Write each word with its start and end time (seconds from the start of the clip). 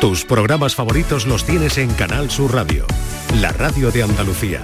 Tus 0.00 0.26
programas 0.26 0.74
favoritos 0.74 1.26
los 1.26 1.44
tienes 1.44 1.78
en 1.78 1.90
Canal 1.94 2.30
Sur 2.30 2.54
Radio, 2.54 2.84
la 3.40 3.50
radio 3.52 3.90
de 3.90 4.02
Andalucía. 4.02 4.60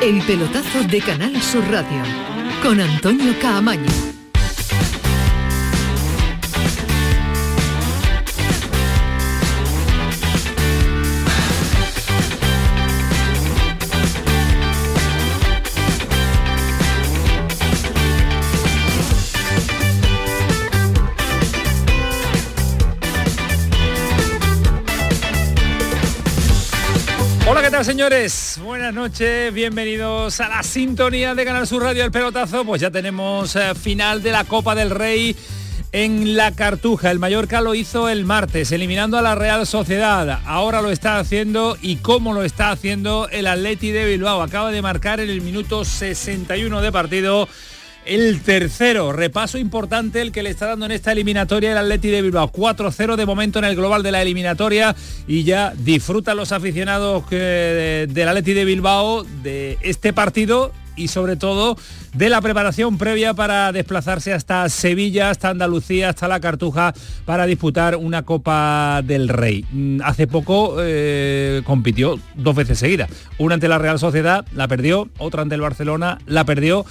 El 0.00 0.22
pelotazo 0.22 0.84
de 0.84 1.00
Canal 1.00 1.42
Sur 1.42 1.68
Radio 1.68 2.02
con 2.62 2.80
Antonio 2.80 3.34
Caamaño. 3.40 4.11
Señores? 27.84 28.60
Buenas 28.62 28.94
noches, 28.94 29.52
bienvenidos 29.52 30.40
a 30.40 30.48
la 30.48 30.62
sintonía 30.62 31.34
de 31.34 31.44
Canal 31.44 31.66
Sur 31.66 31.82
Radio 31.82 32.04
El 32.04 32.12
Pelotazo. 32.12 32.64
Pues 32.64 32.80
ya 32.80 32.90
tenemos 32.90 33.56
eh, 33.56 33.74
final 33.74 34.22
de 34.22 34.30
la 34.30 34.44
Copa 34.44 34.74
del 34.76 34.90
Rey 34.90 35.34
en 35.90 36.36
la 36.36 36.52
Cartuja. 36.52 37.10
El 37.10 37.18
Mallorca 37.18 37.60
lo 37.60 37.74
hizo 37.74 38.08
el 38.08 38.24
martes, 38.24 38.70
eliminando 38.70 39.18
a 39.18 39.22
la 39.22 39.34
Real 39.34 39.66
Sociedad. 39.66 40.42
Ahora 40.44 40.80
lo 40.80 40.90
está 40.90 41.18
haciendo 41.18 41.76
y 41.82 41.96
cómo 41.96 42.32
lo 42.34 42.44
está 42.44 42.70
haciendo 42.70 43.28
el 43.30 43.48
Atleti 43.48 43.90
de 43.90 44.04
Bilbao. 44.04 44.42
Acaba 44.42 44.70
de 44.70 44.80
marcar 44.80 45.18
en 45.18 45.30
el 45.30 45.40
minuto 45.40 45.84
61 45.84 46.82
de 46.82 46.92
partido 46.92 47.48
el 48.04 48.42
tercero, 48.42 49.12
repaso 49.12 49.58
importante 49.58 50.20
el 50.20 50.32
que 50.32 50.42
le 50.42 50.50
está 50.50 50.66
dando 50.66 50.86
en 50.86 50.92
esta 50.92 51.12
eliminatoria 51.12 51.72
el 51.72 51.78
Atleti 51.78 52.08
de 52.08 52.22
Bilbao. 52.22 52.50
4-0 52.50 53.16
de 53.16 53.26
momento 53.26 53.58
en 53.58 53.64
el 53.64 53.76
global 53.76 54.02
de 54.02 54.12
la 54.12 54.22
eliminatoria 54.22 54.94
y 55.26 55.44
ya 55.44 55.72
disfrutan 55.76 56.36
los 56.36 56.52
aficionados 56.52 57.28
del 57.30 58.28
Atleti 58.28 58.54
de 58.54 58.64
Bilbao 58.64 59.24
de 59.42 59.78
este 59.82 60.12
partido 60.12 60.72
y 60.96 61.08
sobre 61.08 61.36
todo 61.36 61.76
de 62.14 62.28
la 62.28 62.40
preparación 62.40 62.98
previa 62.98 63.34
para 63.34 63.72
desplazarse 63.72 64.32
hasta 64.32 64.68
Sevilla, 64.68 65.30
hasta 65.30 65.48
Andalucía, 65.48 66.10
hasta 66.10 66.28
la 66.28 66.40
Cartuja 66.40 66.92
para 67.24 67.46
disputar 67.46 67.96
una 67.96 68.24
Copa 68.24 69.00
del 69.02 69.28
Rey. 69.28 69.64
Mm, 69.70 70.00
hace 70.04 70.26
poco 70.26 70.76
eh, 70.80 71.62
compitió 71.64 72.18
dos 72.34 72.54
veces 72.54 72.78
seguidas, 72.78 73.10
una 73.38 73.54
ante 73.54 73.68
la 73.68 73.78
Real 73.78 73.98
Sociedad, 73.98 74.44
la 74.54 74.68
perdió, 74.68 75.08
otra 75.18 75.42
ante 75.42 75.54
el 75.54 75.60
Barcelona, 75.60 76.18
la 76.26 76.44
perdió 76.44 76.84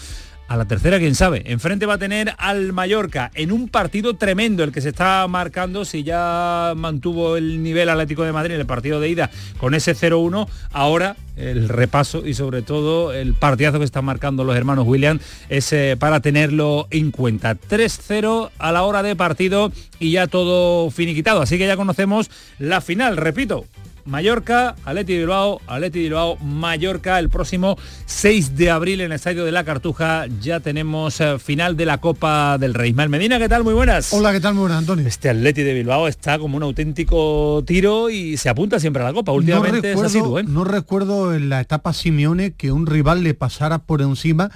a 0.51 0.57
la 0.57 0.65
tercera, 0.65 0.99
quién 0.99 1.15
sabe. 1.15 1.43
Enfrente 1.45 1.85
va 1.85 1.93
a 1.93 1.97
tener 1.97 2.33
al 2.37 2.73
Mallorca 2.73 3.31
en 3.35 3.53
un 3.53 3.69
partido 3.69 4.15
tremendo 4.15 4.65
el 4.65 4.73
que 4.73 4.81
se 4.81 4.89
está 4.89 5.25
marcando. 5.29 5.85
Si 5.85 6.03
ya 6.03 6.73
mantuvo 6.75 7.37
el 7.37 7.63
nivel 7.63 7.87
Atlético 7.87 8.23
de 8.23 8.33
Madrid 8.33 8.55
en 8.55 8.59
el 8.59 8.67
partido 8.67 8.99
de 8.99 9.07
ida 9.07 9.29
con 9.59 9.75
ese 9.75 9.95
0-1, 9.95 10.49
ahora 10.73 11.15
el 11.37 11.69
repaso 11.69 12.27
y 12.27 12.33
sobre 12.33 12.63
todo 12.63 13.13
el 13.13 13.33
partidazo 13.33 13.79
que 13.79 13.85
están 13.85 14.03
marcando 14.03 14.43
los 14.43 14.57
hermanos 14.57 14.85
William 14.85 15.19
es 15.47 15.71
eh, 15.71 15.95
para 15.97 16.19
tenerlo 16.19 16.85
en 16.91 17.11
cuenta. 17.11 17.55
3-0 17.55 18.49
a 18.59 18.71
la 18.73 18.83
hora 18.83 19.03
de 19.03 19.15
partido 19.15 19.71
y 19.99 20.11
ya 20.11 20.27
todo 20.27 20.91
finiquitado. 20.91 21.41
Así 21.41 21.57
que 21.57 21.65
ya 21.65 21.77
conocemos 21.77 22.29
la 22.59 22.81
final, 22.81 23.15
repito, 23.15 23.67
Mallorca, 24.05 24.75
Atleti 24.85 25.17
Bilbao, 25.17 25.61
Atleti 25.67 25.99
Bilbao, 25.99 26.37
Mallorca 26.37 27.19
el 27.19 27.29
próximo 27.29 27.77
6 28.05 28.55
de 28.55 28.69
abril 28.69 29.01
en 29.01 29.07
el 29.07 29.13
Estadio 29.13 29.45
de 29.45 29.51
la 29.51 29.63
Cartuja. 29.63 30.25
Ya 30.41 30.59
tenemos 30.59 31.19
eh, 31.21 31.39
final 31.39 31.77
de 31.77 31.85
la 31.85 31.99
Copa 31.99 32.57
del 32.57 32.73
Rey. 32.73 32.91
Ismael 32.91 33.09
Medina, 33.09 33.39
¿qué 33.39 33.49
tal? 33.49 33.63
Muy 33.63 33.73
buenas. 33.73 34.13
Hola, 34.13 34.31
¿qué 34.31 34.39
tal? 34.39 34.53
Muy 34.53 34.61
buenas, 34.61 34.79
Antonio. 34.79 35.07
Este 35.07 35.29
Atleti 35.29 35.63
de 35.63 35.73
Bilbao 35.73 36.07
está 36.07 36.39
como 36.39 36.57
un 36.57 36.63
auténtico 36.63 37.63
tiro 37.65 38.09
y 38.09 38.37
se 38.37 38.49
apunta 38.49 38.79
siempre 38.79 39.01
a 39.01 39.05
la 39.05 39.13
Copa. 39.13 39.31
Últimamente 39.31 39.95
no 39.95 40.03
recuerdo, 40.03 40.39
¿eh? 40.39 40.43
No 40.43 40.63
recuerdo 40.63 41.33
en 41.33 41.49
la 41.49 41.61
etapa 41.61 41.93
Simeone 41.93 42.53
que 42.53 42.71
un 42.71 42.85
rival 42.87 43.23
le 43.23 43.33
pasara 43.33 43.79
por 43.79 44.01
encima 44.01 44.51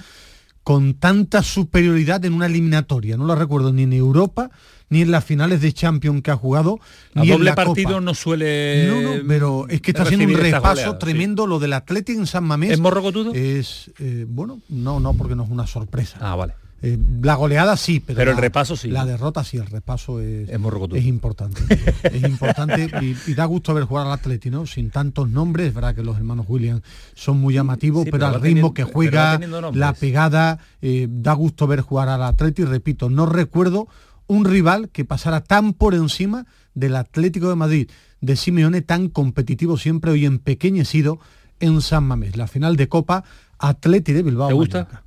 con 0.62 0.94
tanta 0.94 1.42
superioridad 1.44 2.24
en 2.24 2.34
una 2.34 2.46
eliminatoria. 2.46 3.16
No 3.16 3.24
lo 3.24 3.36
recuerdo 3.36 3.72
ni 3.72 3.84
en 3.84 3.92
Europa 3.92 4.50
ni 4.88 5.02
en 5.02 5.10
las 5.10 5.24
finales 5.24 5.60
de 5.60 5.72
Champions 5.72 6.22
que 6.22 6.30
ha 6.30 6.36
jugado. 6.36 6.78
ni 7.14 7.28
doble 7.28 7.34
en 7.34 7.44
la 7.44 7.54
partido 7.54 8.00
no 8.00 8.14
suele. 8.14 8.86
No, 8.88 9.00
no, 9.00 9.22
pero 9.26 9.68
es 9.68 9.80
que 9.80 9.90
está 9.90 10.04
haciendo 10.04 10.26
un 10.26 10.40
repaso 10.40 10.96
tremendo 10.96 11.46
lo 11.46 11.58
del 11.58 11.72
Atlético 11.72 12.20
en 12.20 12.26
San 12.26 12.44
Mamés. 12.44 12.72
¿Es 12.72 12.80
morrocotudo? 12.80 13.32
Es, 13.34 13.90
eh, 13.98 14.26
bueno, 14.28 14.60
no, 14.68 15.00
no, 15.00 15.14
porque 15.14 15.34
no 15.34 15.44
es 15.44 15.50
una 15.50 15.66
sorpresa. 15.66 16.18
Ah, 16.20 16.36
vale. 16.36 16.54
Eh, 16.82 16.98
la 17.22 17.34
goleada 17.36 17.74
sí, 17.78 18.00
pero, 18.00 18.18
pero 18.18 18.30
el 18.32 18.36
repaso 18.36 18.76
sí. 18.76 18.88
La 18.88 19.06
derrota 19.06 19.42
sí, 19.42 19.56
el 19.56 19.64
repaso 19.64 20.20
es, 20.20 20.50
es, 20.50 20.60
es 20.92 21.04
importante. 21.06 21.62
es 22.02 22.22
importante 22.22 22.90
y, 23.26 23.34
da 23.34 23.46
gusto 23.46 23.72
ver 23.72 23.84
jugar 23.84 24.06
al 24.06 24.12
Atleti, 24.12 24.50
¿no? 24.50 24.66
Sin 24.66 24.90
tantos 24.90 25.30
nombres, 25.30 25.68
es 25.68 25.74
verdad 25.74 25.94
que 25.94 26.02
los 26.02 26.18
hermanos 26.18 26.44
William 26.48 26.82
son 27.14 27.38
muy 27.38 27.54
llamativos, 27.54 28.06
pero, 28.10 28.26
al 28.26 28.42
ritmo 28.42 28.74
que 28.74 28.84
juega, 28.84 29.40
la 29.72 29.94
pegada, 29.94 30.58
eh, 30.82 31.08
da 31.10 31.32
gusto 31.32 31.66
ver 31.66 31.80
jugar 31.80 32.10
al 32.10 32.22
Atleti, 32.22 32.64
repito, 32.64 33.08
no 33.08 33.24
recuerdo 33.24 33.88
un 34.26 34.44
rival 34.44 34.88
que 34.90 35.04
pasara 35.04 35.42
tan 35.42 35.72
por 35.72 35.94
encima 35.94 36.46
del 36.74 36.96
Atlético 36.96 37.48
de 37.48 37.56
Madrid, 37.56 37.90
de 38.20 38.36
Simeone 38.36 38.82
tan 38.82 39.08
competitivo 39.08 39.76
siempre 39.76 40.10
hoy 40.10 40.26
empequeñecido 40.26 41.18
en 41.60 41.80
San 41.80 42.04
Mamés. 42.04 42.36
La 42.36 42.46
final 42.46 42.76
de 42.76 42.88
Copa 42.88 43.24
Atleti 43.58 44.12
de 44.12 44.22
Bilbao. 44.22 44.48
¿Te 44.48 44.54
gusta? 44.54 45.02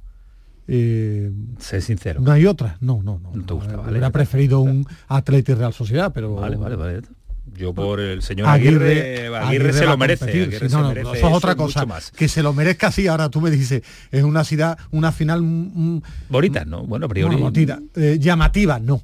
Eh, 0.68 1.32
sé 1.58 1.82
sincero. 1.82 2.22
No 2.22 2.32
hay 2.32 2.46
otra. 2.46 2.78
No, 2.80 3.02
no, 3.02 3.20
no. 3.20 3.32
No 3.34 3.46
te 3.46 3.54
gusta, 3.54 3.76
vale. 3.76 3.92
Hubiera 3.92 4.12
preferido 4.12 4.60
un 4.60 4.86
Atleti 5.08 5.54
Real 5.54 5.74
Sociedad, 5.74 6.12
pero. 6.14 6.36
Vale, 6.36 6.58
vale, 6.58 6.76
vale. 6.76 7.02
Yo 7.56 7.74
por 7.74 8.00
el 8.00 8.22
señor 8.22 8.48
Aguirre, 8.48 9.28
Aguirre, 9.36 9.74
se 9.74 9.86
lo 9.86 9.98
merece. 9.98 10.48
no, 10.70 10.94
no, 10.94 11.14
eso 11.14 11.14
es 11.14 11.34
otra 11.34 11.56
cosa. 11.56 11.86
Que 12.16 12.28
se 12.28 12.44
lo 12.44 12.54
merezca 12.54 12.88
así, 12.88 13.08
ahora 13.08 13.30
tú 13.30 13.42
me 13.42 13.52
dices, 13.52 13.84
es 14.12 14.24
una 14.24 14.44
ciudad, 14.44 14.78
una 14.92 15.12
final... 15.12 15.42
Bonita, 16.30 16.66
¿no? 16.66 16.84
Bueno, 16.84 17.06
a 17.06 17.10
priori... 17.10 17.36
eh, 17.96 18.18
llamativa, 18.20 18.80
no. 18.80 19.02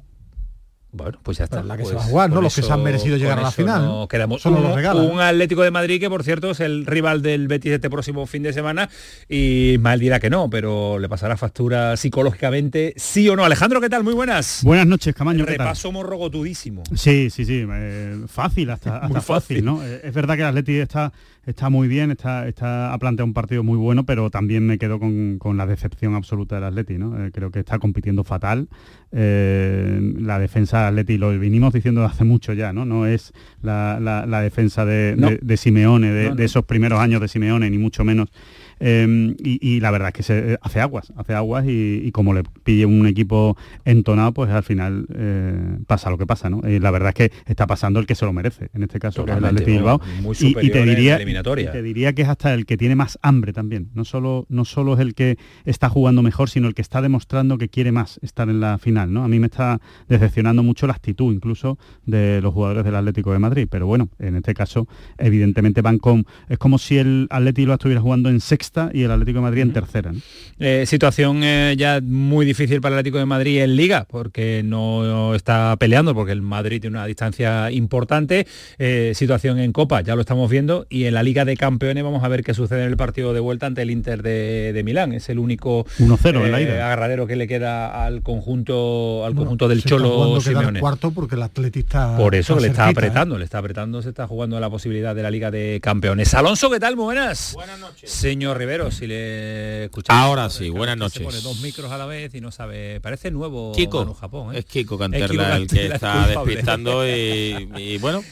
Bueno, 0.96 1.18
pues 1.22 1.38
ya 1.38 1.44
está. 1.44 1.62
la 1.62 1.76
que 1.76 1.82
pues 1.82 1.90
se 1.90 1.96
va 1.96 2.02
a 2.02 2.06
jugar, 2.06 2.30
¿no? 2.30 2.40
Los 2.40 2.54
que 2.54 2.62
se 2.62 2.72
han 2.72 2.82
merecido 2.82 3.16
llegar 3.16 3.38
a 3.38 3.42
la 3.42 3.50
final. 3.50 3.84
No 3.84 4.08
quedamos 4.08 4.40
Solo 4.40 4.58
un, 4.58 4.74
regalan. 4.74 5.04
un 5.04 5.20
Atlético 5.20 5.62
de 5.62 5.70
Madrid 5.70 6.00
que, 6.00 6.08
por 6.08 6.24
cierto, 6.24 6.52
es 6.52 6.60
el 6.60 6.86
rival 6.86 7.22
del 7.22 7.48
Betis 7.48 7.72
este 7.72 7.90
próximo 7.90 8.26
fin 8.26 8.42
de 8.42 8.52
semana 8.52 8.88
y 9.28 9.76
mal 9.80 10.00
dirá 10.00 10.18
que 10.20 10.30
no, 10.30 10.48
pero 10.48 10.98
le 10.98 11.08
pasará 11.08 11.36
factura 11.36 11.96
psicológicamente, 11.96 12.94
sí 12.96 13.28
o 13.28 13.36
no. 13.36 13.44
Alejandro, 13.44 13.80
¿qué 13.80 13.90
tal? 13.90 14.04
Muy 14.04 14.14
buenas. 14.14 14.60
Buenas 14.64 14.86
noches, 14.86 15.14
Camaño. 15.14 15.40
El 15.40 15.46
repaso 15.46 15.92
morrogotudísimo. 15.92 16.82
Sí, 16.94 17.28
sí, 17.30 17.44
sí. 17.44 17.66
Eh, 17.70 18.24
fácil, 18.26 18.70
hasta, 18.70 18.98
hasta 18.98 19.20
fácil, 19.20 19.64
¿no? 19.64 19.84
Eh, 19.84 20.00
es 20.04 20.14
verdad 20.14 20.34
que 20.36 20.42
el 20.42 20.48
Atlético 20.48 20.82
está 20.82 21.12
está 21.46 21.70
muy 21.70 21.86
bien, 21.86 22.10
está, 22.10 22.46
está, 22.48 22.92
ha 22.92 22.98
planteado 22.98 23.26
un 23.26 23.32
partido 23.32 23.62
muy 23.62 23.78
bueno, 23.78 24.04
pero 24.04 24.30
también 24.30 24.66
me 24.66 24.78
quedo 24.78 24.98
con, 24.98 25.38
con 25.38 25.56
la 25.56 25.66
decepción 25.66 26.14
absoluta 26.14 26.56
del 26.56 26.64
Atleti, 26.64 26.98
¿no? 26.98 27.24
Eh, 27.24 27.30
creo 27.32 27.50
que 27.50 27.60
está 27.60 27.78
compitiendo 27.78 28.24
fatal. 28.24 28.68
Eh, 29.12 30.12
la 30.18 30.38
defensa 30.38 30.85
Atleti, 30.86 31.18
lo 31.18 31.36
vinimos 31.38 31.72
diciendo 31.72 32.04
hace 32.04 32.24
mucho 32.24 32.52
ya, 32.52 32.72
¿no? 32.72 32.84
No 32.84 33.06
es 33.06 33.32
la, 33.62 33.98
la, 34.00 34.40
defensa 34.40 34.84
de, 34.84 35.38
de, 35.40 35.56
Simeone, 35.56 36.10
de, 36.10 36.34
de, 36.34 36.44
esos 36.44 36.64
primeros 36.64 37.00
años 37.00 37.20
de 37.20 37.28
Simeone, 37.28 37.70
ni 37.70 37.78
mucho 37.78 38.04
menos. 38.04 38.28
Em, 38.78 39.34
y, 39.38 39.80
la 39.80 39.90
verdad 39.90 40.08
es 40.08 40.14
que 40.14 40.22
se 40.22 40.52
eh, 40.52 40.58
hace 40.60 40.80
aguas, 40.80 41.12
hace 41.16 41.34
aguas 41.34 41.64
y, 41.66 42.10
como 42.12 42.34
le 42.34 42.42
pille 42.62 42.84
un 42.84 43.06
equipo 43.06 43.56
entonado, 43.84 44.32
pues 44.32 44.50
al 44.50 44.62
final 44.62 45.06
eh, 45.14 45.78
pasa 45.86 46.10
lo 46.10 46.18
que 46.18 46.26
pasa, 46.26 46.50
¿no? 46.50 46.60
Y 46.68 46.78
la 46.78 46.90
verdad 46.90 47.08
es 47.10 47.14
que 47.14 47.36
está 47.46 47.66
pasando 47.66 48.00
el 48.00 48.06
que 48.06 48.14
se 48.14 48.26
lo 48.26 48.32
merece, 48.32 48.68
en 48.74 48.82
este 48.82 48.98
caso, 48.98 49.24
el 49.24 49.44
Atleti 49.44 49.72
Bilbao. 49.72 50.00
y, 50.40 50.54
te 50.70 50.84
diría, 50.84 51.18
te 51.18 51.82
diría 51.82 52.12
que 52.12 52.22
es 52.22 52.28
hasta 52.28 52.52
el 52.52 52.66
que 52.66 52.76
tiene 52.76 52.94
más 52.96 53.18
hambre 53.22 53.52
también. 53.52 53.90
No 53.94 54.04
solo, 54.04 54.46
no 54.48 54.64
solo 54.64 54.94
es 54.94 55.00
el 55.00 55.14
que 55.14 55.38
está 55.64 55.88
jugando 55.88 56.22
mejor, 56.22 56.50
sino 56.50 56.68
el 56.68 56.74
que 56.74 56.82
está 56.82 57.00
demostrando 57.00 57.58
que 57.58 57.68
quiere 57.68 57.92
más 57.92 58.20
estar 58.22 58.48
en 58.48 58.60
la 58.60 58.78
final, 58.78 59.12
¿no? 59.12 59.24
A 59.24 59.28
mí 59.28 59.38
me 59.38 59.46
está 59.46 59.80
decepcionando 60.08 60.62
mucho 60.62 60.86
la 60.86 60.92
actitud 60.92 61.32
incluso 61.32 61.78
de 62.04 62.40
los 62.42 62.52
jugadores 62.52 62.84
del 62.84 62.94
Atlético 62.94 63.32
de 63.32 63.38
Madrid. 63.38 63.68
Pero 63.70 63.86
bueno, 63.86 64.10
en 64.18 64.36
este 64.36 64.52
caso, 64.52 64.86
evidentemente 65.16 65.80
van 65.80 65.98
con. 65.98 66.26
Es 66.48 66.58
como 66.58 66.78
si 66.78 66.98
el 66.98 67.26
Atlético 67.30 67.68
lo 67.68 67.74
estuviera 67.74 68.00
jugando 68.00 68.28
en 68.28 68.40
sexto 68.40 68.65
y 68.92 69.02
el 69.02 69.10
Atlético 69.10 69.38
de 69.38 69.42
Madrid 69.42 69.62
en 69.62 69.72
tercera. 69.72 70.12
Eh, 70.58 70.84
situación 70.86 71.42
eh, 71.42 71.74
ya 71.76 72.00
muy 72.02 72.46
difícil 72.46 72.80
para 72.80 72.94
el 72.94 72.98
Atlético 73.00 73.18
de 73.18 73.26
Madrid 73.26 73.62
en 73.62 73.76
Liga, 73.76 74.06
porque 74.08 74.62
no 74.64 75.34
está 75.34 75.76
peleando, 75.78 76.14
porque 76.14 76.32
el 76.32 76.42
Madrid 76.42 76.80
tiene 76.80 76.96
una 76.96 77.06
distancia 77.06 77.70
importante. 77.70 78.46
Eh, 78.78 79.12
situación 79.14 79.58
en 79.58 79.72
Copa, 79.72 80.00
ya 80.00 80.14
lo 80.14 80.20
estamos 80.20 80.50
viendo, 80.50 80.86
y 80.88 81.04
en 81.04 81.14
la 81.14 81.22
Liga 81.22 81.44
de 81.44 81.56
Campeones 81.56 82.02
vamos 82.02 82.24
a 82.24 82.28
ver 82.28 82.42
qué 82.42 82.54
sucede 82.54 82.84
en 82.84 82.88
el 82.88 82.96
partido 82.96 83.32
de 83.32 83.40
vuelta 83.40 83.66
ante 83.66 83.82
el 83.82 83.90
Inter 83.90 84.22
de, 84.22 84.82
Milán. 84.84 85.12
Es 85.12 85.28
el 85.28 85.38
único 85.38 85.84
1-0 85.98 86.44
en 86.44 86.52
la 86.52 86.60
ida. 86.60 86.86
agarradero 86.86 87.26
que 87.26 87.36
le 87.36 87.48
queda 87.48 88.04
al 88.04 88.22
conjunto 88.22 89.24
al 89.24 89.34
conjunto 89.34 89.68
del 89.68 89.82
Cholo 89.82 90.40
Simeone. 90.40 90.80
cuarto 90.80 91.10
porque 91.10 91.34
el 91.34 91.42
Atlético 91.42 91.76
Por 92.16 92.34
eso 92.34 92.58
le 92.58 92.68
está 92.68 92.88
apretando, 92.88 93.38
le 93.38 93.44
está 93.44 93.58
apretando, 93.58 94.02
se 94.02 94.08
está 94.08 94.26
jugando 94.26 94.58
la 94.60 94.70
posibilidad 94.70 95.14
de 95.14 95.22
la 95.22 95.30
Liga 95.30 95.50
de 95.50 95.80
Campeones. 95.82 96.32
Alonso, 96.34 96.70
¿qué 96.70 96.80
tal? 96.80 96.96
Muy 96.96 97.06
buenas. 97.06 97.52
Buenas 97.54 97.78
noches. 97.78 98.10
Señor 98.10 98.55
Rivero, 98.58 98.90
si 98.90 99.06
le 99.06 99.84
escuchamos. 99.84 100.22
Ahora 100.22 100.50
sí, 100.50 100.70
buenas 100.70 100.96
noches. 100.96 101.18
Se 101.18 101.24
pone 101.24 101.40
dos 101.40 101.60
micros 101.60 101.90
a 101.90 101.98
la 101.98 102.06
vez 102.06 102.34
y 102.34 102.40
no 102.40 102.50
sabe. 102.50 103.00
Parece 103.00 103.30
nuevo 103.30 103.72
Kiko, 103.72 104.14
Japón. 104.14 104.54
¿eh? 104.54 104.58
Es 104.60 104.64
Kiko 104.64 104.98
Canterla 104.98 105.56
el 105.56 105.66
que 105.66 105.86
está 105.86 106.26
despistando 106.26 107.06
y, 107.06 107.98
bueno, 108.00 108.22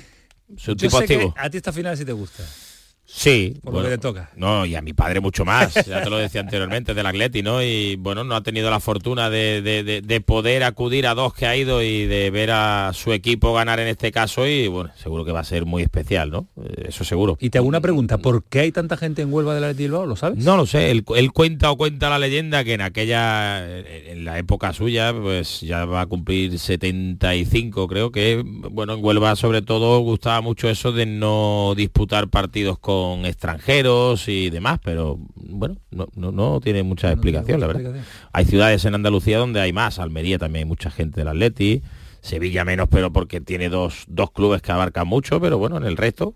su 0.57 0.77
tipo 0.77 0.99
activo. 0.99 1.35
a 1.37 1.51
ti 1.51 1.57
esta 1.57 1.73
final 1.73 1.97
si 1.97 2.05
te 2.05 2.13
gusta. 2.13 2.45
Sí, 3.17 3.57
por 3.63 3.75
lo 3.75 3.83
que 3.83 3.91
le 3.91 3.99
toca. 3.99 4.31
No, 4.37 4.67
y 4.67 4.75
a 4.75 4.83
mi 4.83 4.93
padre 4.93 5.21
mucho 5.21 5.45
más, 5.45 5.73
ya 5.87 6.03
te 6.03 6.11
lo 6.11 6.19
decía 6.19 6.41
anteriormente, 6.41 6.95
del 6.95 7.07
Atleti, 7.07 7.43
¿no? 7.43 7.63
Y 7.63 7.95
bueno, 7.95 8.25
no 8.25 8.35
ha 8.35 8.43
tenido 8.43 8.71
la 8.71 8.81
fortuna 8.81 9.31
de, 9.31 10.23
poder 10.27 10.65
acudir 10.65 11.07
a 11.07 11.15
dos 11.15 11.33
que 11.33 11.47
ha 11.47 11.57
ido 11.57 11.81
y 11.83 12.07
de 12.07 12.31
ver 12.31 12.51
a 12.51 12.91
su 12.93 13.13
equipo 13.13 13.55
ganar 13.55 13.79
en 13.79 13.87
este 13.87 14.11
caso 14.11 14.47
y 14.47 14.67
bueno, 14.67 14.91
seguro 14.97 15.25
que 15.25 15.31
va 15.31 15.41
a 15.41 15.45
ser 15.45 15.65
muy 15.65 15.83
especial, 15.83 16.31
¿no? 16.31 16.49
Eh, 16.61 16.87
eso 16.89 17.05
seguro. 17.05 17.39
Y 17.41 17.51
te 17.51 17.59
hago 17.59 17.69
una 17.69 17.81
pregunta, 17.81 18.19
¿por 18.19 18.43
qué 18.45 18.61
hay 18.61 18.73
tanta 18.73 18.97
gente 18.97 19.23
en 19.23 19.33
Huelva 19.33 19.55
del 19.55 19.65
Atleti 19.65 19.85
Bilbao? 19.85 20.07
¿Lo 20.07 20.17
sabes? 20.17 20.45
No 20.45 20.57
lo 20.57 20.67
sé, 20.67 20.91
él, 20.91 21.05
cuenta 21.05 21.71
o 21.71 21.77
cuenta 21.77 22.11
la 22.11 22.19
leyenda 22.19 22.65
que 22.65 22.75
en 22.75 22.81
aquella, 22.81 23.65
en 23.79 24.25
la 24.25 24.39
época 24.39 24.73
suya, 24.73 25.15
pues 25.15 25.61
ya 25.61 25.85
va 25.85 26.01
a 26.01 26.07
cumplir 26.07 26.59
75, 26.59 27.87
creo 27.87 28.11
que, 28.11 28.43
bueno, 28.45 28.95
en 28.95 29.05
Huelva 29.05 29.37
sobre 29.37 29.63
todo 29.63 30.01
gustaba 30.01 30.41
mucho 30.41 30.69
eso 30.69 30.91
de 30.91 31.07
no 31.07 31.75
disputar 31.77 32.29
partidos 32.29 32.79
con 32.79 33.04
extranjeros 33.25 34.29
y 34.29 34.51
demás, 34.51 34.81
pero 34.83 35.19
bueno, 35.35 35.77
no, 35.91 36.09
no, 36.15 36.61
tiene 36.61 36.83
mucha 36.83 37.11
explicación, 37.13 37.61
la 37.61 37.67
verdad. 37.67 37.95
Hay 38.33 38.45
ciudades 38.45 38.85
en 38.85 38.95
Andalucía 38.95 39.39
donde 39.39 39.61
hay 39.61 39.73
más, 39.73 39.99
Almería 39.99 40.39
también 40.39 40.65
hay 40.65 40.69
mucha 40.69 40.91
gente 40.91 41.21
del 41.21 41.29
Atleti, 41.29 41.83
Sevilla 42.21 42.65
menos, 42.65 42.89
pero 42.91 43.13
porque 43.13 43.41
tiene 43.41 43.69
dos, 43.69 44.05
dos 44.09 44.31
clubes 44.33 44.63
que 44.63 44.73
abarcan 44.73 45.07
mucho, 45.07 45.41
pero 45.41 45.59
bueno, 45.59 45.77
en 45.77 45.85
el 45.85 45.97
resto 45.97 46.35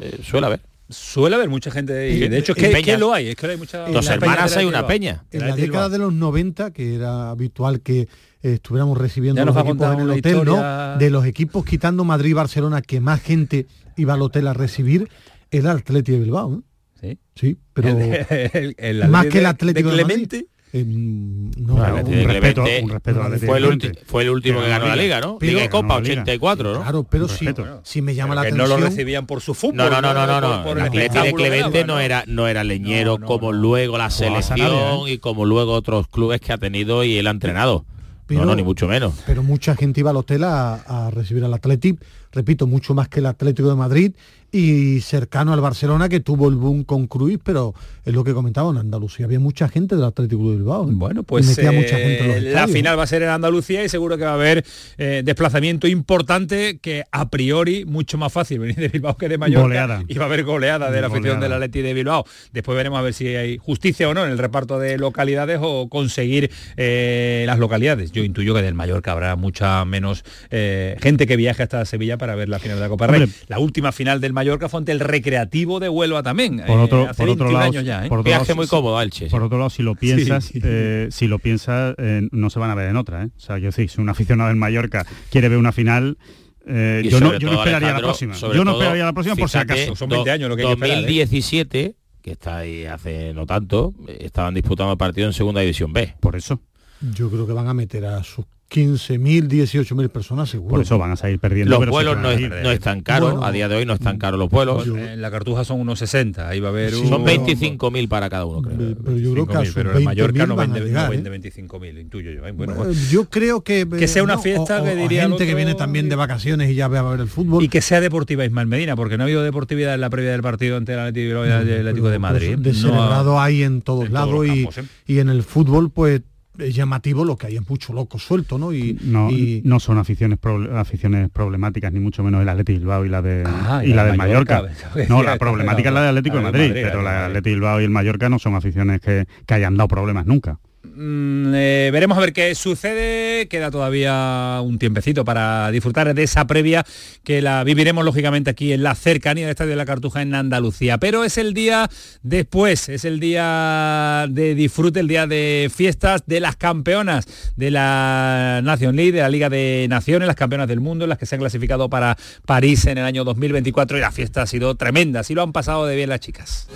eh, 0.00 0.20
suele 0.22 0.46
haber. 0.46 0.60
Suele 0.90 1.36
haber 1.36 1.50
mucha 1.50 1.70
gente 1.70 2.10
y 2.10 2.28
de 2.28 2.38
hecho 2.38 2.54
es 2.56 2.84
que, 2.84 2.96
lo 2.96 3.12
hay, 3.12 3.28
es 3.28 3.36
que 3.36 3.46
hay 3.46 3.56
mucha 3.58 3.86
Dos 3.88 4.08
hermanas 4.08 4.56
hay 4.56 4.64
una 4.64 4.86
peña. 4.86 5.24
En 5.30 5.46
la 5.46 5.54
década 5.54 5.90
de 5.90 5.98
los 5.98 6.14
90, 6.14 6.70
que 6.72 6.94
era 6.94 7.28
habitual 7.28 7.82
que 7.82 8.00
eh, 8.00 8.08
estuviéramos 8.54 8.96
recibiendo 8.96 9.44
los 9.44 9.56
equipos 9.56 9.92
en 9.92 10.00
el 10.00 10.10
hotel, 10.10 10.44
¿no? 10.44 10.96
De 10.96 11.10
los 11.10 11.26
equipos 11.26 11.64
quitando 11.64 12.04
Madrid 12.04 12.30
y 12.30 12.34
Barcelona, 12.34 12.80
que 12.80 13.00
más 13.00 13.20
gente 13.20 13.66
iba 13.96 14.14
al 14.14 14.22
hotel 14.22 14.46
a 14.46 14.54
recibir, 14.54 15.10
el 15.50 15.66
Atlético 15.66 16.18
de 16.18 16.24
Bilbao. 16.24 16.50
¿no? 16.50 16.62
Sí. 17.00 17.18
Sí, 17.34 17.58
pero 17.72 17.96
más 19.08 19.26
que 19.26 19.38
el 19.38 19.46
Atlético 19.46 19.90
de, 19.90 19.94
Clemente. 19.94 20.36
De 20.72 20.84
no, 20.84 21.76
un, 21.76 22.28
respeto, 22.28 22.62
un 22.82 22.90
respeto 22.90 23.22
fue, 23.46 23.58
el 23.58 23.98
fue 24.04 24.22
el 24.24 24.30
último 24.30 24.60
que 24.60 24.68
ganó 24.68 24.86
la 24.86 24.96
liga, 24.96 25.18
¿no? 25.18 25.38
Pero, 25.38 25.52
liga 25.52 25.70
Copa 25.70 25.96
84, 25.96 26.74
¿no? 26.74 26.82
Claro, 26.82 27.04
pero 27.04 27.26
si, 27.26 27.46
si 27.84 28.02
me 28.02 28.14
llama 28.14 28.34
la 28.34 28.42
atención. 28.42 28.68
no 28.68 28.76
lo 28.76 28.84
recibían 28.84 29.26
por 29.26 29.40
su 29.40 29.54
fútbol. 29.54 29.76
No, 29.76 29.88
no, 29.88 30.02
no, 30.02 30.26
no, 30.26 30.40
no. 30.40 30.72
el 30.72 30.80
Atlético 30.80 31.24
de 31.24 31.32
Clemente 31.32 31.84
no 31.84 31.98
era 32.00 32.24
no 32.26 32.48
era 32.48 32.64
leñero 32.64 33.18
como 33.18 33.52
luego 33.52 33.96
la 33.96 34.10
selección 34.10 35.08
y 35.08 35.18
como 35.18 35.46
luego 35.46 35.72
otros 35.72 36.06
clubes 36.08 36.40
que 36.40 36.52
ha 36.52 36.58
tenido 36.58 37.02
y 37.02 37.16
él 37.16 37.26
ha 37.28 37.30
entrenado. 37.30 37.86
no, 38.28 38.44
no, 38.44 38.54
ni 38.54 38.62
mucho 38.62 38.86
menos. 38.88 39.14
Pero 39.26 39.42
mucha 39.42 39.74
gente 39.74 40.00
iba 40.00 40.10
al 40.10 40.16
hotel 40.16 40.44
a, 40.44 40.74
a 40.74 41.10
recibir 41.10 41.44
al 41.44 41.54
Atlético, 41.54 42.04
repito, 42.32 42.66
mucho 42.66 42.94
más 42.94 43.08
que 43.08 43.20
el 43.20 43.26
Atlético 43.26 43.68
de 43.68 43.76
Madrid 43.76 44.12
y 44.50 45.00
cercano 45.00 45.52
al 45.52 45.60
Barcelona 45.60 46.08
que 46.08 46.20
tuvo 46.20 46.48
el 46.48 46.54
boom 46.54 46.84
con 46.84 47.06
Cruz, 47.06 47.38
pero 47.42 47.74
es 48.04 48.14
lo 48.14 48.24
que 48.24 48.32
comentaba, 48.32 48.70
en 48.70 48.78
Andalucía 48.78 49.26
había 49.26 49.38
mucha 49.38 49.68
gente 49.68 49.94
del 49.94 50.04
Atlético 50.04 50.50
de 50.50 50.56
Bilbao. 50.56 50.88
¿eh? 50.88 50.92
Bueno, 50.94 51.22
pues 51.22 51.58
eh, 51.58 52.40
la 52.40 52.66
final 52.66 52.98
va 52.98 53.02
a 53.02 53.06
ser 53.06 53.22
en 53.22 53.28
Andalucía 53.28 53.84
y 53.84 53.88
seguro 53.90 54.16
que 54.16 54.24
va 54.24 54.30
a 54.30 54.34
haber 54.34 54.64
eh, 54.96 55.22
desplazamiento 55.24 55.86
importante 55.86 56.78
que 56.78 57.04
a 57.12 57.28
priori 57.28 57.84
mucho 57.84 58.16
más 58.16 58.32
fácil 58.32 58.60
venir 58.60 58.76
de 58.76 58.88
Bilbao 58.88 59.16
que 59.16 59.28
de 59.28 59.36
Mallorca 59.36 60.02
y 60.08 60.14
va 60.14 60.24
a 60.24 60.28
haber 60.28 60.44
goleada 60.44 60.90
de 60.90 61.00
la 61.00 61.08
afición 61.08 61.40
del 61.40 61.52
Atlético 61.52 61.86
de 61.86 61.94
Bilbao. 61.94 62.24
Después 62.52 62.74
veremos 62.76 62.98
a 62.98 63.02
ver 63.02 63.12
si 63.12 63.26
hay 63.28 63.58
justicia 63.58 64.08
o 64.08 64.14
no 64.14 64.24
en 64.24 64.30
el 64.30 64.38
reparto 64.38 64.78
de 64.78 64.96
localidades 64.96 65.58
o 65.60 65.88
conseguir 65.90 66.50
las 66.76 67.58
localidades. 67.58 68.12
Yo 68.12 68.22
intuyo 68.22 68.54
que 68.54 68.62
del 68.62 68.74
Mallorca 68.74 69.12
habrá 69.12 69.36
mucha 69.36 69.84
menos 69.84 70.24
gente 70.50 71.26
que 71.26 71.36
viaje 71.36 71.62
hasta 71.62 71.84
Sevilla 71.84 72.16
para 72.18 72.34
ver 72.34 72.48
la 72.48 72.58
final 72.58 72.76
de 72.76 72.82
la 72.82 72.88
Copa 72.88 73.06
Rey. 73.06 73.30
La 73.46 73.58
última 73.58 73.92
final 73.92 74.20
del 74.20 74.32
Mallorca 74.32 74.68
fue 74.68 74.78
ante 74.78 74.92
el 74.92 75.00
Recreativo 75.00 75.80
de 75.80 75.88
Huelva 75.88 76.22
también. 76.22 76.62
Por 76.66 76.78
otro, 76.78 77.04
eh, 77.04 77.14
por 77.16 77.28
otro 77.28 77.50
lado, 77.50 77.80
ya, 77.80 78.06
¿eh? 78.06 78.10
Viaje 78.24 78.54
muy 78.54 78.66
cómodo, 78.66 79.00
Elche. 79.00 79.28
Por 79.28 79.42
otro 79.42 79.58
lado, 79.58 79.70
si 79.70 79.82
lo 79.82 79.94
piensas, 79.94 80.50
eh, 80.54 81.08
si 81.10 81.26
lo 81.26 81.38
piensas, 81.38 81.94
no 82.30 82.50
se 82.50 82.58
van 82.58 82.70
a 82.70 82.74
ver 82.74 82.88
en 82.88 82.96
otra. 82.96 83.28
O 83.36 83.40
sea, 83.40 83.58
yo 83.58 83.72
sí, 83.72 83.88
si 83.88 84.00
un 84.00 84.08
aficionado 84.08 84.48
del 84.48 84.56
Mallorca 84.56 85.06
quiere 85.30 85.48
ver 85.48 85.58
una 85.58 85.72
final, 85.72 86.18
yo, 86.66 87.20
no, 87.20 87.38
yo 87.38 87.50
no 87.50 87.58
esperaría 87.58 87.92
la 87.92 87.98
próxima. 88.00 88.34
Yo 88.34 88.64
no 88.64 88.72
esperaría 88.72 89.04
la 89.04 89.12
próxima 89.12 89.36
por 89.36 89.48
si 89.48 89.58
acaso. 89.58 89.96
Son 89.96 90.08
20 90.08 90.30
años 90.30 90.48
lo 90.48 90.56
que 90.56 90.62
hay 90.62 90.68
2017, 90.68 91.96
que 92.20 92.30
está 92.30 92.58
ahí 92.58 92.84
hace 92.84 93.32
no 93.32 93.46
tanto, 93.46 93.94
estaban 94.06 94.54
disputando 94.54 94.92
el 94.92 94.98
partido 94.98 95.26
en 95.26 95.32
segunda 95.32 95.60
división 95.60 95.92
B. 95.92 96.14
Por 96.20 96.36
eso. 96.36 96.60
Yo 97.00 97.30
creo 97.30 97.46
que 97.46 97.52
van 97.52 97.68
a 97.68 97.74
meter 97.74 98.04
a 98.04 98.24
sus 98.24 98.44
15.000, 98.70 99.48
18.000 99.48 100.08
personas 100.10 100.50
seguro. 100.50 100.70
Por 100.70 100.82
eso 100.82 100.98
van 100.98 101.12
a 101.12 101.16
salir 101.16 101.38
perdiendo. 101.38 101.78
Los 101.78 101.88
vuelos 101.88 102.18
no, 102.18 102.30
es, 102.30 102.80
tan 102.80 103.00
caros, 103.00 103.42
a 103.42 103.50
día 103.50 103.66
de 103.66 103.76
hoy 103.76 103.86
no 103.86 103.94
están 103.94 104.18
caros 104.18 104.38
los 104.38 104.50
vuelos. 104.50 104.86
en 104.86 105.22
la 105.22 105.30
Cartuja 105.30 105.64
son 105.64 105.80
unos 105.80 105.98
60, 106.00 106.46
ahí 106.46 106.60
va 106.60 106.68
a 106.68 106.70
haber 106.70 106.92
Son 106.92 107.24
25.000 107.24 108.08
para 108.08 108.28
cada 108.28 108.44
uno, 108.44 108.60
creo. 108.60 108.96
Pero 109.02 109.16
yo 109.16 109.32
creo 109.32 109.46
que 109.46 109.70
pero 109.74 109.96
en 109.96 110.04
Mallorca 110.04 110.46
no 110.46 110.56
vende, 110.56 110.80
no 110.80 111.08
vende 111.08 111.30
25.000, 111.30 111.96
¿eh? 111.96 112.00
intuyo 112.00 112.30
yo. 112.30 112.46
¿eh? 112.46 112.52
Bueno, 112.52 112.90
yo 113.10 113.24
creo 113.24 113.62
que... 113.62 113.86
Que 113.98 114.06
sea 114.06 114.22
una 114.22 114.38
fiesta 114.38 114.82
que 114.84 114.94
diría... 114.94 115.22
gente 115.28 115.44
que 115.44 115.54
viene 115.54 115.74
también 115.74 116.08
de 116.08 116.14
vacaciones 116.14 116.70
y 116.70 116.74
ya 116.74 116.88
va 116.88 117.00
a 117.00 117.10
ver 117.10 117.20
el 117.20 117.28
fútbol. 117.28 117.64
Y 117.64 117.68
que 117.68 117.80
sea 117.80 118.00
deportiva 118.00 118.44
Ismael 118.44 118.68
Medina, 118.68 118.94
porque 118.94 119.16
no 119.16 119.24
ha 119.24 119.26
habido 119.26 119.42
deportividad 119.42 119.94
en 119.94 120.00
la 120.00 120.10
previa 120.10 120.30
del 120.32 120.42
partido 120.42 120.76
ante 120.76 120.92
el 120.92 121.00
Atlético, 121.00 122.10
de 122.10 122.18
Madrid. 122.18 122.54
Pues, 122.54 122.62
descerebrado 122.62 123.40
hay 123.40 123.62
en 123.62 123.82
todos 123.82 124.10
lados 124.10 124.46
y, 124.46 124.64
¿eh? 124.64 124.84
y 125.06 125.18
en 125.18 125.30
el 125.30 125.42
fútbol 125.42 125.90
pues 125.90 126.22
es 126.58 126.74
llamativo 126.74 127.24
lo 127.24 127.36
que 127.36 127.48
hay 127.48 127.56
es 127.56 127.68
mucho 127.68 127.92
loco 127.92 128.18
suelto, 128.18 128.58
¿no? 128.58 128.72
Y 128.72 128.98
no, 129.02 129.28
no 129.64 129.80
son 129.80 129.98
aficiones 129.98 130.38
aficiones 130.74 131.30
problemáticas, 131.30 131.92
ni 131.92 132.00
mucho 132.00 132.22
menos 132.22 132.42
el 132.42 132.48
Atlético 132.48 132.78
Bilbao 132.80 133.04
y 133.04 133.08
la 133.08 133.22
de 133.22 133.44
ah, 133.46 133.82
y, 133.84 133.92
la, 133.92 134.04
del 134.04 134.16
Mallorca. 134.16 134.64
No, 135.08 135.22
la 135.22 135.38
problemática 135.38 135.88
es 135.88 135.94
la 135.94 136.02
de 136.02 136.08
Atlético 136.08 136.36
de 136.38 136.42
Madrid, 136.42 136.70
pero 136.74 137.02
la 137.02 137.12
de 137.12 137.26
Atlético 137.26 137.54
Bilbao 137.54 137.80
y 137.80 137.84
el 137.84 137.90
Mallorca 137.90 138.28
no 138.28 138.38
son 138.38 138.54
aficiones 138.54 139.00
que, 139.00 139.26
que 139.46 139.54
hayan 139.54 139.76
dado 139.76 139.88
problemas 139.88 140.26
nunca. 140.26 140.58
Mm, 140.82 141.52
eh, 141.54 141.90
veremos 141.92 142.16
a 142.16 142.20
ver 142.20 142.32
qué 142.32 142.54
sucede. 142.54 143.48
Queda 143.48 143.70
todavía 143.70 144.60
un 144.62 144.78
tiempecito 144.78 145.24
para 145.24 145.70
disfrutar 145.70 146.14
de 146.14 146.22
esa 146.22 146.46
previa 146.46 146.84
que 147.24 147.42
la 147.42 147.64
viviremos 147.64 148.04
lógicamente 148.04 148.50
aquí 148.50 148.72
en 148.72 148.82
la 148.82 148.94
cercanía 148.94 149.44
del 149.44 149.50
Estadio 149.50 149.70
de 149.70 149.76
la 149.76 149.86
Cartuja 149.86 150.22
en 150.22 150.34
Andalucía. 150.34 150.98
Pero 150.98 151.24
es 151.24 151.36
el 151.38 151.52
día 151.52 151.88
después, 152.22 152.88
es 152.88 153.04
el 153.04 153.20
día 153.20 154.26
de 154.30 154.54
disfrute, 154.54 155.00
el 155.00 155.08
día 155.08 155.26
de 155.26 155.70
fiestas 155.74 156.22
de 156.26 156.40
las 156.40 156.56
campeonas 156.56 157.26
de 157.56 157.70
la 157.70 158.60
Nation 158.62 158.94
League, 158.94 159.12
de 159.12 159.20
la 159.20 159.28
Liga 159.28 159.48
de 159.48 159.86
Naciones, 159.88 160.26
las 160.26 160.36
campeonas 160.36 160.68
del 160.68 160.80
mundo, 160.80 161.06
las 161.06 161.18
que 161.18 161.26
se 161.26 161.34
han 161.34 161.40
clasificado 161.40 161.90
para 161.90 162.16
París 162.46 162.86
en 162.86 162.98
el 162.98 163.04
año 163.04 163.24
2024 163.24 163.98
y 163.98 164.00
la 164.00 164.12
fiesta 164.12 164.42
ha 164.42 164.46
sido 164.46 164.74
tremenda. 164.76 165.20
Así 165.20 165.34
lo 165.34 165.42
han 165.42 165.52
pasado 165.52 165.86
de 165.86 165.96
bien 165.96 166.08
las 166.08 166.20
chicas. 166.20 166.68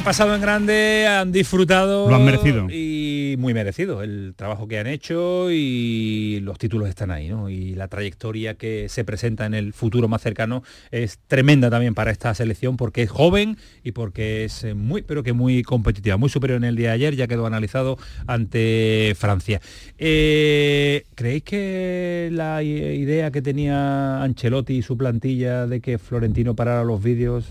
Han 0.00 0.02
eh, 0.02 0.04
pasado 0.04 0.34
en 0.34 0.40
grande, 0.40 1.06
han 1.06 1.30
disfrutado. 1.30 2.08
Lo 2.08 2.16
han 2.16 2.24
merecido. 2.24 2.68
Y 2.70 3.36
muy 3.38 3.52
merecido 3.52 4.02
el 4.02 4.32
trabajo 4.34 4.66
que 4.66 4.78
han 4.78 4.86
hecho 4.86 5.50
y 5.50 6.40
los 6.42 6.58
títulos 6.58 6.88
están 6.88 7.10
ahí, 7.10 7.28
¿no? 7.28 7.50
Y 7.50 7.74
la 7.74 7.88
trayectoria 7.88 8.54
que 8.54 8.88
se 8.88 9.04
presenta 9.04 9.46
en 9.46 9.54
el 9.54 9.72
futuro 9.72 10.08
más 10.08 10.22
cercano 10.22 10.62
es 10.90 11.18
tremenda 11.26 11.70
también 11.70 11.94
para 11.94 12.10
esta 12.10 12.34
selección 12.34 12.76
porque 12.76 13.02
es 13.02 13.10
joven 13.10 13.58
y 13.84 13.92
porque 13.92 14.44
es 14.44 14.64
eh, 14.64 14.74
muy, 14.74 15.02
pero 15.02 15.22
que 15.22 15.32
muy 15.32 15.62
competitiva, 15.62 16.16
muy 16.16 16.30
superior 16.30 16.56
en 16.56 16.64
el 16.64 16.76
día 16.76 16.88
de 16.88 16.94
ayer, 16.94 17.16
ya 17.16 17.26
quedó 17.26 17.46
analizado 17.46 17.98
ante 18.26 19.14
Francia. 19.18 19.60
Eh, 19.98 21.04
¿Creéis 21.14 21.42
que 21.42 22.30
la 22.32 22.62
idea 22.62 23.30
que 23.30 23.42
tenía 23.42 24.22
Ancelotti 24.22 24.78
y 24.78 24.82
su 24.82 24.96
plantilla 24.96 25.66
de 25.66 25.80
que 25.80 25.98
Florentino 25.98 26.54
parara 26.54 26.84
los 26.84 27.02
vídeos 27.02 27.50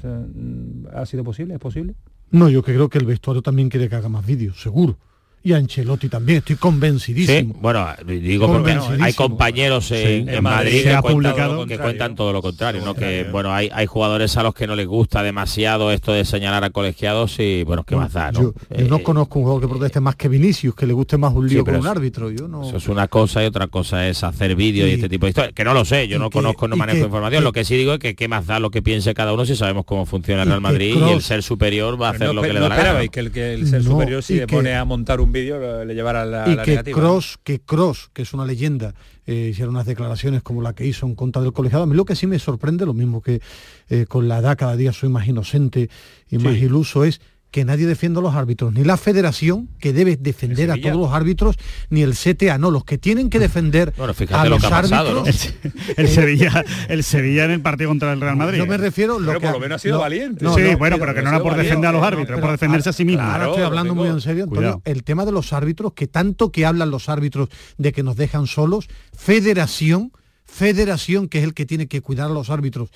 ha 0.94 1.06
sido 1.06 1.24
posible? 1.24 1.54
¿Es 1.54 1.60
posible? 1.60 1.94
No, 2.32 2.50
yo 2.50 2.64
creo 2.64 2.90
que 2.90 2.98
el 3.00 3.06
vestuario 3.06 3.42
también 3.42 3.70
quiere 3.70 3.90
que 3.90 3.96
haga 3.96 4.10
más 4.10 4.26
vídeos, 4.26 4.62
seguro 4.62 4.98
y 5.42 5.54
Ancelotti 5.54 6.10
también, 6.10 6.40
estoy 6.40 6.58
convencidísimo. 6.58 7.54
Sí, 7.54 7.60
bueno, 7.62 7.88
digo 8.06 8.48
porque 8.48 8.78
hay 9.00 9.14
compañeros 9.14 9.92
en, 9.92 10.44
Madrid 10.44 10.84
que, 10.84 10.98
publicado, 11.02 11.66
que 11.66 11.78
cuentan 11.78 12.16
todo 12.16 12.34
lo 12.34 12.42
contrario, 12.42 12.82
¿no? 12.84 12.94
Que 12.94 13.28
bueno, 13.32 13.54
hay, 13.54 13.70
hay 13.74 13.86
jugadores 13.86 14.36
a 14.38 14.44
los 14.44 14.54
que 14.54 14.68
no 14.68 14.76
les 14.76 14.88
gusta 14.88 15.24
demasiado 15.24 15.92
esto 15.92 16.12
de 16.12 16.26
señalar 16.26 16.64
a 16.64 16.70
colegiados 16.70 17.40
y 17.40 17.64
bueno, 17.64 17.84
¿qué 17.84 17.96
más 17.96 18.14
da? 18.14 18.32
¿no? 18.32 18.42
Yo, 18.42 18.54
no 18.88 18.98
eh, 18.98 19.04
conozco 19.04 19.40
un 19.40 19.46
jugador 19.46 19.62
que 19.62 19.68
proteste 19.70 20.00
más 20.00 20.16
que 20.16 20.28
Vinicius, 20.28 20.76
que 20.76 20.86
le 20.86 20.94
guste 20.94 21.18
más 21.18 21.34
un 21.34 21.48
lío 21.48 21.64
con 21.64 21.76
un 21.76 21.88
árbitro. 21.88 22.32
Yo 22.32 22.48
no... 22.48 22.68
Eso 22.68 22.78
es 22.78 22.88
una 22.88 23.08
cosa 23.08 23.44
y 23.44 23.48
otra 23.48 23.68
cosa 23.68 24.08
es 24.08 24.24
hacer 24.24 24.56
vídeo 24.56 24.88
y 24.88 24.92
este 24.92 25.10
tipo 25.10 25.26
de 25.26 25.30
historias. 25.30 25.54
Que 25.54 25.64
no 25.64 25.74
lo 25.74 25.86
sé, 25.86 26.08
yo 26.08 26.20
no 26.20 26.30
conozco, 26.30 26.68
no 26.68 26.76
manejo 26.76 27.06
información. 27.06 27.44
lo 27.44 27.52
que 27.52 27.64
sí 27.64 27.76
digo 27.76 27.94
es 27.94 28.00
que 28.00 28.16
qué 28.16 28.28
más 28.28 28.46
da 28.46 28.60
lo 28.60 28.72
que 28.72 28.82
piense 28.82 29.14
cada 29.14 29.34
uno 29.34 29.46
si 29.46 29.56
sabemos 29.56 29.86
cómo 29.86 30.06
funciona 30.06 30.44
el 30.44 30.50
Real 30.50 30.62
Madrid 30.62 30.96
y 31.08 31.12
el 31.12 31.22
ser 31.22 31.44
superior 31.44 32.02
va 32.02 32.10
a 32.10 32.12
hacer 32.12 32.34
lo 32.34 32.42
que 32.42 32.54
le 32.54 32.60
da 32.60 32.70
la 32.70 32.76
gana. 32.76 33.08
que 33.08 33.20
el, 33.20 33.32
que 33.32 33.54
el 33.54 33.68
ser 33.68 33.84
superior 33.84 34.22
si 34.22 34.36
le 34.36 34.48
pone 34.48 34.76
a 34.76 34.86
montar 34.86 35.22
un 35.22 35.29
vídeo 35.32 35.86
le 35.86 35.94
lleva 35.94 36.46
y 36.48 36.58
que 36.58 36.92
Cross, 36.92 37.40
que 37.44 37.60
Cross, 37.60 38.10
que 38.14 38.24
es 38.24 38.34
una 38.34 38.46
leyenda, 38.46 38.94
eh, 39.26 39.50
hicieron 39.52 39.76
unas 39.76 39.86
declaraciones 39.86 40.42
como 40.42 40.62
la 40.62 40.74
que 40.74 40.86
hizo 40.86 41.06
en 41.06 41.16
contra 41.16 41.42
del 41.42 41.54
colegiado. 41.54 41.84
A 41.84 41.88
mí 41.88 41.96
lo 41.96 42.06
que 42.06 42.16
sí 42.16 42.28
me 42.28 42.40
sorprende, 42.40 42.86
lo 42.86 42.94
mismo 42.94 43.22
que 43.22 43.42
eh, 43.90 44.06
con 44.08 44.28
la 44.28 44.40
edad 44.40 44.58
cada 44.58 44.76
día 44.76 44.94
soy 44.94 45.10
más 45.10 45.28
inocente 45.28 45.90
y 46.30 46.38
más 46.38 46.58
iluso, 46.58 47.04
es 47.04 47.22
que 47.52 47.66
nadie 47.66 47.88
defienda 47.88 48.20
a 48.20 48.24
los 48.24 48.36
árbitros, 48.36 48.74
ni 48.74 48.84
la 48.84 48.96
federación, 48.96 49.70
que 49.80 49.92
debe 49.92 50.18
defender 50.18 50.70
a 50.70 50.80
todos 50.80 50.96
los 50.96 51.12
árbitros, 51.12 51.56
ni 51.90 52.04
el 52.04 52.14
CTA, 52.14 52.60
no, 52.60 52.70
los 52.70 52.84
que 52.84 52.98
tienen 52.98 53.30
que 53.30 53.40
defender 53.40 53.94
a 54.32 54.46
los 54.46 54.64
árbitros. 54.64 55.54
El, 55.98 56.08
Sevilla, 56.08 56.64
el 56.90 57.04
Sevilla 57.04 57.46
en 57.46 57.52
el 57.52 57.62
partido 57.62 57.90
contra 57.90 58.14
el 58.14 58.22
Real 58.22 58.36
Madrid. 58.36 58.60
No 58.60 58.68
me 58.68 58.78
refiero 58.78 59.18
pero 59.18 59.40
que 59.40 59.48
por 59.48 59.54
lo 59.54 59.60
menos 59.60 59.78
ha 59.78 59.80
sido 59.80 60.00
valiente. 60.00 60.46
sí, 60.46 60.76
bueno, 60.76 60.98
pero, 61.00 61.16
que 61.16 61.22
no 61.22 61.30
era 61.30 61.40
por 61.40 61.56
defender 61.56 61.90
a 61.90 61.94
los 61.94 62.04
árbitros, 62.04 62.38
es 62.38 62.42
por 62.42 62.52
defenderse 62.52 62.90
a 62.90 62.94
sí 62.94 63.06
mismo. 63.06 63.24
Ahora 63.24 63.48
estoy 63.48 63.64
hablando 63.64 63.96
muy 63.96 64.10
en 64.10 64.22
serio, 64.22 64.44
Antonio, 64.44 64.82
el 64.86 65.04
tema 65.04 65.26
de 65.26 65.32
los 65.32 65.52
árbitros, 65.54 65.94
que 65.94 66.08
tanto 66.08 66.52
que 66.52 66.66
hablan 66.66 66.92
los 66.92 67.10
árbitros 67.10 67.50
de 67.78 67.92
que 67.92 68.04
nos 68.04 68.16
dejan 68.16 68.46
solos, 68.46 68.90
federación, 69.18 70.12
federación 70.46 71.28
que 71.28 71.40
es 71.40 71.44
el 71.44 71.54
que 71.54 71.66
tiene 71.66 71.88
que 71.88 72.02
cuidar 72.02 72.30
a 72.30 72.34
los 72.34 72.50
árbitros. 72.50 72.90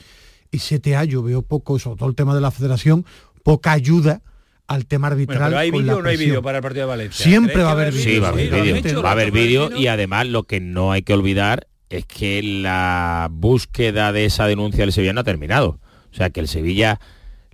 Y 0.52 0.60
CTA 0.60 1.06
yo 1.06 1.24
veo 1.24 1.42
poco, 1.42 1.80
sobre 1.80 1.98
todo 1.98 2.10
el 2.10 2.16
tema 2.16 2.36
de 2.36 2.42
la 2.42 2.52
federación, 2.52 3.06
poca 3.44 3.72
ayuda 3.72 4.22
al 4.68 4.86
tema 4.86 5.08
arbitral. 5.08 5.50
pero 5.50 5.60
hay 5.60 5.72
vídeo 5.72 5.98
o 5.98 6.02
no 6.02 6.10
hay 6.10 6.18
vídeo 6.18 6.42
para 6.42 6.60
el 6.60 6.62
partido 6.62 6.86
de 6.86 6.90
Valencia. 6.90 7.24
Siempre 7.24 7.64
va 7.64 7.70
a 7.70 7.74
haber 7.74 7.92
vídeo. 7.92 8.04
Sí, 8.04 8.20
va 8.20 8.28
a 8.28 8.32
haber 8.32 8.50
vídeo. 8.50 9.04
Va 9.04 9.10
a 9.10 9.12
haber 9.12 9.32
vídeo 9.32 9.76
y 9.76 9.88
además 9.88 10.28
lo 10.28 10.44
que 10.44 10.60
no 10.60 10.92
hay 10.92 11.02
que 11.02 11.14
olvidar 11.14 11.68
es 11.90 12.06
que 12.06 12.42
la 12.42 13.30
búsqueda 13.32 14.12
de 14.12 14.26
esa 14.26 14.48
denuncia 14.48 14.84
del 14.84 14.94
Sevilla 14.94 15.14
no 15.14 15.22
ha 15.22 15.26
terminado. 15.26 15.80
O 16.12 16.16
sea 16.16 16.30
que 16.30 16.40
el 16.40 16.48
Sevilla 16.48 17.00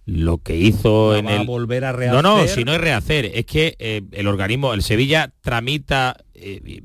lo 0.05 0.39
que 0.39 0.55
hizo 0.55 1.15
en 1.15 1.27
el 1.27 1.45
volver 1.45 1.85
a 1.85 1.91
rehacer. 1.91 2.23
No, 2.23 2.37
no, 2.37 2.47
si 2.47 2.63
no 2.63 2.73
es 2.73 2.81
rehacer, 2.81 3.25
es 3.33 3.45
que 3.45 3.75
eh, 3.79 4.01
el 4.11 4.27
organismo, 4.27 4.73
el 4.73 4.81
Sevilla 4.81 5.31
tramita 5.41 6.17
eh, 6.33 6.81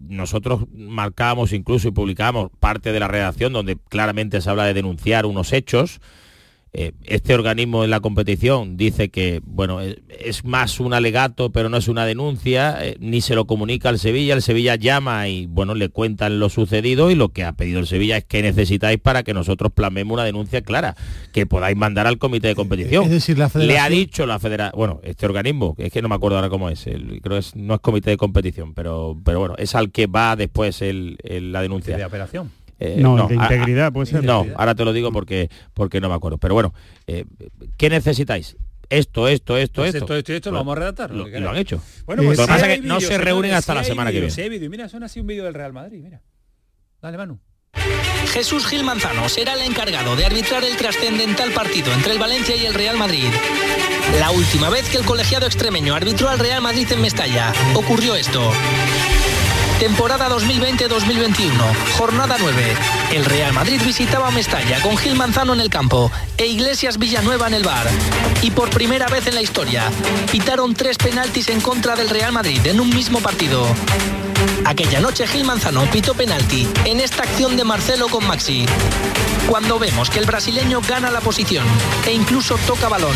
nosotros 0.00 0.64
marcamos 0.72 1.52
incluso 1.52 1.88
y 1.88 1.92
publicamos 1.92 2.50
parte 2.58 2.92
de 2.92 3.00
la 3.00 3.08
redacción 3.08 3.52
donde 3.52 3.78
claramente 3.88 4.40
se 4.40 4.50
habla 4.50 4.64
de 4.66 4.74
denunciar 4.74 5.26
unos 5.26 5.52
hechos 5.52 6.00
eh, 6.80 6.92
este 7.06 7.34
organismo 7.34 7.82
en 7.82 7.90
la 7.90 7.98
competición 7.98 8.76
dice 8.76 9.08
que 9.08 9.40
bueno 9.44 9.80
es, 9.80 10.44
más 10.44 10.78
un 10.78 10.94
alegato 10.94 11.50
pero 11.50 11.68
no 11.68 11.76
es 11.76 11.88
una 11.88 12.06
denuncia 12.06 12.78
eh, 12.80 12.96
ni 13.00 13.20
se 13.20 13.34
lo 13.34 13.48
comunica 13.48 13.88
al 13.88 13.98
Sevilla 13.98 14.34
el 14.34 14.42
Sevilla 14.42 14.76
llama 14.76 15.26
y 15.26 15.46
bueno 15.46 15.74
le 15.74 15.88
cuentan 15.88 16.38
lo 16.38 16.48
sucedido 16.48 17.10
y 17.10 17.16
lo 17.16 17.30
que 17.30 17.42
ha 17.42 17.50
pedido 17.54 17.80
el 17.80 17.88
Sevilla 17.88 18.16
es 18.16 18.24
que 18.24 18.42
necesitáis 18.42 19.00
para 19.00 19.24
que 19.24 19.34
nosotros 19.34 19.72
plasmemos 19.72 20.14
una 20.14 20.22
denuncia 20.22 20.62
clara 20.62 20.94
que 21.32 21.46
podáis 21.46 21.76
mandar 21.76 22.06
al 22.06 22.18
comité 22.18 22.46
de 22.46 22.54
competición. 22.54 23.02
es 23.02 23.10
decir 23.10 23.38
la 23.38 23.50
le 23.52 23.80
ha 23.80 23.88
dicho 23.88 24.24
la 24.24 24.38
federación 24.38 24.78
bueno 24.78 25.00
este 25.02 25.26
organismo 25.26 25.74
es 25.78 25.90
que 25.90 26.00
no 26.00 26.08
me 26.08 26.14
acuerdo 26.14 26.36
ahora 26.36 26.48
cómo 26.48 26.70
es 26.70 26.84
creo 26.84 27.40
que 27.40 27.46
no 27.56 27.74
es 27.74 27.80
comité 27.80 28.10
de 28.10 28.16
competición 28.16 28.72
pero 28.74 29.18
pero 29.24 29.40
bueno 29.40 29.56
es 29.58 29.74
al 29.74 29.90
que 29.90 30.06
va 30.06 30.36
después 30.36 30.80
la 30.80 31.60
denuncia. 31.60 31.96
De 31.96 32.04
operación 32.04 32.52
eh, 32.78 32.96
no, 32.98 33.26
de 33.26 33.34
integridad 33.34 33.92
puede 33.92 34.06
ser. 34.06 34.24
No, 34.24 34.46
ahora 34.56 34.74
te 34.74 34.84
lo 34.84 34.92
digo 34.92 35.12
porque, 35.12 35.50
porque 35.74 36.00
no 36.00 36.08
me 36.08 36.14
acuerdo. 36.14 36.38
Pero 36.38 36.54
bueno, 36.54 36.74
eh, 37.06 37.24
¿qué 37.76 37.90
necesitáis? 37.90 38.56
Esto, 38.90 39.28
esto, 39.28 39.56
esto, 39.58 39.82
pues 39.82 39.94
esto. 39.94 40.04
Esto, 40.04 40.16
esto, 40.16 40.32
esto 40.32 40.50
lo 40.50 40.58
vamos 40.58 40.76
a 40.76 40.80
redactar. 40.80 41.14
Lo, 41.14 41.24
han 41.24 41.56
hecho. 41.56 41.82
Bueno, 42.06 42.22
pues 42.22 42.38
lo 42.38 42.44
que 42.44 42.48
pasa 42.48 42.72
es 42.72 42.80
que 42.80 42.86
no 42.86 43.00
se 43.00 43.18
reúnen 43.18 43.52
hasta 43.52 43.74
la 43.74 43.84
semana 43.84 44.10
que 44.10 44.20
viene. 44.20 44.68
Mira, 44.68 44.88
suena 44.88 45.06
así 45.06 45.20
un 45.20 45.26
vídeo 45.26 45.44
del 45.44 45.54
Real 45.54 45.72
Madrid, 45.72 46.00
mira. 46.02 46.22
Dale, 47.02 47.16
Manu. 47.16 47.38
Jesús 48.32 48.66
Gil 48.66 48.82
Manzano 48.82 49.28
será 49.28 49.54
el 49.54 49.60
encargado 49.60 50.16
de 50.16 50.26
arbitrar 50.26 50.64
el 50.64 50.76
trascendental 50.76 51.50
partido 51.52 51.92
entre 51.92 52.12
el 52.12 52.18
Valencia 52.18 52.56
y 52.56 52.66
el 52.66 52.74
Real 52.74 52.96
Madrid. 52.96 53.28
La 54.18 54.30
última 54.30 54.70
vez 54.70 54.88
que 54.88 54.96
el 54.96 55.04
colegiado 55.04 55.46
extremeño 55.46 55.94
arbitró 55.94 56.28
al 56.28 56.38
Real 56.38 56.62
Madrid 56.62 56.90
en 56.90 57.02
Mestalla, 57.02 57.52
ocurrió 57.74 58.14
esto. 58.14 58.50
Temporada 59.78 60.28
2020-2021, 60.28 61.52
jornada 61.96 62.36
9. 62.40 62.76
El 63.12 63.24
Real 63.24 63.52
Madrid 63.52 63.80
visitaba 63.84 64.28
Mestalla 64.32 64.82
con 64.82 64.96
Gil 64.96 65.14
Manzano 65.14 65.54
en 65.54 65.60
el 65.60 65.70
campo 65.70 66.10
e 66.36 66.46
Iglesias 66.46 66.98
Villanueva 66.98 67.46
en 67.46 67.54
el 67.54 67.62
bar. 67.62 67.86
Y 68.42 68.50
por 68.50 68.70
primera 68.70 69.06
vez 69.06 69.28
en 69.28 69.36
la 69.36 69.42
historia, 69.42 69.84
pitaron 70.32 70.74
tres 70.74 70.98
penaltis 70.98 71.48
en 71.48 71.60
contra 71.60 71.94
del 71.94 72.10
Real 72.10 72.32
Madrid 72.32 72.60
en 72.66 72.80
un 72.80 72.90
mismo 72.90 73.20
partido. 73.20 73.68
Aquella 74.64 75.00
noche 75.00 75.26
Gil 75.26 75.44
Manzano 75.44 75.84
pitó 75.90 76.14
penalti 76.14 76.66
en 76.84 77.00
esta 77.00 77.22
acción 77.22 77.56
de 77.56 77.64
Marcelo 77.64 78.08
con 78.08 78.26
Maxi. 78.26 78.66
Cuando 79.48 79.78
vemos 79.78 80.10
que 80.10 80.18
el 80.18 80.26
brasileño 80.26 80.80
gana 80.86 81.10
la 81.10 81.20
posición 81.20 81.64
e 82.06 82.12
incluso 82.12 82.58
toca 82.66 82.88
balón 82.88 83.14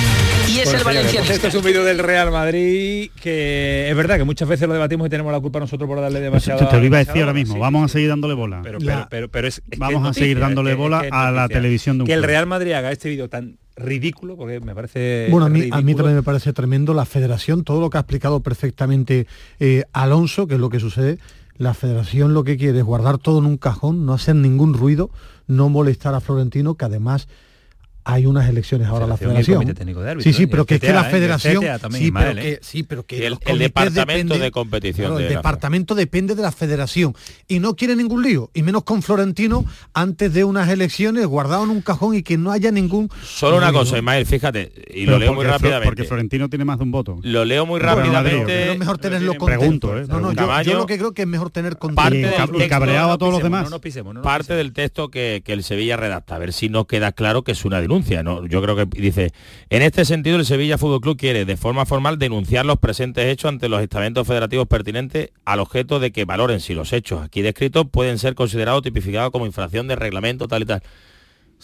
y 0.49 0.61
es 0.61 0.73
el 0.73 0.83
valenciano. 0.83 1.31
Este 1.31 1.49
es 1.49 1.55
un 1.55 1.63
vídeo 1.63 1.85
del 1.85 1.99
Real 1.99 2.31
Madrid 2.31 3.11
que 3.21 3.91
es 3.91 3.95
verdad 3.95 4.17
que 4.17 4.25
muchas 4.25 4.49
veces 4.49 4.67
lo 4.67 4.73
debatimos 4.73 5.07
y 5.07 5.11
tenemos 5.11 5.31
la 5.31 5.41
culpa 5.41 5.61
nosotros 5.61 5.87
por 5.87 6.01
darle 6.01 6.21
demasiado. 6.21 6.67
Te, 6.67 6.79
lo 6.79 6.85
iba 6.85 6.97
a 6.97 7.05
decir 7.05 7.21
ahora 7.21 7.35
mismo, 7.35 7.59
vamos 7.59 7.85
a 7.85 7.89
seguir 7.89 8.09
dándole 8.09 8.33
bola. 8.33 8.63
Pero, 9.11 9.29
pero, 9.29 9.47
es, 9.47 9.61
vamos 9.77 10.09
a 10.09 10.15
seguir 10.15 10.41
dándole 10.41 10.75
bola 10.75 11.05
a 11.11 11.31
la 11.31 11.49
televisión 11.49 11.99
de 11.99 12.05
un 12.05 12.07
Que 12.07 12.15
el 12.15 12.23
Real 12.23 12.47
Madrid 12.47 12.73
haga 12.73 12.91
este 12.93 13.11
vídeo 13.11 13.29
tan 13.29 13.59
ridículo, 13.77 14.37
porque 14.37 14.61
me 14.61 14.75
parece... 14.75 15.29
Bueno, 15.31 15.47
a 15.47 15.49
mí, 15.49 15.69
a 15.71 15.81
mí 15.81 15.95
también 15.95 16.17
me 16.17 16.23
parece 16.23 16.53
tremendo 16.53 16.95
la 16.95 17.05
federación, 17.05 17.65
todo 17.65 17.81
lo 17.81 17.91
que 17.91 17.99
ha 17.99 18.01
explicado 18.01 18.41
perfectamente 18.41 19.27
eh, 19.61 19.85
Alonso, 19.93 20.47
que 20.47 20.55
es 20.55 20.61
lo 20.61 20.71
que 20.71 20.81
sucede, 20.81 21.19
la 21.57 21.75
federación 21.75 22.35
lo 22.35 22.45
que 22.45 22.57
quiere 22.57 22.79
es 22.79 22.85
guardar 22.85 23.19
todo 23.19 23.39
en 23.39 23.47
un 23.47 23.57
cajón, 23.57 24.07
no 24.07 24.15
hacer 24.15 24.35
ningún 24.37 24.75
ruido, 24.75 25.11
no 25.47 25.69
molestar 25.69 26.15
a 26.15 26.21
Florentino, 26.21 26.75
que 26.75 26.85
además 26.85 27.29
hay 28.05 28.27
unas 28.27 28.49
elecciones 28.49 28.89
ahora 28.89 29.07
la 29.07 29.17
federación. 29.17 29.75
sí, 30.21 30.33
sí, 30.33 30.47
pero 30.47 30.67
que, 30.67 30.75
es 30.77 30.81
que 30.81 30.93
la 30.93 31.05
federación 31.05 31.63
sí, 31.93 32.11
pero 32.11 32.35
que, 32.35 32.59
sí, 32.63 32.83
pero 32.83 33.07
que 33.07 33.27
el, 33.27 33.59
departamento 33.59 34.39
de 34.39 34.51
competición. 34.51 35.21
el 35.21 35.29
departamento 35.29 35.95
depende 35.95 36.35
de 36.35 36.43
la 36.43 36.53
federación 36.53 37.15
y 37.47 37.61
no 37.61 37.77
quiere 37.77 37.95
ningún 37.95 38.23
lío, 38.23 38.51
y 38.55 38.63
menos 38.63 38.83
con 38.85 39.03
Florentino 39.03 39.65
antes 39.95 40.33
de 40.33 40.45
unas 40.45 40.69
elecciones 40.69 41.27
guardado 41.27 41.65
en 41.65 41.71
un 41.71 41.81
cajón 41.81 42.17
y 42.17 42.23
que 42.23 42.37
no 42.37 42.51
haya 42.51 42.71
ningún. 42.73 43.09
Solo 43.23 43.57
una 43.57 43.73
cosa, 43.73 43.99
Ismael, 43.99 44.27
fíjate, 44.27 44.73
y 44.93 45.07
lo 45.07 45.19
leo 45.19 45.35
muy 45.35 45.45
rápidamente. 45.45 45.87
Porque 45.87 46.05
Florentino 46.05 46.49
tiene 46.49 46.65
más 46.65 46.79
de 46.79 46.85
un 46.85 46.91
voto. 46.91 47.19
Lo 47.23 47.45
leo 47.45 47.67
muy 47.67 47.81
rápidamente. 47.81 48.73
es 48.73 48.79
mejor 48.79 48.99
tenerlo 48.99 49.35
con 49.35 49.47
Pregunto, 49.47 49.99
¿eh? 49.99 50.07
No, 50.09 50.21
no, 50.21 50.63
yo, 50.63 50.75
lo 50.75 50.87
que 50.87 50.99
creo 50.99 51.13
que 51.13 51.23
es 51.23 51.29
mejor 51.29 51.51
tener 51.51 51.79
con 51.79 51.95
parte 51.95 52.33
y 52.59 52.69
cabreado 52.69 53.13
a 53.13 53.19
todos 53.19 53.33
los 53.33 53.43
demás. 53.43 53.69
parte 54.23 54.55
del 54.55 54.73
texto 54.73 55.09
que, 55.09 55.43
que 55.45 55.53
el 55.53 55.63
Sevilla 55.63 55.97
redacta, 55.97 56.37
a 56.37 56.39
ver 56.39 56.53
si 56.53 56.69
no 56.69 56.87
queda 56.87 57.13
claro 57.13 57.43
que 57.43 57.53
es 57.53 57.65
una 57.65 57.81
¿no? 58.23 58.47
Yo 58.47 58.63
creo 58.63 58.75
que 58.75 58.87
dice, 58.87 59.33
en 59.69 59.83
este 59.83 60.05
sentido 60.05 60.37
el 60.37 60.47
Sevilla 60.47 60.79
Fútbol 60.79 61.01
Club 61.01 61.17
quiere 61.19 61.45
de 61.45 61.57
forma 61.57 61.85
formal 61.85 62.19
denunciar 62.19 62.65
los 62.65 62.79
presentes 62.79 63.27
hechos 63.27 63.51
ante 63.51 63.69
los 63.69 63.83
estamentos 63.83 64.27
federativos 64.27 64.67
pertinentes 64.67 65.31
al 65.45 65.61
objeto 65.61 66.01
de 66.01 66.11
que 66.11 66.25
valoren 66.25 66.61
si 66.61 66.75
los 66.75 66.93
hechos 66.93 67.23
aquí 67.23 67.43
descritos 67.43 67.87
pueden 67.91 68.19
ser 68.19 68.35
considerados 68.35 68.83
tipificados 68.83 69.31
como 69.31 69.47
infracción 69.47 69.89
de 69.89 69.97
reglamento 69.97 70.49
tal 70.49 70.63
y 70.63 70.67
tal 70.67 70.83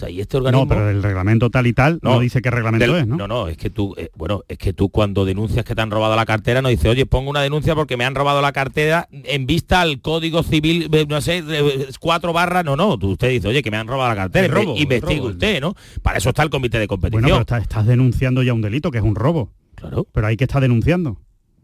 y 0.09 0.21
este 0.21 0.37
organismo... 0.37 0.65
No, 0.65 0.69
pero 0.69 0.91
el 0.91 1.03
reglamento 1.03 1.51
tal 1.51 1.67
y 1.67 1.73
tal 1.73 1.99
no, 2.03 2.21
dice 2.21 2.41
qué 2.43 2.51
reglamento 2.51 2.97
es, 2.97 3.07
¿no? 3.07 3.17
No, 3.17 3.29
no, 3.29 3.49
es 3.49 3.57
que 3.57 3.71
tú, 3.71 3.95
eh, 3.97 4.11
bueno, 4.15 4.45
es 4.49 4.59
que 4.59 4.73
tú 4.73 4.91
cuando 4.91 5.25
denuncias 5.25 5.65
que 5.65 5.75
te 5.75 5.81
han 5.81 5.91
robado 5.91 6.15
la 6.15 6.27
cartera 6.27 6.63
no 6.63 6.69
dices, 6.69 6.87
oye, 6.87 7.07
pongo 7.07 7.31
una 7.31 7.41
denuncia 7.41 7.75
porque 7.75 7.97
me 7.97 8.05
han 8.05 8.15
robado 8.15 8.41
la 8.41 8.53
cartera 8.53 9.09
en 9.11 9.47
vista 9.47 9.81
al 9.81 10.01
Código 10.01 10.43
Civil, 10.43 10.89
eh, 10.93 11.07
no 11.09 11.21
sé, 11.21 11.43
cuatro 12.01 12.33
barras, 12.33 12.65
no, 12.65 12.77
no, 12.77 12.99
tú 12.99 13.13
usted 13.13 13.31
dice, 13.31 13.49
oye, 13.49 13.63
que 13.63 13.71
me 13.71 13.77
han 13.77 13.89
robado 13.89 14.11
la 14.11 14.17
cartera, 14.17 14.55
robo, 14.55 14.77
investigue 14.77 15.21
usted, 15.21 15.61
¿no? 15.61 15.75
Para 16.03 16.19
eso 16.19 16.29
está 16.29 16.43
el 16.43 16.51
comité 16.51 16.79
de 16.79 16.87
competición. 16.87 17.23
Bueno, 17.23 17.45
pero 17.45 17.61
estás 17.61 17.87
denunciando 17.87 18.43
ya 18.43 18.53
un 18.53 18.63
delito, 18.63 18.91
que 18.91 18.99
es 18.99 19.05
un 19.05 19.15
robo. 19.15 19.53
Claro. 19.75 20.07
Pero 20.13 20.27
hay 20.27 20.37
que 20.37 20.45
estar 20.45 20.61
denunciando 20.61 21.19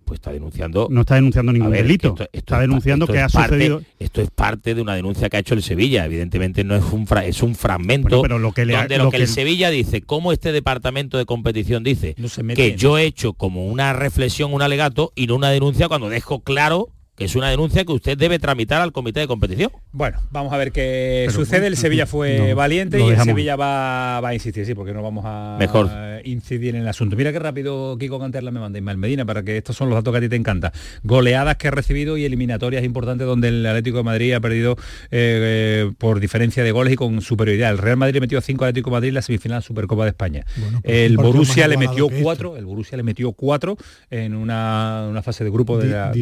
pues 0.04 0.18
está 0.18 0.32
denunciando 0.32 0.88
no 0.90 1.00
está 1.02 1.16
denunciando 1.16 1.52
ningún 1.52 1.72
delito. 1.72 2.14
está 2.32 2.60
denunciando 2.60 3.06
que 3.06 3.20
ha 3.20 3.28
sucedido 3.28 3.82
esto 3.98 4.20
es 4.20 4.30
parte 4.30 4.74
de 4.74 4.82
una 4.82 4.94
denuncia 4.94 5.28
que 5.28 5.36
ha 5.36 5.40
hecho 5.40 5.54
el 5.54 5.62
Sevilla. 5.62 6.04
Evidentemente 6.04 6.64
no 6.64 6.76
es 6.76 6.84
un 6.92 7.06
es 7.24 7.42
un 7.42 7.54
fragmento 7.54 8.22
pero 8.22 8.38
lo 8.38 8.52
que 8.52 8.64
le 8.64 8.74
donde 8.74 8.98
lo, 8.98 9.10
que, 9.10 9.16
el 9.18 9.28
Sevilla 9.28 9.70
dice 9.70 10.02
cómo 10.02 10.32
este 10.32 10.52
departamento 10.52 11.18
de 11.18 11.26
competición 11.26 11.82
dice 11.82 12.14
que 12.54 12.76
yo 12.76 12.98
he 12.98 13.04
hecho 13.04 13.32
como 13.32 13.66
una 13.66 13.92
reflexión 13.92 14.52
un 14.52 14.62
alegato 14.62 15.12
y 15.14 15.26
no 15.26 15.36
una 15.36 15.50
denuncia 15.50 15.88
cuando 15.88 16.08
dejo 16.08 16.40
claro 16.40 16.88
que 17.16 17.24
es 17.26 17.36
una 17.36 17.48
denuncia 17.48 17.84
que 17.84 17.92
usted 17.92 18.18
debe 18.18 18.38
tramitar 18.38 18.82
al 18.82 18.90
comité 18.90 19.20
de 19.20 19.28
competición. 19.28 19.70
Bueno, 19.92 20.18
vamos 20.30 20.52
a 20.52 20.56
ver 20.56 20.72
qué 20.72 21.28
sucede. 21.30 21.68
el 21.68 21.76
Sevilla 21.76 22.06
fue 22.06 22.54
valiente 22.54 22.98
y 23.00 23.08
el 23.08 23.20
Sevilla 23.20 23.54
va, 23.54 24.18
a 24.18 24.34
insistir, 24.34 24.66
sí, 24.66 24.74
porque 24.74 24.92
no 24.92 25.02
vamos 25.02 25.24
a 25.26 25.56
Mejor. 25.58 25.88
incidir 26.24 26.74
en 26.74 26.82
el 26.82 26.88
asunto. 26.88 27.16
Mira 27.16 27.32
qué 27.32 27.38
rápido 27.38 27.96
Kiko 27.98 28.18
Canterla 28.18 28.50
me 28.50 28.58
manda 28.58 28.78
Ismael 28.78 28.98
Medina 28.98 29.24
para 29.24 29.44
que 29.44 29.56
estos 29.56 29.76
son 29.76 29.88
los 29.90 29.96
datos 29.96 30.12
que 30.12 30.18
a 30.18 30.20
ti 30.20 30.28
te 30.28 30.36
encanta. 30.36 30.72
Goleadas 31.04 31.56
que 31.56 31.68
ha 31.68 31.70
recibido 31.70 32.16
y 32.16 32.24
eliminatorias 32.24 32.82
importantes 32.82 33.26
donde 33.26 33.48
el 33.48 33.64
Atlético 33.64 33.98
de 33.98 34.04
Madrid 34.04 34.32
ha 34.32 34.40
perdido 34.40 34.72
eh, 35.10 35.86
eh, 35.90 35.92
por 35.98 36.18
diferencia 36.18 36.64
de 36.64 36.72
goles 36.72 36.94
y 36.94 36.96
con 36.96 37.20
superioridad. 37.20 37.70
El 37.70 37.78
Real 37.78 37.96
Madrid 37.96 38.20
metió 38.20 38.40
5 38.40 38.64
Atlético 38.64 38.90
de 38.90 38.94
Madrid 38.94 39.08
en 39.10 39.14
la 39.14 39.22
semifinal 39.22 39.62
Supercopa 39.62 40.02
de 40.02 40.10
España. 40.10 40.44
Pues 40.54 40.82
el 40.82 41.16
Borussia 41.16 41.68
le 41.68 41.76
metió 41.76 42.08
4, 42.08 42.56
el 42.56 42.66
Borussia 42.66 42.96
le 42.96 43.04
metió 43.04 43.32
4 43.32 43.76
en 44.10 44.34
una, 44.34 45.20
fase 45.22 45.44
de 45.44 45.50
grupo 45.50 45.78
de 45.78 45.88
la 45.88 46.12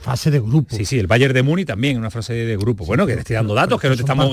fase 0.00 0.30
de 0.30 0.37
grupo. 0.40 0.76
Sí, 0.76 0.84
sí, 0.84 0.98
el 0.98 1.06
Bayern 1.06 1.34
de 1.34 1.42
Muni 1.42 1.64
también, 1.64 1.96
una 1.96 2.10
frase 2.10 2.32
de 2.32 2.56
grupo. 2.56 2.84
bueno, 2.84 3.06
que 3.06 3.14
te 3.14 3.20
estoy 3.20 3.34
dando 3.34 3.54
datos, 3.54 3.80
que 3.80 3.88
no 3.88 3.96
te 3.96 4.02
estamos, 4.02 4.30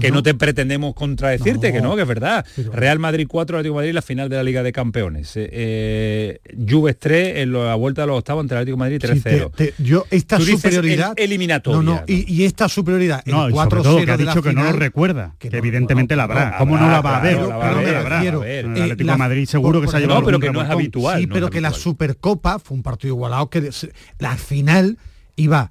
que 0.00 0.10
¿no? 0.10 0.22
te 0.22 0.34
pretendemos 0.34 0.94
contradecirte, 0.94 1.72
que 1.72 1.80
no, 1.80 1.96
que 1.96 2.02
es 2.02 2.08
verdad. 2.08 2.44
Real 2.72 2.98
Madrid 2.98 3.26
4, 3.28 3.58
Atlético 3.58 3.76
Madrid, 3.76 3.92
la 3.92 4.02
final 4.02 4.28
de 4.28 4.36
la 4.36 4.42
Liga 4.42 4.62
de 4.62 4.72
Campeones. 4.72 5.36
Eh, 5.36 5.48
eh 5.52 6.40
Juves 6.68 6.96
3 6.98 7.38
en 7.38 7.52
la 7.52 7.74
vuelta 7.74 8.02
de 8.02 8.08
los 8.08 8.18
octavos 8.18 8.42
entre 8.42 8.58
Atlético 8.58 8.78
Madrid 8.78 8.98
3-0. 9.00 9.74
yo 9.78 10.06
esta 10.10 10.40
superioridad 10.40 11.12
eliminatoria. 11.16 11.82
No, 11.82 11.94
no, 11.94 12.02
y, 12.06 12.44
esta 12.44 12.68
superioridad 12.68 13.22
no, 13.26 13.48
4-0 13.48 14.04
que 14.04 14.10
ha 14.10 14.16
dicho 14.16 14.42
que 14.42 14.52
no 14.52 14.64
lo 14.64 14.72
recuerda, 14.72 15.34
que, 15.38 15.48
evidentemente 15.48 16.16
la 16.16 16.24
habrá. 16.24 16.58
¿Cómo 16.58 16.76
no 16.76 16.88
la 16.88 17.00
va 17.00 17.18
a 17.18 17.20
ver? 17.20 17.38
El 18.44 18.82
Atlético 18.82 19.10
de 19.10 19.16
Madrid 19.16 19.46
seguro 19.46 19.80
que 19.80 19.88
se 19.88 19.96
ha 19.96 20.00
llevado 20.00 20.20
No, 20.20 20.26
pero 20.26 20.40
que 20.40 20.50
no 20.50 20.62
es 20.62 20.70
habitual. 20.70 21.20
Sí, 21.20 21.26
pero 21.26 21.50
que 21.50 21.60
la 21.60 21.72
Supercopa 21.72 22.58
fue 22.58 22.76
un 22.76 22.82
partido 22.82 23.14
igualado 23.14 23.50
que 23.50 23.70
la 24.18 24.36
final 24.36 24.98
iba 25.36 25.70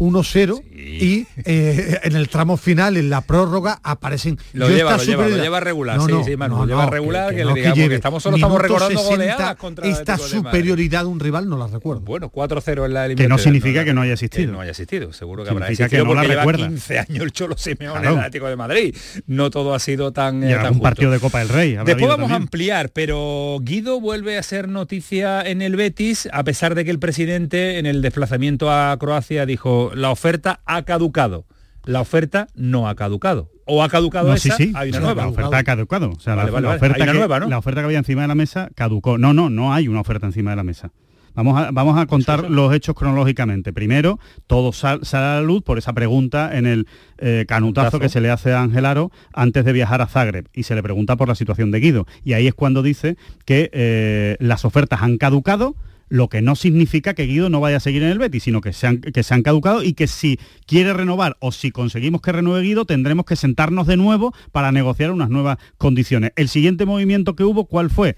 1-0 0.00 0.62
y 0.72 1.26
eh, 1.44 2.00
en 2.02 2.16
el 2.16 2.28
tramo 2.30 2.56
final, 2.56 2.96
en 2.96 3.10
la 3.10 3.20
prórroga, 3.20 3.80
aparecen... 3.82 4.38
Lo, 4.54 4.68
lleva, 4.70 4.96
lo, 4.96 5.02
lleva, 5.04 5.28
lo 5.28 5.36
lleva, 5.36 5.60
regular, 5.60 5.98
no, 5.98 6.06
sí, 6.06 6.12
sí, 6.24 6.36
lo 6.36 6.66
lleva 6.66 6.86
regular, 6.86 7.34
que, 7.34 7.44
le 7.44 7.52
digamos 7.52 7.78
que, 7.78 7.94
estamos 7.94 8.22
solo 8.22 8.36
estamos 8.36 8.62
recordando 8.62 9.02
goleadas 9.02 9.56
contra 9.56 9.86
Esta 9.86 10.16
superioridad 10.16 11.02
de 11.02 11.08
un 11.08 11.20
rival 11.20 11.48
no 11.48 11.58
la 11.58 11.66
recuerdo. 11.66 12.00
Bueno, 12.00 12.32
4-0 12.32 12.86
en 12.86 12.94
la 12.94 13.04
eliminatoria. 13.04 13.14
Que 13.14 13.28
no 13.28 13.38
significa 13.38 13.84
que 13.84 13.92
no 13.92 14.00
haya 14.00 14.14
existido. 14.14 14.52
no 14.52 14.60
haya 14.60 14.70
existido, 14.70 15.12
seguro 15.12 15.44
que 15.44 15.50
habrá 15.50 15.68
existido 15.68 16.04
que 16.04 16.08
no 16.08 16.14
la 16.14 16.24
lleva 16.24 16.50
15 16.50 16.98
años 16.98 17.22
el 17.22 17.32
Cholo 17.32 17.58
Simeone 17.58 18.06
en 18.06 18.12
el 18.12 18.18
Atlético 18.18 18.48
de 18.48 18.56
Madrid. 18.56 18.96
No 19.26 19.50
todo 19.50 19.74
ha 19.74 19.78
sido 19.78 20.12
tan... 20.12 20.42
Y 20.48 20.54
un 20.54 20.80
partido 20.80 21.10
de 21.10 21.20
Copa 21.20 21.40
del 21.40 21.50
Rey. 21.50 21.76
Después 21.84 22.08
vamos 22.08 22.30
a 22.30 22.36
ampliar, 22.36 22.88
pero 22.90 23.58
Guido 23.60 24.00
vuelve 24.00 24.38
a 24.38 24.42
ser 24.42 24.68
noticia 24.68 25.42
en 25.42 25.60
el 25.60 25.76
Betis, 25.76 26.26
a 26.32 26.42
pesar 26.42 26.74
de 26.74 26.86
que 26.86 26.90
el 26.90 26.98
presidente 26.98 27.78
en 27.78 27.84
el 27.84 28.00
desplazamiento 28.00 28.70
a 28.72 28.96
Croacia 28.98 29.44
dijo 29.44 29.89
la 29.94 30.10
oferta 30.10 30.60
ha 30.64 30.82
caducado. 30.82 31.46
La 31.84 32.00
oferta 32.00 32.48
no 32.54 32.88
ha 32.88 32.94
caducado. 32.94 33.50
O 33.64 33.82
ha 33.82 33.88
caducado 33.88 34.34
esa, 34.34 34.56
sí, 34.56 34.64
sí. 34.64 34.72
hay 34.74 34.90
una 34.90 35.00
nueva. 35.00 35.22
La 35.22 35.28
oferta 35.28 35.58
ha 35.58 35.64
caducado. 35.64 36.10
O 36.10 36.20
sea, 36.20 36.36
la, 36.36 36.44
oferta 36.44 37.06
que, 37.06 37.12
nueva, 37.12 37.40
la 37.40 37.58
oferta 37.58 37.80
que 37.80 37.86
había 37.86 37.98
encima 37.98 38.22
de 38.22 38.28
la 38.28 38.34
mesa 38.34 38.68
caducó. 38.74 39.16
No, 39.16 39.32
no, 39.32 39.48
no 39.48 39.72
hay 39.72 39.88
una 39.88 40.00
oferta 40.00 40.26
encima 40.26 40.50
de 40.50 40.56
la 40.56 40.64
mesa. 40.64 40.92
Vamos 41.34 41.58
a, 41.58 41.70
vamos 41.70 41.98
a 41.98 42.06
contar 42.06 42.50
los 42.50 42.74
hechos 42.74 42.94
cronológicamente. 42.94 43.72
Primero, 43.72 44.18
todo 44.46 44.72
sale 44.72 45.00
a 45.12 45.34
la 45.36 45.42
luz 45.42 45.62
por 45.62 45.78
esa 45.78 45.92
pregunta 45.92 46.56
en 46.56 46.66
el 46.66 46.86
eh, 47.18 47.44
canutazo 47.46 48.00
que 48.00 48.08
se 48.08 48.20
le 48.20 48.30
hace 48.30 48.52
a 48.52 48.62
Angelaro 48.62 49.10
antes 49.32 49.64
de 49.64 49.72
viajar 49.72 50.02
a 50.02 50.06
Zagreb 50.06 50.48
y 50.52 50.64
se 50.64 50.74
le 50.74 50.82
pregunta 50.82 51.16
por 51.16 51.28
la 51.28 51.34
situación 51.34 51.70
de 51.70 51.80
Guido. 51.80 52.06
Y 52.24 52.32
ahí 52.32 52.46
es 52.46 52.54
cuando 52.54 52.82
dice 52.82 53.16
que 53.44 53.70
eh, 53.72 54.36
las 54.40 54.64
ofertas 54.64 55.02
han 55.02 55.18
caducado, 55.18 55.76
lo 56.10 56.28
que 56.28 56.42
no 56.42 56.56
significa 56.56 57.14
que 57.14 57.24
Guido 57.24 57.48
no 57.48 57.60
vaya 57.60 57.78
a 57.78 57.80
seguir 57.80 58.02
en 58.02 58.10
el 58.10 58.18
Betis, 58.18 58.42
sino 58.42 58.60
que 58.60 58.74
se, 58.74 58.86
han, 58.86 59.00
que 59.00 59.22
se 59.22 59.32
han 59.32 59.42
caducado 59.42 59.82
y 59.82 59.94
que 59.94 60.08
si 60.08 60.38
quiere 60.66 60.92
renovar 60.92 61.36
o 61.40 61.52
si 61.52 61.70
conseguimos 61.70 62.20
que 62.20 62.32
renueve 62.32 62.66
Guido, 62.66 62.84
tendremos 62.84 63.24
que 63.24 63.36
sentarnos 63.36 63.86
de 63.86 63.96
nuevo 63.96 64.34
para 64.52 64.72
negociar 64.72 65.12
unas 65.12 65.30
nuevas 65.30 65.58
condiciones. 65.78 66.32
El 66.36 66.48
siguiente 66.48 66.84
movimiento 66.84 67.36
que 67.36 67.44
hubo, 67.44 67.64
¿cuál 67.64 67.90
fue? 67.90 68.16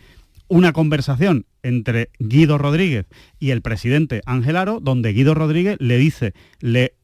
Una 0.49 0.73
conversación 0.73 1.45
entre 1.63 2.11
Guido 2.19 2.59
Rodríguez 2.59 3.07
y 3.39 3.51
el 3.51 3.61
presidente 3.61 4.23
Ángel 4.25 4.57
Aro, 4.57 4.81
donde 4.81 5.13
Guido 5.13 5.35
Rodríguez 5.35 5.77
le 5.79 5.99
dice, 5.99 6.33
le 6.61 6.95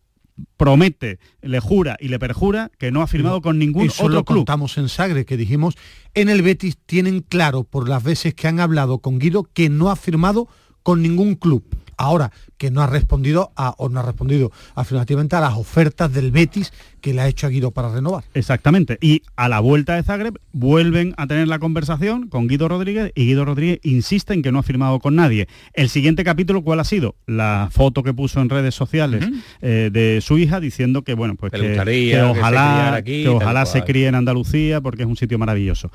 promete, 0.57 1.19
le 1.43 1.61
jura 1.61 1.97
y 2.01 2.09
le 2.09 2.19
perjura 2.19 2.71
que 2.79 2.91
no 2.91 3.03
ha 3.03 3.07
firmado 3.07 3.43
con 3.43 3.59
ningún 3.59 3.87
Eso 3.87 4.05
otro 4.05 4.17
lo 4.17 4.25
contamos 4.25 4.79
en 4.79 4.89
Sagre, 4.89 5.27
que 5.27 5.37
dijimos, 5.37 5.75
en 6.15 6.29
el 6.29 6.43
Betis 6.43 6.79
tienen 6.87 7.21
claro 7.21 7.65
por 7.65 7.89
las 7.89 8.03
veces 8.03 8.35
que 8.35 8.49
han 8.49 8.61
hablado 8.61 9.01
con 9.01 9.19
Guido 9.19 9.45
que 9.53 9.69
no 9.69 9.91
ha 9.91 9.97
firmado 9.97 10.49
con 10.89 11.03
ningún 11.03 11.35
club. 11.35 11.63
Ahora, 11.99 12.33
que 12.57 12.71
no 12.71 12.81
ha 12.81 12.87
respondido 12.87 13.53
a, 13.57 13.75
o 13.77 13.91
no 13.91 14.01
ha 14.01 14.03
respondido 14.03 14.53
afirmativamente 14.75 15.37
a 15.37 15.41
las 15.41 15.53
ofertas 15.53 16.11
del 16.11 16.31
Betis 16.31 16.73
que 17.03 17.13
le 17.13 17.21
ha 17.21 17.29
hecho 17.29 17.47
a 17.47 17.51
Guido 17.51 17.73
para 17.73 17.93
renovar. 17.93 18.25
Exactamente. 18.33 18.97
Y 19.03 19.21
a 19.37 19.51
la 19.51 19.61
vuelta 19.61 19.97
de 19.97 20.03
Zagreb 20.03 20.39
vuelven 20.53 21.13
a 21.19 21.27
tener 21.27 21.47
la 21.47 21.59
conversación 21.59 22.29
con 22.29 22.49
Guido 22.49 22.69
Rodríguez 22.69 23.13
y 23.15 23.27
Guido 23.27 23.45
Rodríguez 23.45 23.81
insiste 23.83 24.33
en 24.33 24.41
que 24.41 24.51
no 24.51 24.61
ha 24.61 24.63
firmado 24.63 24.99
con 24.99 25.15
nadie. 25.15 25.47
El 25.75 25.91
siguiente 25.91 26.25
capítulo, 26.25 26.65
¿cuál 26.65 26.81
ha 26.81 26.85
sido? 26.85 27.17
La 27.27 27.69
foto 27.71 28.03
que 28.03 28.15
puso 28.15 28.41
en 28.41 28.49
redes 28.49 28.75
sociales 28.75 29.29
eh, 29.61 29.91
de 29.93 30.23
su 30.23 30.39
hija 30.39 30.59
diciendo 30.59 31.03
que, 31.03 31.13
bueno, 31.13 31.35
pues 31.35 31.53
que, 31.53 32.23
ojalá, 32.23 33.03
que 33.05 33.29
ojalá 33.29 33.67
se 33.67 33.85
críe 33.85 34.07
en 34.07 34.15
Andalucía 34.15 34.81
porque 34.81 35.03
es 35.03 35.09
un 35.09 35.17
sitio 35.17 35.39
maravilloso. 35.39 35.91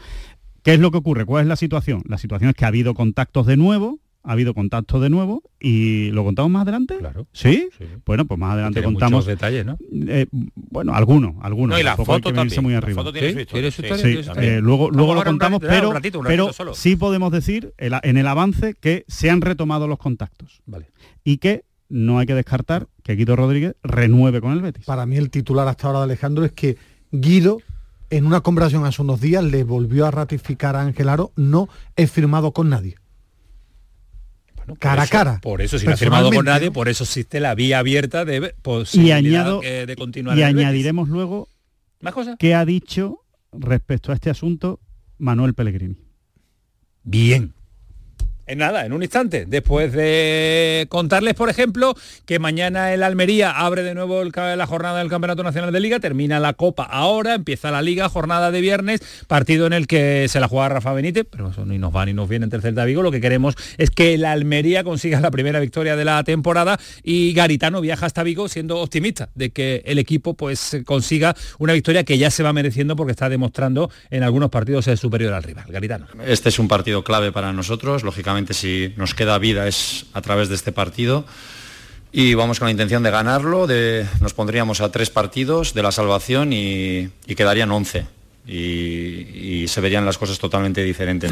¿Qué 0.63 0.75
es 0.75 0.79
lo 0.79 0.91
que 0.91 0.97
ocurre? 0.97 1.25
¿Cuál 1.25 1.41
es 1.41 1.47
la 1.47 1.57
situación? 1.57 2.03
La 2.07 2.17
situación 2.17 2.51
es 2.51 2.55
que 2.55 2.63
ha 2.63 2.69
habido 2.69 2.93
contactos 2.93 3.45
de 3.45 3.57
nuevo, 3.57 3.99
ha 4.23 4.31
habido 4.31 4.53
contacto 4.53 4.99
de 4.99 5.09
nuevo 5.09 5.43
y 5.59 6.09
lo 6.11 6.23
contamos 6.23 6.51
más 6.51 6.61
adelante. 6.63 6.97
Claro. 6.97 7.27
¿Sí? 7.33 7.69
Bueno, 8.05 8.25
pues 8.25 8.39
más 8.39 8.53
adelante 8.53 8.81
contamos. 8.81 9.25
detalles, 9.25 9.65
¿no? 9.65 9.77
Eh, 9.91 10.27
bueno, 10.31 10.93
algunos, 10.93 11.35
algunos. 11.41 11.75
No, 11.75 11.79
y 11.79 11.83
la 11.83 11.97
foto 11.97 12.33
también. 12.33 12.63
Muy 12.63 12.75
arriba. 12.75 13.03
sí, 13.13 14.19
eh, 14.37 14.59
luego 14.61 14.89
luego 14.89 15.15
lo 15.15 15.23
contamos, 15.23 15.59
pero, 15.59 15.93
pero 16.25 16.51
sí 16.73 16.95
podemos 16.95 17.31
decir 17.31 17.73
en 17.77 18.17
el 18.17 18.27
avance 18.27 18.75
que 18.75 19.03
se 19.07 19.29
han 19.29 19.41
retomado 19.41 19.87
los 19.87 19.97
contactos. 19.97 20.61
Vale. 20.65 20.87
Y 21.23 21.37
que 21.37 21.65
no 21.89 22.19
hay 22.19 22.25
que 22.25 22.35
descartar 22.35 22.87
que 23.03 23.15
Guido 23.15 23.35
Rodríguez 23.35 23.75
renueve 23.83 24.39
con 24.39 24.53
el 24.53 24.61
Betis. 24.61 24.85
Para 24.85 25.05
mí 25.05 25.17
el 25.17 25.29
titular 25.29 25.67
hasta 25.67 25.87
ahora 25.87 25.99
de 25.99 26.05
Alejandro 26.05 26.45
es 26.45 26.53
que 26.53 26.77
Guido 27.11 27.59
en 28.09 28.25
una 28.25 28.41
conversación 28.41 28.85
hace 28.85 29.01
unos 29.01 29.19
días 29.19 29.43
le 29.43 29.63
volvió 29.63 30.05
a 30.05 30.11
ratificar 30.11 30.75
a 30.75 30.81
Ángel 30.81 31.09
Aro, 31.09 31.31
no 31.35 31.67
he 31.95 32.07
firmado 32.07 32.53
con 32.53 32.69
nadie 32.69 32.95
cara 34.79 35.03
a 35.03 35.07
cara. 35.07 35.39
Por 35.41 35.61
eso, 35.61 35.77
si 35.79 35.85
no 35.85 35.93
ha 35.93 35.97
firmado 35.97 36.31
con 36.31 36.45
nadie, 36.45 36.71
por 36.71 36.89
eso 36.89 37.03
existe 37.03 37.39
la 37.39 37.55
vía 37.55 37.79
abierta 37.79 38.25
de 38.25 38.53
posibilidad 38.61 39.61
y 39.61 39.85
de 39.85 39.95
continuar. 39.95 40.37
Y 40.37 40.43
añadiremos 40.43 41.09
luego 41.09 41.49
¿Más 42.01 42.13
cosas? 42.13 42.35
qué 42.39 42.55
ha 42.55 42.65
dicho 42.65 43.19
respecto 43.51 44.11
a 44.11 44.15
este 44.15 44.29
asunto 44.29 44.79
Manuel 45.17 45.53
Pellegrini. 45.53 45.97
Bien, 47.03 47.53
en 48.45 48.57
nada, 48.57 48.85
en 48.85 48.93
un 48.93 49.03
instante, 49.03 49.45
después 49.47 49.93
de 49.93 50.85
contarles, 50.89 51.33
por 51.33 51.49
ejemplo, 51.49 51.95
que 52.25 52.39
mañana 52.39 52.93
el 52.93 53.03
Almería 53.03 53.51
abre 53.51 53.83
de 53.83 53.95
nuevo 53.95 54.21
la 54.23 54.67
jornada 54.67 54.99
del 54.99 55.09
Campeonato 55.09 55.43
Nacional 55.43 55.71
de 55.71 55.79
Liga, 55.79 55.99
termina 55.99 56.39
la 56.39 56.53
Copa 56.53 56.83
ahora, 56.83 57.35
empieza 57.35 57.71
la 57.71 57.81
Liga, 57.81 58.09
jornada 58.09 58.51
de 58.51 58.61
viernes, 58.61 59.01
partido 59.27 59.65
en 59.65 59.73
el 59.73 59.87
que 59.87 60.27
se 60.27 60.39
la 60.39 60.47
juega 60.47 60.69
Rafa 60.69 60.93
Benítez, 60.93 61.25
pero 61.29 61.51
ni 61.65 61.77
nos 61.77 61.95
va 61.95 62.05
ni 62.05 62.13
nos 62.13 62.27
viene 62.27 62.43
entre 62.43 62.61
Celta 62.61 62.83
Vigo, 62.83 63.01
lo 63.01 63.11
que 63.11 63.21
queremos 63.21 63.55
es 63.77 63.89
que 63.91 64.15
el 64.15 64.25
Almería 64.25 64.83
consiga 64.83 65.21
la 65.21 65.31
primera 65.31 65.59
victoria 65.59 65.95
de 65.95 66.03
la 66.03 66.23
temporada 66.23 66.79
y 67.01 67.33
Garitano 67.33 67.79
viaja 67.79 68.05
hasta 68.05 68.23
Vigo 68.23 68.49
siendo 68.49 68.79
optimista 68.79 69.29
de 69.35 69.51
que 69.51 69.83
el 69.85 69.99
equipo 69.99 70.33
pues 70.33 70.77
consiga 70.85 71.35
una 71.59 71.73
victoria 71.73 72.03
que 72.03 72.17
ya 72.17 72.29
se 72.29 72.43
va 72.43 72.51
mereciendo 72.51 72.95
porque 72.95 73.11
está 73.11 73.29
demostrando 73.29 73.89
en 74.09 74.23
algunos 74.23 74.49
partidos 74.49 74.85
ser 74.85 74.97
superior 74.97 75.33
al 75.33 75.43
rival. 75.43 75.65
Garitano. 75.69 76.07
Este 76.25 76.49
es 76.49 76.59
un 76.59 76.67
partido 76.67 77.03
clave 77.03 77.31
para 77.31 77.53
nosotros, 77.53 78.03
lógicamente 78.03 78.32
si 78.51 78.93
nos 78.97 79.13
queda 79.13 79.37
vida 79.37 79.67
es 79.67 80.05
a 80.13 80.21
través 80.21 80.49
de 80.49 80.55
este 80.55 80.71
partido. 80.71 81.25
Y 82.11 82.35
vamos 82.35 82.59
con 82.59 82.67
la 82.67 82.71
intención 82.71 83.01
de 83.01 83.09
ganarlo, 83.09 83.65
de, 83.65 84.05
nos 84.21 84.35
pondríamos 84.35 84.81
a 84.81 84.91
tres 84.91 85.09
partidos 85.09 85.73
de 85.73 85.81
la 85.81 85.91
salvación 85.91 86.53
y, 86.53 87.09
quedarían 87.35 87.71
once. 87.71 88.05
Y, 88.45 89.65
se 89.67 89.81
verían 89.81 90.05
las 90.05 90.17
cosas 90.17 90.37
totalmente 90.37 90.83
diferentes. 90.83 91.31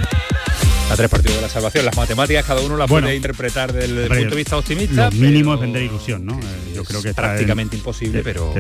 A 0.90 0.96
tres 0.96 1.10
partidos 1.10 1.38
de 1.38 1.42
la 1.44 1.50
salvación, 1.50 1.86
las 1.86 1.96
matemáticas 1.96 2.46
cada 2.46 2.62
uno 2.62 2.76
las 2.76 2.90
puede 2.90 3.16
interpretar 3.16 3.72
desde 3.72 4.04
el 4.04 4.10
punto 4.10 4.30
de 4.30 4.36
vista 4.36 4.58
optimista. 4.58 5.10
Lo 5.10 5.12
mínimo 5.12 5.54
es 5.54 5.60
vender 5.60 5.84
ilusión, 5.84 6.26
¿no? 6.26 6.34
Eh, 6.34 6.74
yo 6.76 6.84
creo 6.84 7.02
que 7.02 7.10
es 7.10 7.16
prácticamente 7.16 7.76
imposible, 7.76 8.22
pero, 8.24 8.54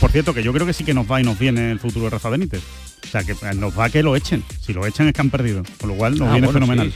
Por 0.00 0.10
cierto, 0.10 0.34
que 0.34 0.42
yo 0.42 0.52
creo 0.52 0.66
que 0.66 0.72
sí 0.72 0.84
que 0.84 0.94
nos 0.94 1.10
va 1.10 1.20
y 1.20 1.24
nos 1.24 1.38
viene 1.38 1.70
el 1.70 1.80
futuro 1.80 2.04
de 2.04 2.10
Rafa 2.10 2.30
Benítez. 2.30 2.62
O 3.04 3.08
sea, 3.08 3.24
que 3.24 3.34
nos 3.56 3.78
va 3.78 3.90
que 3.90 4.02
lo 4.02 4.16
echen. 4.16 4.42
Si 4.60 4.72
lo 4.72 4.86
echan 4.86 5.08
es 5.08 5.12
que 5.12 5.20
han 5.20 5.28
perdido. 5.28 5.62
Con 5.80 5.90
lo 5.90 5.96
cual 5.96 6.16
nos 6.18 6.28
ah, 6.28 6.32
viene 6.32 6.48
fenomenal. 6.48 6.92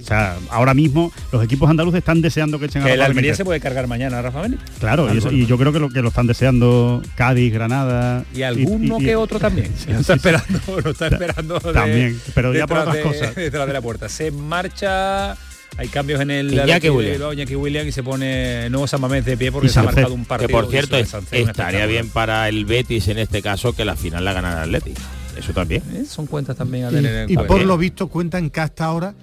o 0.00 0.04
sea, 0.04 0.36
ahora 0.50 0.74
mismo 0.74 1.12
los 1.32 1.42
equipos 1.42 1.70
andaluces 1.70 1.98
están 1.98 2.20
deseando 2.20 2.58
que 2.58 2.66
echen 2.66 2.82
a 2.82 2.88
Rafa 2.88 3.06
Almería 3.06 3.34
se 3.34 3.44
puede 3.44 3.60
cargar 3.60 3.86
mañana 3.86 4.18
a 4.18 4.22
Rafa 4.22 4.42
Benítez. 4.42 4.68
Claro, 4.80 5.08
y, 5.14 5.46
yo 5.46 5.56
creo 5.56 5.72
que 5.72 5.78
lo 5.78 5.88
que 5.88 6.02
lo 6.02 6.08
están 6.08 6.26
deseando 6.26 7.00
Cádiz, 7.14 7.52
Granada. 7.52 8.24
Y 8.34 8.42
alguno 8.42 8.98
que 8.98 9.16
otro 9.16 9.38
también. 9.38 9.72
esperando, 10.36 10.80
lo 10.84 10.90
está 10.90 11.06
esperando. 11.08 11.60
También, 11.60 12.20
pero 12.34 12.54
ya 12.54 12.66
por 12.66 12.78
otras 12.78 12.98
cosas. 12.98 13.34
Detrás 13.34 13.66
de 13.66 13.72
la 13.72 13.80
puerta. 13.80 14.08
Se 14.08 14.30
marcha 14.30 15.36
hay 15.78 15.88
cambios 15.88 16.20
en 16.20 16.30
el 16.30 16.54
Iñaki 16.54 16.88
William. 16.88 17.32
Iñaki 17.32 17.54
William 17.54 17.86
y 17.86 17.92
se 17.92 18.02
pone 18.02 18.70
nuevo 18.70 18.86
San 18.86 19.00
Mamés 19.00 19.24
de 19.24 19.36
pie 19.36 19.52
porque 19.52 19.68
se 19.68 19.78
ha 19.78 19.82
marcado 19.82 20.14
un 20.14 20.24
partido. 20.24 20.48
Que 20.48 20.52
por 20.52 20.70
cierto, 20.70 20.96
estaría 20.96 21.86
bien 21.86 22.08
para 22.08 22.48
el 22.48 22.64
Betis 22.64 23.08
en 23.08 23.18
este 23.18 23.42
caso 23.42 23.74
que 23.74 23.84
la 23.84 23.96
final 23.96 24.24
la 24.24 24.32
ganara 24.32 24.64
el 24.64 24.74
Atleti. 24.74 24.98
Eso 25.36 25.52
también. 25.52 25.82
¿Eh? 25.92 26.04
Son 26.08 26.26
cuentas 26.26 26.56
también 26.56 26.86
a 26.86 26.90
tener 26.90 27.30
y, 27.30 27.34
y 27.34 27.36
por 27.36 27.62
lo 27.62 27.76
visto 27.76 28.08
cuentan 28.08 28.48
que 28.48 28.60
hasta 28.60 28.86
ahora 28.86 29.14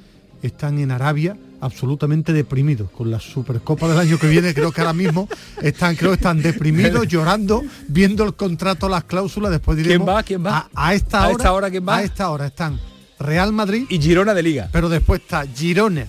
están 0.43 0.78
en 0.78 0.91
Arabia 0.91 1.36
absolutamente 1.63 2.34
deprimidos 2.34 2.91
con 2.91 3.10
la 3.10 3.19
Supercopa 3.19 3.88
del 3.88 3.97
año 3.97 4.19
que 4.19 4.28
viene 4.28 4.54
creo 4.54 4.71
que 4.71 4.82
ahora 4.82 4.93
mismo 4.93 5.30
están 5.62 5.95
creo 5.95 6.12
que 6.12 6.15
están 6.15 6.41
deprimidos 6.41 7.08
llorando 7.08 7.63
viendo 7.88 8.26
el 8.26 8.34
contrato 8.34 8.89
las 8.89 9.06
cláusulas 9.06 9.49
después 9.52 9.78
diremos 9.78 10.06
¿Quién 10.06 10.15
va? 10.15 10.23
¿Quién 10.23 10.45
va? 10.45 10.69
A, 10.76 10.93
esta, 10.93 11.21
hora, 11.23 11.32
esta 11.32 11.54
hora 11.54 11.71
¿quién 11.71 11.88
va? 11.88 11.97
a 11.97 12.04
esta 12.04 12.30
hora 12.30 12.47
están 12.47 12.80
Real 13.17 13.54
Madrid 13.54 13.86
y 13.89 13.99
Girona 13.99 14.34
de 14.34 14.43
Liga 14.43 14.69
pero 14.71 14.89
después 14.89 15.21
está 15.21 15.45
Girona 15.47 16.06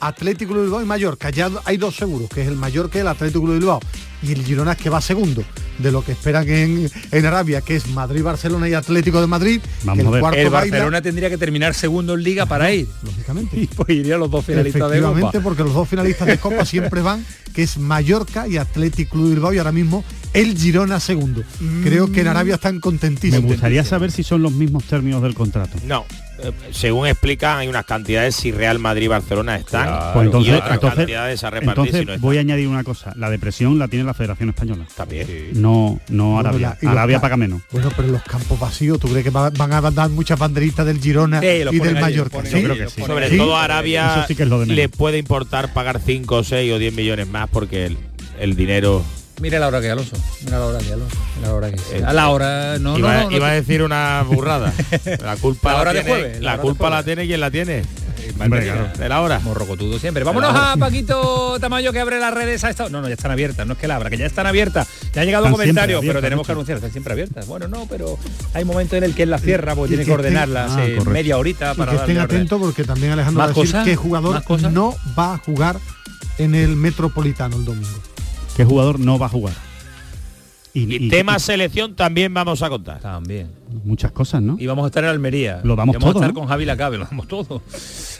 Atlético 0.00 0.54
de 0.54 0.62
Bilbao 0.62 0.82
y 0.82 0.86
Mallorca. 0.86 1.30
Ya 1.30 1.50
hay 1.64 1.76
dos 1.76 1.96
seguros, 1.96 2.28
que 2.28 2.42
es 2.42 2.48
el 2.48 2.56
Mallorca 2.56 2.98
y 2.98 3.00
el 3.02 3.08
Atlético 3.08 3.46
de 3.48 3.58
Bilbao. 3.58 3.80
Y 4.22 4.32
el 4.32 4.44
Girona 4.44 4.74
que 4.74 4.90
va 4.90 5.00
segundo 5.00 5.44
de 5.78 5.92
lo 5.92 6.02
que 6.02 6.12
esperan 6.12 6.48
en, 6.48 6.90
en 7.12 7.26
Arabia, 7.26 7.60
que 7.60 7.76
es 7.76 7.86
Madrid, 7.88 8.22
Barcelona 8.22 8.68
y 8.68 8.74
Atlético 8.74 9.20
de 9.20 9.26
Madrid. 9.26 9.60
Vamos 9.84 10.06
el, 10.06 10.24
a 10.24 10.30
ver. 10.30 10.38
el 10.40 10.50
Barcelona 10.50 11.02
tendría 11.02 11.28
que 11.28 11.38
terminar 11.38 11.74
segundo 11.74 12.14
en 12.14 12.22
Liga 12.22 12.46
para 12.46 12.72
ir. 12.72 12.88
Lógicamente. 13.02 13.56
Y 13.66 13.66
pues 13.68 13.88
irían 13.90 14.20
los 14.20 14.30
dos 14.30 14.44
finalistas 14.44 14.90
de 14.90 15.00
Copa. 15.00 15.32
porque 15.42 15.62
los 15.62 15.72
dos 15.72 15.88
finalistas 15.88 16.26
de 16.26 16.38
Copa 16.38 16.64
siempre 16.64 17.00
van, 17.00 17.24
que 17.54 17.62
es 17.62 17.78
Mallorca 17.78 18.46
y 18.46 18.58
Atlético 18.58 19.18
de 19.18 19.30
Bilbao 19.30 19.52
y 19.54 19.58
ahora 19.58 19.72
mismo 19.72 20.04
el 20.36 20.56
Girona 20.56 21.00
segundo. 21.00 21.42
Creo 21.82 22.10
que 22.12 22.20
en 22.20 22.28
Arabia 22.28 22.54
están 22.56 22.80
contentísimos. 22.80 23.42
Me 23.44 23.48
gustaría 23.52 23.84
saber 23.84 24.10
si 24.10 24.22
son 24.22 24.42
los 24.42 24.52
mismos 24.52 24.84
términos 24.84 25.22
del 25.22 25.34
contrato. 25.34 25.76
No, 25.84 26.04
eh, 26.42 26.52
según 26.70 27.06
explican, 27.06 27.58
hay 27.58 27.68
unas 27.68 27.86
cantidades 27.86 28.36
si 28.36 28.52
Real 28.52 28.78
Madrid 28.78 29.04
y 29.04 29.08
Barcelona 29.08 29.56
están 29.56 29.86
claro. 29.86 30.10
pues 30.14 30.26
entonces, 30.26 30.52
y 30.52 30.56
otras 30.56 30.74
entonces, 30.74 30.96
cantidades 30.98 31.44
a 31.44 31.50
repartir 31.50 31.70
entonces 31.86 32.00
si 32.00 32.06
no 32.06 32.18
voy 32.18 32.36
a 32.36 32.40
añadir 32.40 32.68
una 32.68 32.84
cosa. 32.84 33.12
La 33.16 33.30
depresión 33.30 33.78
la 33.78 33.88
tiene 33.88 34.04
la 34.04 34.12
Federación 34.14 34.50
Española. 34.50 34.86
También. 34.94 35.26
Sí. 35.26 35.48
No, 35.54 35.98
no 36.08 36.38
Arabia. 36.38 36.76
la- 36.82 36.90
Arabia 36.90 37.20
paga 37.20 37.36
menos. 37.36 37.62
Bueno, 37.72 37.90
pero 37.96 38.08
los 38.08 38.22
campos 38.22 38.60
vacíos, 38.60 38.98
¿tú 39.00 39.08
crees 39.08 39.24
que 39.24 39.30
va- 39.30 39.50
van 39.50 39.72
a 39.72 39.80
dar 39.90 40.10
muchas 40.10 40.38
banderitas 40.38 40.84
del 40.84 41.00
Girona 41.00 41.40
Sí, 41.40 41.46
y 41.46 41.78
del 41.78 41.94
Mallorca? 42.00 42.42
Yo 42.42 42.62
creo 42.62 42.76
que 42.76 42.88
sí. 42.90 43.02
Sobre 43.02 43.30
todo 43.36 43.56
a 43.56 43.64
Arabia 43.64 44.26
que 44.26 44.42
es 44.42 44.48
lo 44.48 44.58
de 44.60 44.66
menos. 44.66 44.76
le 44.76 44.88
puede 44.88 45.18
importar 45.18 45.72
pagar 45.72 46.00
5, 46.04 46.44
6 46.44 46.72
o 46.72 46.78
10 46.78 46.92
millones 46.94 47.26
más 47.28 47.48
porque 47.48 47.86
el, 47.86 47.96
el 48.38 48.56
dinero... 48.56 49.02
Mira 49.40 49.58
la 49.58 49.68
hora 49.68 49.80
que 49.80 49.90
Alonso. 49.90 50.16
Mira 50.44 50.58
la 50.58 50.66
hora 50.66 50.78
que 50.78 50.92
Alonso. 50.92 51.16
Mira 51.36 51.48
la 51.48 51.54
hora 51.54 51.70
que 51.70 52.04
A 52.04 52.12
la 52.12 52.28
hora. 52.30 52.78
No, 52.78 52.98
iba, 52.98 53.14
no, 53.14 53.22
no, 53.24 53.30
no 53.30 53.36
iba 53.36 53.48
a 53.48 53.52
decir 53.52 53.82
una 53.82 54.22
burrada. 54.22 54.72
La 55.22 55.36
culpa, 55.40 55.72
La 55.74 55.84
la 55.84 55.92
de 55.92 56.00
tiene, 56.02 56.08
jueves, 56.10 56.40
la 56.40 56.58
culpa 56.58 56.90
la 56.90 57.02
tiene 57.02 57.26
quien 57.26 57.40
la 57.40 57.50
tiene. 57.50 57.82
Hombre, 58.40 58.64
claro. 58.64 58.88
De 58.98 59.08
la 59.08 59.20
hora. 59.20 59.38
Morrocotudo 59.40 59.98
siempre. 59.98 60.24
Vámonos 60.24 60.52
a 60.54 60.76
Paquito 60.76 61.58
Tamayo 61.60 61.92
que 61.92 62.00
abre 62.00 62.18
las 62.18 62.34
redes 62.34 62.64
a 62.64 62.70
esta. 62.70 62.88
No, 62.88 63.00
no, 63.00 63.08
ya 63.08 63.14
están 63.14 63.30
abiertas, 63.30 63.66
no 63.66 63.74
es 63.74 63.78
que 63.78 63.86
la 63.86 63.96
abra, 63.96 64.10
que 64.10 64.16
ya 64.16 64.26
están 64.26 64.46
abiertas. 64.46 64.88
Ya 65.14 65.20
han 65.20 65.26
llegado 65.26 65.44
Están 65.46 65.52
comentarios, 65.60 66.00
siempre 66.00 66.14
pero 66.20 66.26
tenemos 66.26 66.46
que 66.46 66.52
anunciar, 66.52 66.76
están 66.76 66.90
siempre 66.92 67.12
abiertas. 67.12 67.46
Bueno, 67.46 67.68
no, 67.68 67.86
pero 67.88 68.18
hay 68.52 68.64
momentos 68.64 68.96
en 68.98 69.04
el 69.04 69.14
que 69.14 69.22
él 69.24 69.30
la 69.30 69.38
cierra 69.38 69.74
porque 69.74 69.94
Y 69.94 69.96
tiene 69.96 70.04
que 70.04 70.10
que 70.10 70.14
ordenarlas 70.14 70.72
Ah, 70.72 70.86
eh, 70.86 70.98
media 71.06 71.38
horita 71.38 71.72
Y 71.74 71.76
para 71.76 71.92
que 71.92 71.98
estén 71.98 72.18
atentos 72.18 72.60
porque 72.60 72.84
también 72.84 73.12
Alejandro 73.12 73.40
va 73.40 73.48
¿Más 73.48 73.56
a 73.56 73.60
decir 73.60 73.72
cosas? 73.74 73.84
que 73.86 73.96
jugador 73.96 74.42
no 74.72 74.96
va 75.18 75.34
a 75.34 75.38
jugar 75.38 75.76
en 76.38 76.54
el 76.54 76.74
Metropolitano 76.76 77.56
el 77.56 77.64
domingo. 77.64 77.98
¿Qué 78.56 78.64
jugador 78.64 78.98
no 78.98 79.18
va 79.18 79.26
a 79.26 79.28
jugar? 79.28 79.54
Y, 80.72 81.08
tema 81.08 81.38
selección 81.38 81.94
también 81.96 82.34
vamos 82.34 82.62
a 82.62 82.68
contar. 82.68 83.00
También. 83.00 83.50
muchas 83.84 84.12
cosas, 84.12 84.42
¿no? 84.42 84.56
Y 84.58 84.66
vamos 84.66 84.84
a 84.84 84.88
estar 84.88 85.04
en 85.04 85.08
Almería. 85.10 85.60
Lo 85.64 85.74
damos 85.74 85.94
Y 85.94 85.98
vamos 85.98 86.12
todo, 86.12 86.22
a 86.22 86.26
estar 86.26 86.34
¿no? 86.34 86.40
con 86.40 86.48
Javi 86.48 86.66
Lacabe, 86.66 86.98
lo 86.98 87.04
damos 87.06 87.28
todo. 87.28 87.62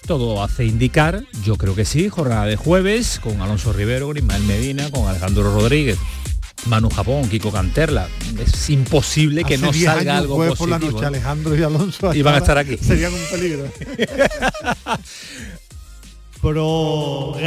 todo 0.06 0.41
hace 0.43 0.65
indicar, 0.65 1.23
yo 1.43 1.56
creo 1.58 1.75
que 1.75 1.86
sí, 1.86 2.10
jornada 2.10 2.45
de 2.45 2.56
jueves, 2.56 3.19
con 3.21 3.41
Alonso 3.41 3.73
Rivero, 3.73 4.08
con 4.08 4.17
Ismael 4.17 4.43
Medina, 4.43 4.89
con 4.91 5.08
Alejandro 5.08 5.43
Rodríguez, 5.54 5.97
Manu 6.65 6.89
Japón, 6.89 7.28
Kiko 7.30 7.52
Canterla. 7.52 8.08
Es 8.39 8.69
imposible 8.69 9.43
que 9.43 9.56
Hace 9.56 9.65
no 9.65 9.71
10 9.71 9.86
salga 9.86 10.12
años, 10.13 10.23
algo 10.23 10.36
jueves 10.36 10.58
por 10.58 10.69
positivo. 10.69 10.91
la 10.91 10.93
noche, 10.93 11.04
¿eh? 11.04 11.08
Alejandro 11.08 11.56
y 11.58 11.63
Alonso 11.63 12.13
Y 12.13 12.21
van 12.21 12.36
a 12.36 12.38
estar 12.39 12.58
aquí. 12.58 12.78
Serían 12.78 13.13
un 13.13 13.19
peligro. 13.32 13.65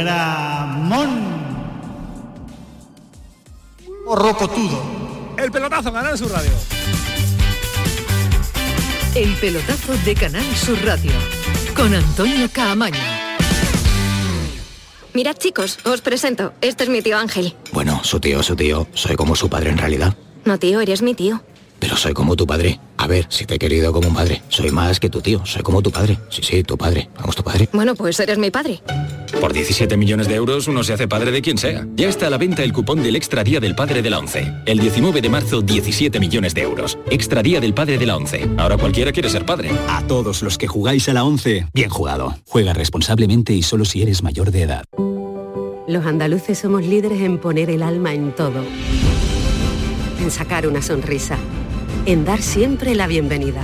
Programón. 0.03 1.09
Rocotudo. 4.05 4.83
El 5.37 5.51
pelotazo, 5.51 5.91
ganar 5.91 6.17
su 6.17 6.27
radio. 6.29 6.51
El 9.15 9.35
pelotazo 9.35 9.93
de 10.05 10.15
Canal 10.15 10.55
Sur 10.55 10.83
Radio 10.83 11.11
con 11.75 11.93
Antonio 11.93 12.49
Caamaño. 12.51 12.97
Mirad 15.13 15.35
chicos, 15.37 15.77
os 15.85 16.01
presento. 16.01 16.53
Este 16.61 16.85
es 16.85 16.89
mi 16.89 17.03
tío 17.03 17.17
Ángel. 17.19 17.55
Bueno, 17.71 18.01
su 18.03 18.19
tío, 18.19 18.41
su 18.41 18.55
tío. 18.55 18.87
Soy 18.95 19.15
como 19.15 19.35
su 19.35 19.49
padre 19.49 19.69
en 19.69 19.77
realidad. 19.77 20.15
No 20.45 20.57
tío, 20.57 20.81
eres 20.81 21.03
mi 21.03 21.13
tío. 21.13 21.43
Pero 21.77 21.95
soy 21.95 22.13
como 22.13 22.35
tu 22.35 22.47
padre. 22.47 22.79
A 22.97 23.05
ver, 23.05 23.27
si 23.29 23.45
te 23.45 23.55
he 23.55 23.59
querido 23.59 23.93
como 23.93 24.07
un 24.07 24.15
padre. 24.15 24.41
Soy 24.49 24.71
más 24.71 24.99
que 24.99 25.09
tu 25.11 25.21
tío. 25.21 25.45
Soy 25.45 25.61
como 25.61 25.83
tu 25.83 25.91
padre. 25.91 26.17
Sí, 26.29 26.41
sí, 26.41 26.63
tu 26.63 26.75
padre. 26.75 27.09
Vamos, 27.17 27.35
tu 27.35 27.43
padre. 27.43 27.69
Bueno, 27.71 27.93
pues 27.93 28.19
eres 28.19 28.39
mi 28.39 28.49
padre. 28.49 28.81
Por 29.39 29.51
17 29.53 29.97
millones 29.97 30.27
de 30.27 30.35
euros 30.35 30.67
uno 30.67 30.83
se 30.83 30.93
hace 30.93 31.07
padre 31.07 31.31
de 31.31 31.41
quien 31.41 31.57
sea. 31.57 31.85
Ya 31.95 32.07
está 32.07 32.27
a 32.27 32.29
la 32.29 32.37
venta 32.37 32.63
el 32.63 32.71
cupón 32.71 33.03
del 33.03 33.15
Extra 33.15 33.43
Día 33.43 33.59
del 33.59 33.75
Padre 33.75 34.01
de 34.01 34.09
la 34.09 34.19
ONCE. 34.19 34.53
El 34.65 34.79
19 34.79 35.21
de 35.21 35.29
marzo, 35.29 35.61
17 35.61 36.19
millones 36.19 36.53
de 36.53 36.61
euros. 36.61 36.97
Extra 37.09 37.43
Día 37.43 37.59
del 37.59 37.73
Padre 37.73 37.97
de 37.97 38.05
la 38.05 38.15
ONCE. 38.15 38.49
Ahora 38.57 38.77
cualquiera 38.77 39.11
quiere 39.11 39.29
ser 39.29 39.45
padre. 39.45 39.71
A 39.89 40.01
todos 40.07 40.41
los 40.43 40.57
que 40.57 40.67
jugáis 40.67 41.09
a 41.09 41.13
la 41.13 41.23
11, 41.23 41.67
bien 41.73 41.89
jugado. 41.89 42.35
Juega 42.47 42.73
responsablemente 42.73 43.53
y 43.53 43.63
solo 43.63 43.85
si 43.85 44.01
eres 44.01 44.23
mayor 44.23 44.51
de 44.51 44.61
edad. 44.63 44.85
Los 45.87 46.05
andaluces 46.05 46.59
somos 46.59 46.85
líderes 46.85 47.21
en 47.21 47.39
poner 47.39 47.69
el 47.69 47.83
alma 47.83 48.13
en 48.13 48.33
todo. 48.33 48.63
En 50.21 50.31
sacar 50.31 50.67
una 50.67 50.81
sonrisa. 50.81 51.37
En 52.05 52.23
dar 52.23 52.41
siempre 52.41 52.95
la 52.95 53.07
bienvenida. 53.07 53.61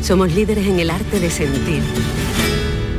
Somos 0.00 0.32
líderes 0.32 0.66
en 0.66 0.80
el 0.80 0.90
arte 0.90 1.20
de 1.20 1.30
sentir. 1.30 1.82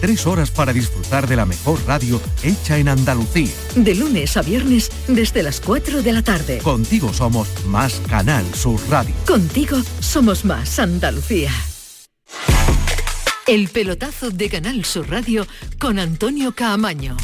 Tres 0.00 0.26
horas 0.26 0.50
para 0.50 0.72
disfrutar 0.72 1.26
de 1.28 1.36
la 1.36 1.44
mejor 1.44 1.78
radio 1.86 2.18
hecha 2.42 2.78
en 2.78 2.88
Andalucía. 2.88 3.50
De 3.74 3.94
lunes 3.94 4.34
a 4.38 4.42
viernes 4.42 4.90
desde 5.06 5.42
las 5.42 5.60
4 5.60 6.00
de 6.00 6.12
la 6.14 6.22
tarde. 6.22 6.58
Contigo 6.58 7.12
somos 7.12 7.66
más 7.66 8.00
Canal 8.08 8.46
Sur 8.54 8.80
Radio. 8.88 9.14
Contigo 9.26 9.76
somos 10.00 10.46
más 10.46 10.78
Andalucía. 10.78 11.50
El 13.46 13.68
pelotazo 13.68 14.30
de 14.30 14.48
Canal 14.48 14.86
Sur 14.86 15.10
Radio 15.10 15.46
con 15.78 15.98
Antonio 15.98 16.52
Caamaño. 16.52 17.18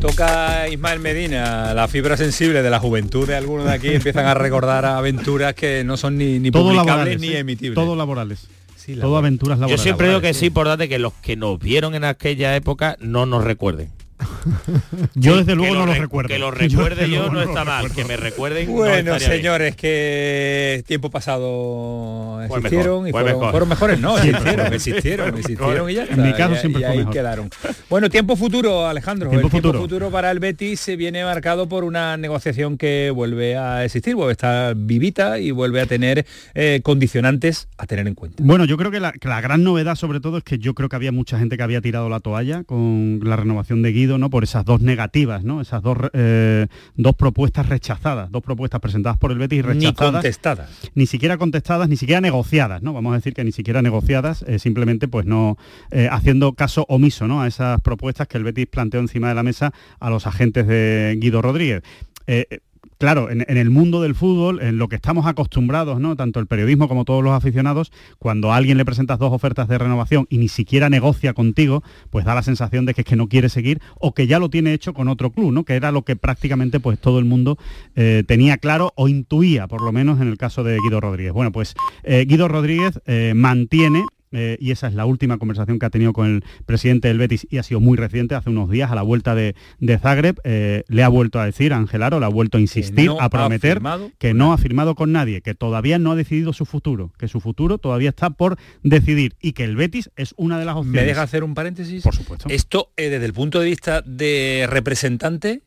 Toca 0.00 0.68
Ismael 0.70 1.00
Medina, 1.00 1.74
la 1.74 1.86
fibra 1.86 2.16
sensible 2.16 2.62
de 2.62 2.70
la 2.70 2.78
juventud 2.78 3.26
de 3.26 3.34
algunos 3.34 3.66
de 3.66 3.72
aquí 3.72 3.88
empiezan 3.88 4.24
a 4.24 4.32
recordar 4.32 4.86
aventuras 4.86 5.54
que 5.54 5.84
no 5.84 5.98
son 5.98 6.16
ni, 6.16 6.38
ni 6.38 6.50
publicables 6.50 7.20
ni 7.20 7.28
¿eh? 7.28 7.38
emitibles. 7.40 7.74
Todo 7.74 7.94
laborales. 7.94 8.46
Todo 8.94 9.16
aventuras 9.16 9.58
laborales. 9.58 9.80
Yo 9.80 9.82
siempre 9.82 10.08
digo 10.08 10.20
que 10.20 10.30
es 10.30 10.42
importante 10.42 10.88
que 10.88 10.98
los 10.98 11.12
que 11.14 11.36
nos 11.36 11.58
vieron 11.58 11.94
en 11.94 12.04
aquella 12.04 12.54
época 12.56 12.96
no 13.00 13.26
nos 13.26 13.44
recuerden. 13.44 13.90
yo 15.14 15.36
desde 15.36 15.54
luego 15.54 15.74
no 15.74 15.86
lo 15.86 15.94
recuerdo. 15.94 16.28
Que 16.28 16.38
lo 16.38 16.50
recuerde 16.52 17.08
yo, 17.10 17.30
no, 17.30 17.40
está 17.40 17.64
mal. 17.64 17.90
Que 17.92 18.04
me 18.04 18.16
recuerden. 18.16 18.70
Bueno, 18.70 19.18
señores, 19.18 19.76
que 19.76 20.84
tiempo 20.86 21.10
pasado 21.10 22.42
existieron 22.42 23.08
y 23.08 23.12
fueron, 23.12 23.68
mejores, 23.68 24.00
no, 24.00 24.16
existieron, 24.18 24.72
existieron, 24.72 25.38
existieron 25.38 25.90
y 25.90 25.94
ya 25.94 26.02
está. 26.04 26.14
En 26.14 26.22
mi 26.22 26.32
caso 26.32 26.56
siempre 26.56 26.82
y, 26.82 26.84
ahí 26.84 27.06
quedaron. 27.06 27.50
Bueno, 27.88 28.08
tiempo 28.10 28.36
futuro, 28.36 28.86
Alejandro. 28.86 29.28
Tiempo 29.30 29.46
el 29.46 29.50
futuro. 29.50 29.72
tiempo 29.72 29.84
futuro 29.84 30.10
para 30.10 30.30
el 30.30 30.38
Betis 30.38 30.80
se 30.80 30.96
viene 30.96 31.24
marcado 31.24 31.68
por 31.68 31.84
una 31.84 32.16
negociación 32.16 32.76
que 32.76 33.10
vuelve 33.14 33.56
a 33.56 33.84
existir, 33.84 34.14
vuelve 34.14 34.30
a 34.30 34.32
estar 34.32 34.74
vivita 34.76 35.38
y 35.38 35.50
vuelve 35.50 35.80
a 35.80 35.86
tener 35.86 36.26
eh, 36.54 36.80
condicionantes 36.82 37.68
a 37.78 37.86
tener 37.86 38.06
en 38.06 38.14
cuenta. 38.14 38.42
Bueno, 38.44 38.64
yo 38.64 38.76
creo 38.76 38.90
que 38.90 39.00
la, 39.00 39.12
que 39.12 39.28
la 39.28 39.40
gran 39.40 39.64
novedad 39.64 39.94
sobre 39.94 40.20
todo 40.20 40.38
es 40.38 40.44
que 40.44 40.58
yo 40.58 40.74
creo 40.74 40.88
que 40.88 40.96
había 40.96 41.12
mucha 41.12 41.38
gente 41.38 41.56
que 41.56 41.62
había 41.62 41.80
tirado 41.80 42.08
la 42.08 42.20
toalla 42.20 42.64
con 42.64 43.20
la 43.22 43.36
renovación 43.36 43.82
de 43.82 43.92
Guido, 43.92 44.18
¿no? 44.18 44.30
Por 44.36 44.44
esas 44.44 44.66
dos 44.66 44.82
negativas, 44.82 45.44
¿no? 45.44 45.62
Esas 45.62 45.80
dos, 45.80 45.96
eh, 46.12 46.66
dos 46.94 47.14
propuestas 47.14 47.70
rechazadas, 47.70 48.30
dos 48.30 48.42
propuestas 48.42 48.82
presentadas 48.82 49.16
por 49.16 49.32
el 49.32 49.38
Betis 49.38 49.60
y 49.60 49.62
rechazadas. 49.62 50.12
Ni 50.12 50.12
contestadas. 50.12 50.90
Ni 50.94 51.06
siquiera 51.06 51.38
contestadas, 51.38 51.88
ni 51.88 51.96
siquiera 51.96 52.20
negociadas, 52.20 52.82
¿no? 52.82 52.92
Vamos 52.92 53.14
a 53.14 53.16
decir 53.16 53.32
que 53.32 53.44
ni 53.44 53.52
siquiera 53.52 53.80
negociadas, 53.80 54.44
eh, 54.46 54.58
simplemente 54.58 55.08
pues 55.08 55.24
no 55.24 55.56
eh, 55.90 56.10
haciendo 56.12 56.52
caso 56.52 56.84
omiso, 56.90 57.26
¿no? 57.26 57.40
A 57.40 57.46
esas 57.46 57.80
propuestas 57.80 58.28
que 58.28 58.36
el 58.36 58.44
Betis 58.44 58.66
planteó 58.66 59.00
encima 59.00 59.30
de 59.30 59.36
la 59.36 59.42
mesa 59.42 59.72
a 60.00 60.10
los 60.10 60.26
agentes 60.26 60.66
de 60.66 61.16
Guido 61.18 61.40
Rodríguez. 61.40 61.82
Eh, 62.26 62.60
claro, 62.98 63.30
en, 63.30 63.44
el 63.48 63.70
mundo 63.70 64.02
del 64.02 64.14
fútbol, 64.14 64.60
en 64.62 64.78
lo 64.78 64.88
que 64.88 64.96
estamos 64.96 65.26
acostumbrados, 65.26 66.00
¿no? 66.00 66.16
Tanto 66.16 66.40
el 66.40 66.46
periodismo 66.46 66.88
como 66.88 67.04
todos 67.04 67.22
los 67.22 67.32
aficionados, 67.32 67.92
cuando 68.18 68.52
a 68.52 68.56
alguien 68.56 68.78
le 68.78 68.84
presentas 68.84 69.18
dos 69.18 69.32
ofertas 69.32 69.68
de 69.68 69.78
renovación 69.78 70.26
y 70.30 70.38
ni 70.38 70.48
siquiera 70.48 70.90
negocia 70.90 71.34
contigo, 71.34 71.82
pues 72.10 72.24
da 72.24 72.34
la 72.34 72.42
sensación 72.42 72.86
de 72.86 72.94
que 72.94 73.02
es 73.02 73.06
que 73.06 73.16
no 73.16 73.28
quiere 73.28 73.48
seguir 73.48 73.80
o 73.98 74.14
que 74.14 74.26
ya 74.26 74.38
lo 74.38 74.50
tiene 74.50 74.72
hecho 74.72 74.94
con 74.94 75.08
otro 75.08 75.30
club, 75.30 75.52
¿no? 75.52 75.64
Que 75.64 75.74
era 75.74 75.92
lo 75.92 76.02
que 76.02 76.16
prácticamente 76.16 76.80
pues 76.80 76.98
todo 76.98 77.18
el 77.18 77.24
mundo 77.24 77.58
eh, 77.94 78.24
tenía 78.26 78.58
claro 78.58 78.92
o 78.96 79.08
intuía, 79.08 79.66
por 79.68 79.82
lo 79.82 79.92
menos 79.92 80.20
en 80.20 80.28
el 80.28 80.38
caso 80.38 80.64
de 80.64 80.78
Guido 80.78 81.00
Rodríguez. 81.00 81.32
Bueno, 81.32 81.52
pues 81.52 81.74
eh, 82.04 82.24
Guido 82.26 82.48
Rodríguez 82.48 83.00
eh, 83.06 83.32
mantiene 83.34 84.04
eh, 84.32 84.56
y 84.60 84.70
esa 84.70 84.88
es 84.88 84.94
la 84.94 85.06
última 85.06 85.38
conversación 85.38 85.78
que 85.78 85.86
ha 85.86 85.90
tenido 85.90 86.12
con 86.12 86.26
el 86.26 86.44
presidente 86.66 87.08
del 87.08 87.18
Betis 87.18 87.46
y 87.50 87.58
ha 87.58 87.62
sido 87.62 87.80
muy 87.80 87.96
reciente, 87.96 88.34
hace 88.34 88.50
unos 88.50 88.70
días, 88.70 88.90
a 88.90 88.94
la 88.94 89.02
vuelta 89.02 89.34
de, 89.34 89.54
de 89.78 89.98
Zagreb, 89.98 90.40
eh, 90.44 90.84
le 90.88 91.02
ha 91.02 91.08
vuelto 91.08 91.40
a 91.40 91.46
decir 91.46 91.72
a 91.72 91.76
Angelaro, 91.76 92.20
le 92.20 92.26
ha 92.26 92.30
vuelto 92.30 92.58
a 92.58 92.60
insistir, 92.60 93.06
no 93.06 93.20
a 93.20 93.30
prometer 93.30 93.80
que 94.18 94.34
no 94.34 94.52
ha 94.52 94.58
firmado 94.58 94.94
con 94.94 95.12
nadie, 95.12 95.40
que 95.42 95.54
todavía 95.54 95.98
no 95.98 96.12
ha 96.12 96.16
decidido 96.16 96.52
su 96.52 96.66
futuro, 96.66 97.12
que 97.18 97.28
su 97.28 97.40
futuro 97.40 97.78
todavía 97.78 98.10
está 98.10 98.30
por 98.30 98.56
decidir 98.82 99.34
y 99.40 99.52
que 99.52 99.64
el 99.64 99.76
Betis 99.76 100.10
es 100.16 100.34
una 100.36 100.58
de 100.58 100.64
las 100.64 100.76
opciones. 100.76 101.02
¿Me 101.02 101.06
deja 101.06 101.22
hacer 101.22 101.44
un 101.44 101.54
paréntesis? 101.54 102.02
Por 102.02 102.14
supuesto. 102.14 102.48
Esto, 102.48 102.92
eh, 102.96 103.08
desde 103.08 103.26
el 103.26 103.32
punto 103.32 103.60
de 103.60 103.66
vista 103.66 104.02
de 104.02 104.66
representante, 104.68 105.62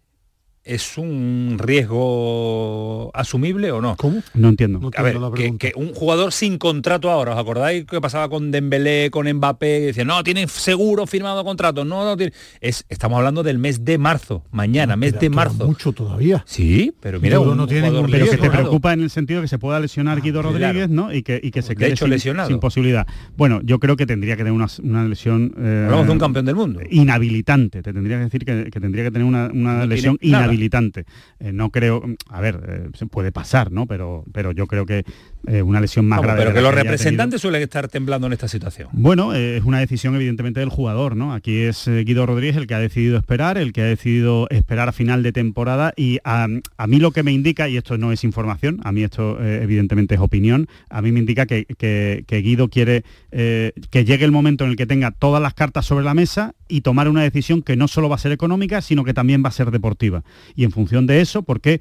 ¿Es 0.69 0.99
un 0.99 1.55
riesgo 1.57 3.09
asumible 3.15 3.71
o 3.71 3.81
no? 3.81 3.95
¿Cómo? 3.97 4.21
No 4.35 4.49
entiendo. 4.49 4.79
No 4.79 4.91
A 4.95 5.01
ver, 5.01 5.15
la 5.15 5.31
que, 5.31 5.57
que 5.57 5.71
un 5.75 5.93
jugador 5.95 6.31
sin 6.31 6.59
contrato 6.59 7.09
ahora, 7.09 7.33
¿os 7.33 7.39
acordáis 7.39 7.85
qué 7.85 7.99
pasaba 7.99 8.29
con 8.29 8.51
Dembélé, 8.51 9.09
con 9.11 9.27
Mbappé? 9.27 9.79
Que 9.79 9.85
decían, 9.87 10.05
no, 10.07 10.23
tienen 10.23 10.47
seguro 10.47 11.07
firmado 11.07 11.43
contrato, 11.43 11.85
no, 11.85 12.05
no 12.05 12.15
tiene... 12.15 12.33
Es, 12.61 12.85
estamos 12.87 13.17
hablando 13.17 13.41
del 13.41 13.57
mes 13.57 13.83
de 13.83 13.97
marzo, 13.97 14.43
mañana, 14.51 14.95
mes 14.95 15.19
de 15.19 15.29
marzo. 15.31 15.65
mucho 15.65 15.91
todavía. 15.91 16.43
Sí, 16.47 16.93
pero 16.99 17.19
mira, 17.19 17.39
Guido 17.39 17.51
un 17.51 17.57
no 17.57 17.65
tiene 17.67 17.87
jugador 17.87 18.09
ningún 18.09 18.19
Pero 18.19 18.31
que 18.31 18.37
te 18.37 18.49
preocupa 18.51 18.93
en 18.93 19.01
el 19.01 19.09
sentido 19.09 19.39
de 19.39 19.45
que 19.45 19.49
se 19.49 19.57
pueda 19.57 19.79
lesionar 19.79 20.21
Guido 20.21 20.41
claro. 20.41 20.55
Rodríguez, 20.55 20.89
¿no? 20.89 21.11
Y 21.11 21.23
que, 21.23 21.39
y 21.41 21.49
que 21.49 21.63
se 21.63 21.69
De 21.69 21.75
quede 21.77 21.87
hecho, 21.93 22.05
sin, 22.05 22.11
lesionado. 22.11 22.47
sin 22.47 22.59
posibilidad. 22.59 23.07
Bueno, 23.35 23.59
yo 23.63 23.79
creo 23.79 23.95
que 23.97 24.05
tendría 24.05 24.35
que 24.35 24.43
tener 24.43 24.53
una, 24.53 24.67
una 24.83 25.03
lesión... 25.05 25.51
eh, 25.57 25.83
Hablamos 25.85 26.05
de 26.05 26.11
un 26.13 26.19
campeón 26.19 26.45
del 26.45 26.55
mundo. 26.55 26.79
inhabilitante. 26.91 27.81
Te 27.81 27.91
tendría 27.91 28.17
que 28.17 28.23
decir 28.25 28.45
que, 28.45 28.69
que 28.69 28.79
tendría 28.79 29.03
que 29.05 29.11
tener 29.11 29.25
una, 29.25 29.49
una 29.51 29.79
No 29.79 29.85
lesión 29.87 30.17
tiene 30.17 30.37
inhabilitante. 30.59 31.05
Eh, 31.39 31.51
no 31.51 31.71
creo, 31.71 32.03
a 32.29 32.41
ver, 32.41 32.61
eh, 32.67 33.05
puede 33.09 33.31
pasar, 33.31 33.71
¿no? 33.71 33.85
Pero, 33.85 34.23
pero 34.33 34.51
yo 34.51 34.67
creo 34.67 34.85
que 34.85 35.05
eh, 35.47 35.61
una 35.61 35.79
lesión 35.81 36.05
más 36.05 36.17
Vamos, 36.17 36.25
grave. 36.35 36.41
pero 36.41 36.53
que 36.55 36.61
los 36.61 36.73
representantes 36.73 37.41
suelen 37.41 37.61
estar 37.61 37.87
temblando 37.87 38.27
en 38.27 38.33
esta 38.33 38.47
situación. 38.47 38.89
bueno, 38.91 39.33
eh, 39.33 39.57
es 39.57 39.63
una 39.63 39.79
decisión 39.79 40.15
evidentemente 40.15 40.59
del 40.59 40.69
jugador, 40.69 41.15
¿no? 41.15 41.33
Aquí 41.33 41.59
es 41.61 41.87
eh, 41.87 42.03
Guido 42.03 42.25
Rodríguez 42.25 42.55
el 42.57 42.67
que 42.67 42.73
ha 42.75 42.79
decidido 42.79 43.17
esperar, 43.17 43.57
el 43.57 43.71
que 43.73 43.81
ha 43.81 43.85
decidido 43.85 44.47
esperar 44.49 44.89
a 44.89 44.91
final 44.91 45.23
de 45.23 45.31
temporada 45.31 45.93
y 45.95 46.19
a, 46.23 46.47
a 46.77 46.87
mí 46.87 46.99
lo 46.99 47.11
que 47.11 47.23
me 47.23 47.31
indica, 47.31 47.69
y 47.69 47.77
esto 47.77 47.97
no 47.97 48.11
es 48.11 48.23
información, 48.23 48.79
a 48.83 48.91
mí 48.91 49.03
esto 49.03 49.37
eh, 49.41 49.61
evidentemente 49.63 50.15
es 50.15 50.21
opinión, 50.21 50.67
a 50.89 51.01
mí 51.01 51.11
me 51.11 51.19
indica 51.19 51.45
que, 51.45 51.65
que- 51.77 52.23
que 52.27 52.37
Guido 52.41 52.67
quiere 52.69 53.03
que 53.31 54.05
llegue 54.05 54.25
el 54.25 54.31
momento 54.31 54.63
en 54.63 54.71
el 54.71 54.75
que 54.75 54.85
tenga 54.87 55.11
todas 55.11 55.41
las 55.41 55.53
cartas 55.53 55.85
sobre 55.85 56.03
la 56.03 56.13
mesa 56.15 56.55
y 56.67 56.81
tomar 56.81 57.07
una 57.07 57.21
decisión 57.21 57.61
que 57.61 57.75
no 57.75 57.87
solo 57.87 58.09
va 58.09 58.15
a 58.15 58.19
ser 58.19 58.31
económica, 58.31 58.81
sino 58.81 59.03
que 59.03 59.13
también 59.13 59.43
va 59.43 59.49
a 59.49 59.51
ser 59.51 59.69
deportiva. 59.71 60.23
Y 60.55 60.63
en 60.63 60.71
función 60.71 61.05
de 61.07 61.21
eso, 61.21 61.43
porque 61.43 61.79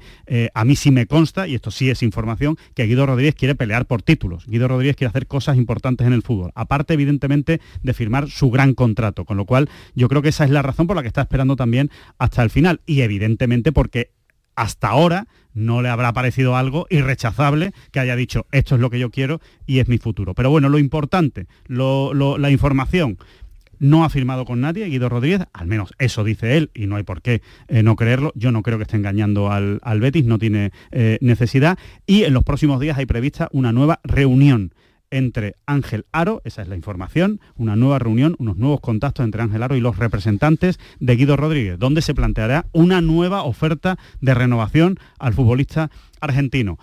a 0.53 0.63
mí 0.65 0.75
sí 0.75 0.91
me 0.91 1.07
consta, 1.07 1.47
y 1.47 1.55
esto 1.55 1.71
sí 1.71 1.89
es 1.89 2.03
información, 2.03 2.55
que 2.75 2.85
Guido 2.85 3.05
Rodríguez 3.05 3.35
quiere 3.35 3.48
pelear 3.55 3.85
por 3.85 4.01
títulos. 4.01 4.45
Guido 4.47 4.67
Rodríguez 4.67 4.95
quiere 4.95 5.09
hacer 5.09 5.27
cosas 5.27 5.57
importantes 5.57 6.05
en 6.07 6.13
el 6.13 6.21
fútbol. 6.23 6.51
Aparte, 6.55 6.93
evidentemente, 6.93 7.61
de 7.81 7.93
firmar 7.93 8.29
su 8.29 8.49
gran 8.51 8.73
contrato. 8.73 9.25
Con 9.25 9.37
lo 9.37 9.45
cual, 9.45 9.69
yo 9.95 10.07
creo 10.09 10.21
que 10.21 10.29
esa 10.29 10.43
es 10.45 10.49
la 10.49 10.61
razón 10.61 10.87
por 10.87 10.95
la 10.95 11.01
que 11.01 11.07
está 11.07 11.21
esperando 11.21 11.55
también 11.55 11.89
hasta 12.17 12.43
el 12.43 12.49
final. 12.49 12.81
Y 12.85 13.01
evidentemente 13.01 13.71
porque 13.71 14.11
hasta 14.55 14.89
ahora 14.89 15.27
no 15.53 15.81
le 15.81 15.89
habrá 15.89 16.11
parecido 16.13 16.55
algo 16.57 16.85
irrechazable 16.89 17.71
que 17.91 17.99
haya 17.99 18.15
dicho 18.15 18.45
esto 18.51 18.75
es 18.75 18.81
lo 18.81 18.89
que 18.89 18.99
yo 18.99 19.09
quiero 19.09 19.39
y 19.65 19.79
es 19.79 19.87
mi 19.87 19.97
futuro. 19.97 20.33
Pero 20.35 20.49
bueno, 20.49 20.69
lo 20.69 20.77
importante, 20.79 21.47
lo- 21.67 22.13
la 22.37 22.51
información, 22.51 23.17
no 23.79 24.03
ha 24.03 24.09
firmado 24.09 24.45
con 24.45 24.61
nadie, 24.61 24.85
Guido 24.85 25.09
Rodríguez, 25.09 25.41
al 25.53 25.67
menos 25.67 25.93
eso 25.97 26.23
dice 26.23 26.57
él, 26.57 26.71
y 26.73 26.87
no 26.87 26.95
hay 26.95 27.03
por 27.03 27.21
qué 27.21 27.41
eh, 27.67 27.83
no 27.83 27.95
creerlo. 27.95 28.31
Yo 28.35 28.51
no 28.51 28.61
creo 28.61 28.77
que 28.77 28.83
esté 28.83 28.97
engañando 28.97 29.51
al, 29.51 29.79
al 29.83 29.99
Betis, 29.99 30.25
no 30.25 30.37
tiene 30.37 30.71
eh, 30.91 31.17
necesidad. 31.21 31.77
Y 32.05 32.23
en 32.23 32.33
los 32.33 32.43
próximos 32.43 32.79
días 32.79 32.97
hay 32.97 33.05
prevista 33.05 33.49
una 33.51 33.71
nueva 33.71 33.99
reunión 34.03 34.73
entre 35.11 35.55
Ángel 35.65 36.05
Aro, 36.11 36.41
esa 36.45 36.61
es 36.61 36.67
la 36.67 36.75
información, 36.75 37.39
una 37.55 37.75
nueva 37.75 37.99
reunión, 37.99 38.35
unos 38.37 38.57
nuevos 38.57 38.79
contactos 38.79 39.23
entre 39.23 39.41
Ángel 39.41 39.63
Aro 39.63 39.75
y 39.75 39.79
los 39.79 39.97
representantes 39.97 40.79
de 40.99 41.15
Guido 41.15 41.35
Rodríguez, 41.35 41.79
donde 41.79 42.01
se 42.01 42.13
planteará 42.13 42.67
una 42.71 43.01
nueva 43.01 43.43
oferta 43.43 43.97
de 44.21 44.33
renovación 44.33 44.99
al 45.17 45.33
futbolista 45.33 45.89
argentino. 46.19 46.77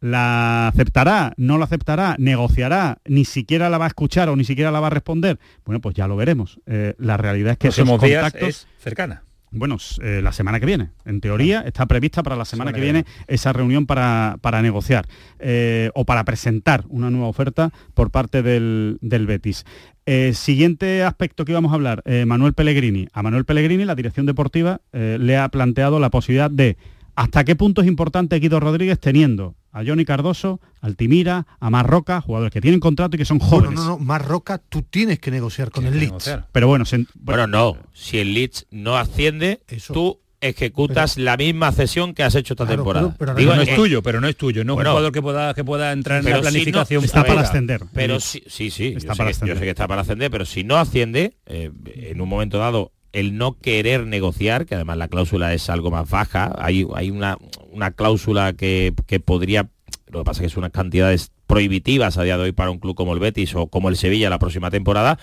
¿La 0.00 0.68
aceptará? 0.68 1.32
¿No 1.36 1.58
la 1.58 1.64
aceptará? 1.64 2.14
¿Negociará? 2.18 2.98
¿Ni 3.06 3.24
siquiera 3.24 3.68
la 3.68 3.78
va 3.78 3.86
a 3.86 3.88
escuchar 3.88 4.28
o 4.28 4.36
ni 4.36 4.44
siquiera 4.44 4.70
la 4.70 4.80
va 4.80 4.86
a 4.88 4.90
responder? 4.90 5.38
Bueno, 5.64 5.80
pues 5.80 5.96
ya 5.96 6.06
lo 6.06 6.16
veremos. 6.16 6.60
Eh, 6.66 6.94
la 6.98 7.16
realidad 7.16 7.52
es 7.52 7.58
que 7.58 7.68
esos 7.68 7.88
contactos... 7.88 8.48
es 8.48 8.68
cercana. 8.78 9.24
Bueno, 9.50 9.78
eh, 10.02 10.20
la 10.22 10.32
semana 10.32 10.60
que 10.60 10.66
viene. 10.66 10.90
En 11.04 11.20
teoría 11.20 11.62
está 11.62 11.86
prevista 11.86 12.22
para 12.22 12.36
la 12.36 12.44
semana, 12.44 12.70
Semana 12.70 12.76
que 12.76 12.82
viene 12.82 13.06
esa 13.26 13.52
reunión 13.52 13.86
para, 13.86 14.36
para 14.40 14.60
negociar 14.62 15.06
eh, 15.38 15.90
o 15.94 16.04
para 16.04 16.24
presentar 16.24 16.84
una 16.88 17.10
nueva 17.10 17.28
oferta 17.28 17.70
por 17.94 18.10
parte 18.10 18.42
del, 18.42 18.98
del 19.00 19.26
Betis. 19.26 19.64
Eh, 20.06 20.32
siguiente 20.34 21.02
aspecto 21.02 21.44
que 21.44 21.52
íbamos 21.52 21.72
a 21.72 21.76
hablar, 21.76 22.02
Manuel 22.26 22.54
Pellegrini. 22.54 23.08
A 23.12 23.22
Manuel 23.22 23.44
Pellegrini 23.44 23.84
la 23.84 23.94
dirección 23.94 24.26
deportiva 24.26 24.80
le 24.92 25.36
ha 25.36 25.48
planteado 25.48 25.98
la 26.00 26.10
posibilidad 26.10 26.50
de 26.50 26.76
hasta 27.22 27.44
qué 27.44 27.56
punto 27.56 27.80
es 27.82 27.88
importante 27.88 28.38
Guido 28.38 28.60
Rodríguez 28.60 28.98
teniendo 29.00 29.54
a 29.72 29.82
Johnny 29.84 30.04
Cardoso, 30.04 30.60
Altimira, 30.80 31.46
a 31.60 31.70
Marroca, 31.70 32.20
jugadores 32.20 32.52
que 32.52 32.60
tienen 32.60 32.80
contrato 32.80 33.16
y 33.16 33.18
que 33.18 33.24
son 33.24 33.38
Bueno, 33.38 33.50
jóvenes. 33.50 33.78
no, 33.80 33.84
no, 33.86 33.98
más 33.98 34.24
Roca, 34.24 34.58
tú 34.58 34.82
tienes 34.82 35.18
que 35.18 35.30
negociar 35.30 35.70
con 35.70 35.84
el 35.86 35.98
Leeds. 35.98 36.38
Pero 36.52 36.68
bueno, 36.68 36.84
se- 36.84 37.06
Bueno, 37.14 37.46
no. 37.46 37.76
Si 37.92 38.18
el 38.18 38.34
Leeds 38.34 38.66
no 38.70 38.96
asciende, 38.96 39.60
tú 39.92 40.20
ejecutas 40.40 41.18
la 41.18 41.36
misma 41.36 41.72
cesión 41.72 42.14
que 42.14 42.22
has 42.22 42.34
hecho 42.36 42.54
esta 42.54 42.66
temporada. 42.66 43.14
Digo, 43.36 43.54
no 43.56 43.62
es 43.62 43.74
tuyo, 43.74 44.02
pero 44.02 44.20
no 44.20 44.28
es 44.28 44.36
tuyo, 44.36 44.62
no 44.64 44.74
es 44.74 44.76
Bueno, 44.76 44.90
un 44.90 44.94
jugador 44.94 45.12
que 45.12 45.20
pueda, 45.22 45.52
que 45.54 45.64
pueda 45.64 45.92
entrar 45.92 46.18
en 46.20 46.24
pero 46.24 46.36
la 46.36 46.42
si 46.42 46.46
no- 46.46 46.50
planificación. 46.52 47.04
Está 47.04 47.24
para 47.24 47.40
ascender. 47.42 47.82
Pero 47.92 48.20
sí, 48.20 48.42
sí, 48.46 48.70
sí. 48.70 48.94
Está 48.96 49.08
yo, 49.08 49.14
sé 49.14 49.18
para 49.18 49.32
que, 49.32 49.46
yo 49.48 49.54
sé 49.56 49.60
que 49.62 49.70
está 49.70 49.88
para 49.88 50.02
ascender, 50.02 50.30
pero 50.30 50.46
si 50.46 50.62
no 50.64 50.76
asciende, 50.76 51.34
eh, 51.46 51.70
en 51.84 52.20
un 52.20 52.28
momento 52.28 52.58
dado, 52.58 52.92
el 53.12 53.36
no 53.36 53.58
querer 53.58 54.06
negociar, 54.06 54.66
que 54.66 54.74
además 54.74 54.98
la 54.98 55.08
cláusula 55.08 55.54
es 55.54 55.70
algo 55.70 55.90
más 55.90 56.08
baja, 56.08 56.54
hay, 56.58 56.86
hay 56.94 57.10
una, 57.10 57.36
una 57.72 57.90
cláusula 57.90 58.52
que, 58.52 58.94
que 59.06 59.20
podría, 59.20 59.70
lo 60.08 60.20
que 60.20 60.24
pasa 60.24 60.38
es 60.38 60.40
que 60.40 60.46
es 60.46 60.56
unas 60.56 60.72
cantidades 60.72 61.32
prohibitivas 61.46 62.18
a 62.18 62.22
día 62.22 62.36
de 62.36 62.44
hoy 62.44 62.52
para 62.52 62.70
un 62.70 62.78
club 62.78 62.94
como 62.94 63.14
el 63.14 63.20
Betis 63.20 63.54
o 63.54 63.68
como 63.68 63.88
el 63.88 63.96
Sevilla 63.96 64.30
la 64.30 64.38
próxima 64.38 64.70
temporada, 64.70 65.18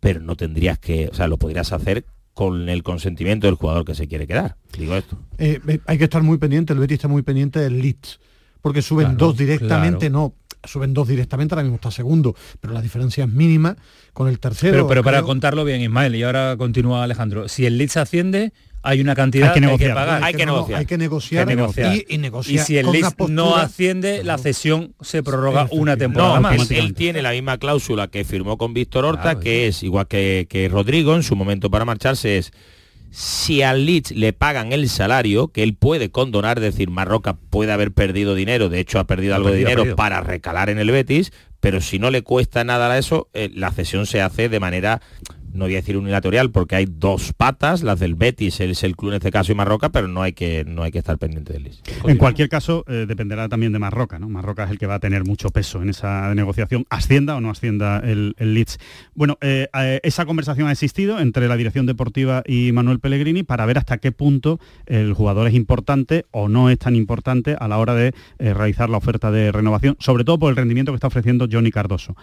pero 0.00 0.20
no 0.20 0.36
tendrías 0.36 0.78
que, 0.78 1.08
o 1.08 1.14
sea, 1.14 1.26
lo 1.26 1.38
podrías 1.38 1.72
hacer 1.72 2.04
con 2.34 2.68
el 2.68 2.84
consentimiento 2.84 3.48
del 3.48 3.56
jugador 3.56 3.84
que 3.84 3.96
se 3.96 4.06
quiere 4.06 4.28
quedar. 4.28 4.56
Digo 4.78 4.94
esto. 4.94 5.18
Eh, 5.38 5.60
eh, 5.66 5.80
hay 5.86 5.98
que 5.98 6.04
estar 6.04 6.22
muy 6.22 6.38
pendiente, 6.38 6.72
el 6.72 6.78
Betis 6.78 6.94
está 6.94 7.08
muy 7.08 7.22
pendiente 7.22 7.58
del 7.58 7.80
Leeds, 7.82 8.20
porque 8.62 8.80
suben 8.80 9.16
dos 9.16 9.36
directamente, 9.36 10.08
no, 10.08 10.34
suben 10.64 10.94
dos 10.94 11.08
directamente, 11.08 11.54
ahora 11.54 11.62
mismo 11.62 11.76
está 11.76 11.90
segundo, 11.90 12.34
pero 12.60 12.72
la 12.72 12.82
diferencia 12.82 13.24
es 13.24 13.30
mínima 13.30 13.76
con 14.12 14.28
el 14.28 14.38
tercero. 14.38 14.72
Pero, 14.72 14.88
pero 14.88 15.04
para 15.04 15.22
contarlo 15.22 15.64
bien, 15.64 15.80
Ismael, 15.80 16.14
y 16.14 16.22
ahora 16.22 16.56
continúa 16.56 17.04
Alejandro, 17.04 17.48
si 17.48 17.66
el 17.66 17.78
Leeds 17.78 17.96
asciende, 17.96 18.52
hay 18.82 19.00
una 19.00 19.14
cantidad 19.14 19.52
hay 19.52 19.60
que, 19.60 19.66
hay 19.66 19.78
que 19.78 19.88
pagar. 19.90 20.22
Hay 20.22 20.34
que, 20.34 20.46
negociar. 20.46 20.78
Hay 20.78 20.86
que 20.86 20.98
negociar, 20.98 21.50
Y, 22.08 22.18
negociar. 22.18 22.54
Y 22.54 22.58
si 22.58 22.78
el 22.78 22.90
Leeds 22.90 23.14
no 23.28 23.56
asciende, 23.56 24.22
la 24.24 24.38
cesión 24.38 24.94
se 25.00 25.22
prorroga 25.22 25.68
una 25.70 25.96
temporada 25.96 26.40
más. 26.40 26.70
Él, 26.70 26.94
tiene 26.94 27.22
la 27.22 27.32
misma 27.32 27.58
cláusula 27.58 28.08
que 28.08 28.24
firmó 28.24 28.56
con 28.56 28.74
Víctor 28.74 29.04
Horta, 29.04 29.40
que 29.40 29.68
es 29.68 29.82
igual 29.82 30.06
que, 30.06 30.46
que 30.48 30.68
Rodrigo 30.68 31.14
en 31.14 31.22
su 31.22 31.36
momento 31.36 31.70
para 31.70 31.84
marcharse, 31.84 32.38
es 32.38 32.52
si 33.10 33.62
al 33.62 33.86
Leeds 33.86 34.12
le 34.12 34.32
pagan 34.32 34.72
el 34.72 34.88
salario, 34.88 35.48
que 35.48 35.62
él 35.62 35.74
puede 35.74 36.10
condonar, 36.10 36.60
decir, 36.60 36.90
Marroca 36.90 37.34
puede 37.34 37.72
haber 37.72 37.92
perdido 37.92 38.34
dinero, 38.34 38.68
de 38.68 38.80
hecho 38.80 38.98
ha 38.98 39.06
perdido 39.06 39.34
algo 39.34 39.50
de 39.50 39.58
dinero 39.58 39.96
para 39.96 40.20
recalar 40.20 40.70
en 40.70 40.78
el 40.78 40.90
Betis, 40.90 41.32
pero 41.60 41.80
si 41.80 41.98
no 41.98 42.10
le 42.10 42.22
cuesta 42.22 42.64
nada 42.64 42.90
a 42.90 42.98
eso, 42.98 43.28
eh, 43.34 43.50
la 43.54 43.70
cesión 43.70 44.06
se 44.06 44.20
hace 44.20 44.48
de 44.48 44.60
manera 44.60 45.00
no 45.58 45.64
voy 45.64 45.74
a 45.74 45.76
decir 45.76 45.96
unilateral 45.96 46.50
porque 46.50 46.76
hay 46.76 46.86
dos 46.88 47.32
patas, 47.32 47.82
las 47.82 48.00
del 48.00 48.14
Betis 48.14 48.60
es 48.60 48.82
el 48.84 48.96
club 48.96 49.10
en 49.10 49.16
este 49.16 49.30
caso 49.30 49.52
y 49.52 49.54
Marroca, 49.54 49.90
pero 49.90 50.08
no 50.08 50.22
hay 50.22 50.32
que 50.32 50.64
no 50.64 50.82
hay 50.82 50.90
que 50.90 50.98
estar 50.98 51.18
pendiente 51.18 51.52
del 51.52 51.64
Leeds. 51.64 51.82
En 52.04 52.16
cualquier 52.16 52.48
caso, 52.48 52.84
eh, 52.88 53.04
dependerá 53.06 53.48
también 53.48 53.72
de 53.72 53.78
Marroca, 53.78 54.18
¿no? 54.18 54.28
Marroca 54.28 54.64
es 54.64 54.70
el 54.70 54.78
que 54.78 54.86
va 54.86 54.94
a 54.94 55.00
tener 55.00 55.24
mucho 55.24 55.50
peso 55.50 55.82
en 55.82 55.90
esa 55.90 56.34
negociación, 56.34 56.86
ascienda 56.90 57.36
o 57.36 57.40
no 57.40 57.50
ascienda 57.50 57.98
el, 57.98 58.34
Leeds. 58.38 58.78
Bueno, 59.14 59.36
eh, 59.40 59.68
eh, 59.74 60.00
esa 60.02 60.24
conversación 60.24 60.68
ha 60.68 60.72
existido 60.72 61.18
entre 61.20 61.48
la 61.48 61.56
dirección 61.56 61.86
deportiva 61.86 62.42
y 62.46 62.72
Manuel 62.72 63.00
Pellegrini 63.00 63.42
para 63.42 63.66
ver 63.66 63.78
hasta 63.78 63.98
qué 63.98 64.12
punto 64.12 64.60
el 64.86 65.12
jugador 65.12 65.48
es 65.48 65.54
importante 65.54 66.26
o 66.30 66.48
no 66.48 66.70
es 66.70 66.78
tan 66.78 66.94
importante 66.94 67.56
a 67.58 67.68
la 67.68 67.78
hora 67.78 67.94
de 67.94 68.14
realizar 68.38 68.88
la 68.88 68.98
oferta 68.98 69.30
de 69.30 69.52
renovación, 69.52 69.96
sobre 69.98 70.24
todo 70.24 70.38
por 70.38 70.50
el 70.50 70.56
rendimiento 70.56 70.92
que 70.92 70.96
está 70.96 71.08
ofreciendo 71.08 71.48
Johnny 71.50 71.70
Cardoso. 71.70 72.14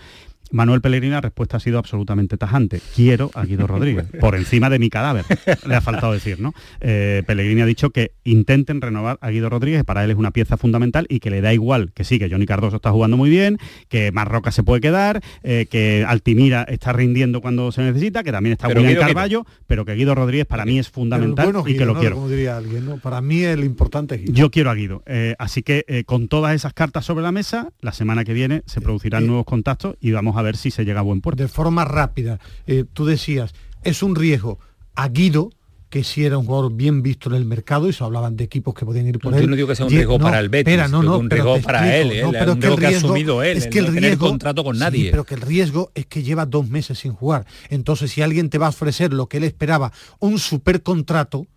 Manuel 0.55 0.79
Pellegrini 0.79 1.11
la 1.11 1.19
respuesta 1.19 1.57
ha 1.57 1.59
sido 1.59 1.77
absolutamente 1.77 2.37
tajante. 2.37 2.79
Quiero 2.95 3.29
a 3.33 3.43
Guido 3.43 3.67
Rodríguez, 3.67 4.05
por 4.21 4.35
encima 4.35 4.69
de 4.69 4.79
mi 4.79 4.89
cadáver, 4.89 5.25
le 5.67 5.75
ha 5.75 5.81
faltado 5.81 6.13
decir, 6.13 6.39
¿no? 6.39 6.53
Eh, 6.79 7.23
Pellegrini 7.27 7.61
ha 7.61 7.65
dicho 7.65 7.89
que 7.89 8.13
intenten 8.23 8.79
renovar 8.79 9.17
a 9.19 9.31
Guido 9.31 9.49
Rodríguez, 9.49 9.83
para 9.83 10.05
él 10.05 10.11
es 10.11 10.17
una 10.17 10.31
pieza 10.31 10.55
fundamental 10.55 11.07
y 11.09 11.19
que 11.19 11.29
le 11.29 11.41
da 11.41 11.53
igual 11.53 11.91
que 11.93 12.05
sí, 12.05 12.19
que 12.19 12.29
Johnny 12.29 12.45
Cardoso 12.45 12.77
está 12.77 12.91
jugando 12.91 13.17
muy 13.17 13.29
bien, 13.29 13.57
que 13.89 14.13
Marroca 14.13 14.51
se 14.51 14.63
puede 14.63 14.79
quedar, 14.79 15.21
eh, 15.43 15.67
que 15.69 16.05
Altimira 16.07 16.63
está 16.63 16.93
rindiendo 16.93 17.41
cuando 17.41 17.73
se 17.73 17.81
necesita, 17.81 18.23
que 18.23 18.31
también 18.31 18.53
está 18.53 18.71
en 18.71 18.95
Carballo, 18.95 19.45
pero 19.67 19.83
que 19.83 19.93
Guido 19.93 20.15
Rodríguez 20.15 20.45
para 20.45 20.63
mí 20.63 20.79
es 20.79 20.89
fundamental 20.89 21.53
y 21.67 21.75
que 21.75 21.85
lo 21.85 21.99
quiero. 21.99 22.15
Como 22.15 22.29
diría 22.29 22.55
alguien, 22.55 23.01
Para 23.01 23.19
mí 23.19 23.43
el 23.43 23.65
importante 23.65 24.15
es 24.15 24.21
Guido. 24.21 24.33
Yo 24.33 24.51
quiero 24.51 24.69
a 24.69 24.75
Guido. 24.75 25.03
Eh, 25.05 25.35
así 25.37 25.63
que 25.63 26.03
con 26.05 26.29
todas 26.29 26.55
esas 26.55 26.73
cartas 26.73 27.03
sobre 27.03 27.23
la 27.23 27.33
mesa, 27.33 27.73
la 27.81 27.91
semana 27.91 28.23
que 28.23 28.33
viene 28.33 28.63
se 28.67 28.79
producirán 28.79 29.27
nuevos 29.27 29.45
contactos 29.45 29.97
y 29.99 30.11
vamos 30.11 30.37
a 30.37 30.44
ver 30.45 30.57
si 30.57 30.71
se 30.71 30.85
llega 30.85 30.99
a 30.99 31.03
buen 31.03 31.21
puerto. 31.21 31.43
De 31.43 31.49
forma 31.49 31.85
rápida, 31.85 32.39
eh, 32.67 32.85
tú 32.91 33.05
decías, 33.05 33.53
es 33.83 34.03
un 34.03 34.15
riesgo 34.15 34.59
a 34.95 35.09
Guido, 35.09 35.49
que 35.89 36.03
si 36.03 36.25
era 36.25 36.37
un 36.37 36.45
jugador 36.45 36.73
bien 36.73 37.01
visto 37.01 37.29
en 37.29 37.35
el 37.35 37.45
mercado 37.45 37.87
y 37.87 37.93
se 37.93 38.03
hablaban 38.03 38.35
de 38.35 38.43
equipos 38.43 38.73
que 38.73 38.85
podían 38.85 39.07
ir 39.07 39.19
por 39.19 39.33
él. 39.33 39.41
Yo 39.41 39.47
no 39.47 39.55
digo 39.55 39.67
que 39.67 39.75
sea 39.75 39.85
un 39.85 39.91
riesgo 39.91 40.19
para 40.19 40.39
el 40.39 40.49
Betis, 40.49 40.73
espera, 40.73 40.87
no, 40.89 41.01
no, 41.01 41.17
un 41.17 41.29
riesgo 41.29 41.61
para 41.61 41.95
él, 41.95 42.21
no, 42.21 42.31
pero 42.31 42.53
un 42.53 42.61
riesgo 42.61 42.77
que, 42.77 42.85
ha 42.87 42.89
asumido 42.89 43.43
él, 43.43 43.57
es 43.57 43.67
que 43.67 43.79
el 43.79 43.87
riesgo, 43.87 44.27
contrato 44.27 44.63
con 44.63 44.77
nadie. 44.77 45.11
pero 45.11 45.23
que 45.23 45.35
el 45.35 45.41
riesgo 45.41 45.91
es 45.95 46.05
que 46.05 46.21
lleva 46.21 46.45
dos 46.45 46.67
meses 46.67 46.99
sin 46.99 47.13
jugar. 47.13 47.45
Entonces, 47.69 48.11
si 48.11 48.21
alguien 48.21 48.49
te 48.49 48.57
va 48.57 48.65
a 48.65 48.69
ofrecer 48.69 49.13
lo 49.13 49.27
que 49.27 49.37
él 49.37 49.45
esperaba, 49.45 49.93
un 50.19 50.39
super 50.39 50.83
contrato, 50.83 51.47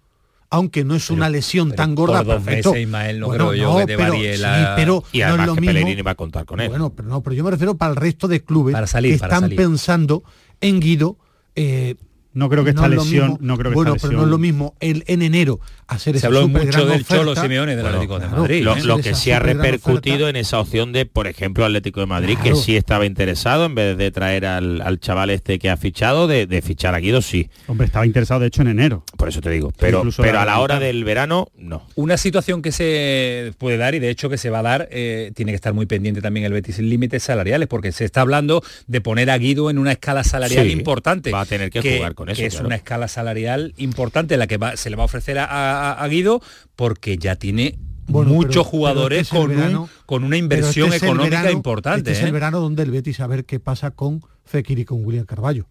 aunque 0.51 0.85
no 0.85 0.95
es 0.95 1.11
una 1.11 1.29
lesión 1.29 1.73
tan 1.73 1.95
gorda. 1.95 2.19
Por 2.19 2.37
dos 2.37 2.45
meses, 2.45 2.77
Ismael, 2.77 3.21
no 3.21 3.29
creo 3.29 3.55
yo 3.55 3.77
que 3.79 3.87
te 3.87 3.97
pero, 3.97 4.15
la... 4.39 4.75
pero 4.77 5.05
y 5.13 5.23
además 5.23 5.39
no 5.39 5.43
es 5.43 5.57
lo 5.57 5.63
que 5.63 5.67
Pellegrini 5.67 6.03
va 6.03 6.11
a 6.13 6.15
contar 6.15 6.45
con 6.45 6.61
él. 6.61 6.69
Bueno, 6.69 6.91
pero 6.91 7.09
no, 7.09 7.23
pero 7.23 7.35
yo 7.35 7.45
me 7.45 7.51
refiero 7.51 7.77
para 7.77 7.91
el 7.91 7.97
resto 7.97 8.29
de 8.29 8.43
clubes 8.43 8.75
que 8.75 9.15
están 9.15 9.51
pensando 9.51 10.23
en 10.61 10.81
Guido 10.81 11.17
eh, 11.55 11.97
no 12.33 12.49
creo 12.49 12.65
que 12.65 12.71
esta 12.71 12.89
lesión, 12.89 13.39
no 13.41 13.57
creo 13.57 13.71
que 13.71 13.75
bueno, 13.75 13.97
pero 14.01 14.13
no 14.13 14.23
es 14.23 14.29
lo 14.29 14.39
mismo 14.39 14.75
el, 14.81 15.05
en 15.07 15.23
enero 15.23 15.61
hacer 15.89 16.19
Se 16.19 16.27
habló 16.27 16.47
mucho 16.47 16.87
del 16.87 17.05
Cholo 17.05 17.35
Simeone 17.35 17.75
del 17.75 17.87
Atlético 17.87 18.19
de 18.19 18.29
Madrid. 18.29 18.63
Lo, 18.63 18.99
¿eh? 18.99 19.03
que 19.03 19.15
sí 19.15 19.31
ha 19.31 19.39
repercutido 19.39 20.29
en 20.29 20.37
esa 20.37 20.61
opción 20.61 20.93
de, 20.93 21.07
por 21.07 21.27
ejemplo, 21.27 21.65
Atlético 21.65 22.01
de 22.01 22.07
Madrid, 22.07 22.39
que 22.43 22.55
sí 22.55 22.77
estaba 22.77 23.07
interesado, 23.07 23.65
en 23.65 23.75
vez 23.75 23.97
de 23.97 24.11
traer 24.11 24.45
al, 24.47 25.01
chaval 25.01 25.31
este 25.31 25.59
que 25.59 25.71
ha 25.71 25.77
fichado, 25.77 26.27
de, 26.27 26.63
fichar 26.63 26.95
a 26.95 27.01
Guido, 27.01 27.23
sí. 27.23 27.49
Hombre, 27.67 27.87
estaba 27.87 28.05
interesado 28.05 28.41
de 28.41 28.49
hecho 28.49 28.63
en 28.63 28.69
enero. 28.69 29.05
Por 29.17 29.29
eso 29.29 29.41
te 29.41 29.51
digo. 29.51 29.73
Pero, 29.79 30.05
pero 30.19 30.41
a 30.41 30.45
la 30.45 30.59
hora 30.61 30.79
del 30.79 31.05
verano, 31.05 31.49
no. 31.57 31.87
Una 31.95 32.17
situación 32.17 32.61
que 32.61 32.73
se 32.73 33.53
puede 33.59 33.79
dar 33.79 33.95
y 33.95 33.99
de 33.99 34.11
hecho 34.11 34.29
que 34.29 34.37
se 34.37 34.51
va 34.51 34.59
a 34.59 34.63
dar, 34.63 34.89
eh, 34.91 35.33
tiene 35.35 35.53
que 35.53 35.57
estar 35.57 35.73
muy 35.73 35.87
pendiente 35.87 36.21
también 36.21 36.45
el 36.45 36.53
Betis, 36.53 36.79
límites 36.79 37.23
salariales, 37.23 37.69
porque 37.69 37.93
se 37.93 38.05
está 38.05 38.21
hablando 38.21 38.63
de 38.87 39.01
poner 39.01 39.31
a 39.31 39.39
Guido 39.39 39.71
en 39.71 39.79
una 39.79 39.93
escala 39.93 40.25
salarial 40.25 40.69
importante. 40.71 41.31
Va 41.31 41.43
a 41.43 41.47
tener 41.47 41.71
que, 41.71 41.97
jugar 41.97 42.15
con 42.19 42.29
eso. 42.31 42.41
Que 42.41 42.47
es 42.47 42.61
una 42.61 42.75
escala 42.75 43.07
salarial 43.07 43.75
importante 43.77 44.37
la 44.37 44.49
que 44.49 44.59
se 44.75 44.91
le 44.91 44.97
va 44.97 45.03
a 45.03 45.07
ofrecer 45.07 45.39
a, 45.39 46.05
Guido 46.11 46.43
porque 46.75 47.17
ya 47.17 47.37
tiene 47.37 47.79
muchos 48.09 48.67
jugadores 48.67 49.23
este 49.23 49.37
con, 49.37 49.89
con, 50.05 50.25
una 50.25 50.37
inversión 50.37 50.93
este 50.93 51.07
económica 51.07 51.53
importante. 51.53 52.11
Este 52.11 52.13
es 52.13 52.21
el 52.25 52.31
¿eh? 52.31 52.33
verano 52.33 52.59
donde 52.59 52.83
el 52.83 52.91
Betis 52.91 53.21
a 53.21 53.29
ver 53.29 53.45
qué 53.45 53.61
pasa 53.61 53.93
con 53.93 54.23
Fekir 54.45 54.81
y 54.81 54.85
con 54.85 55.05
William 55.05 55.27
Carballo. 55.27 55.69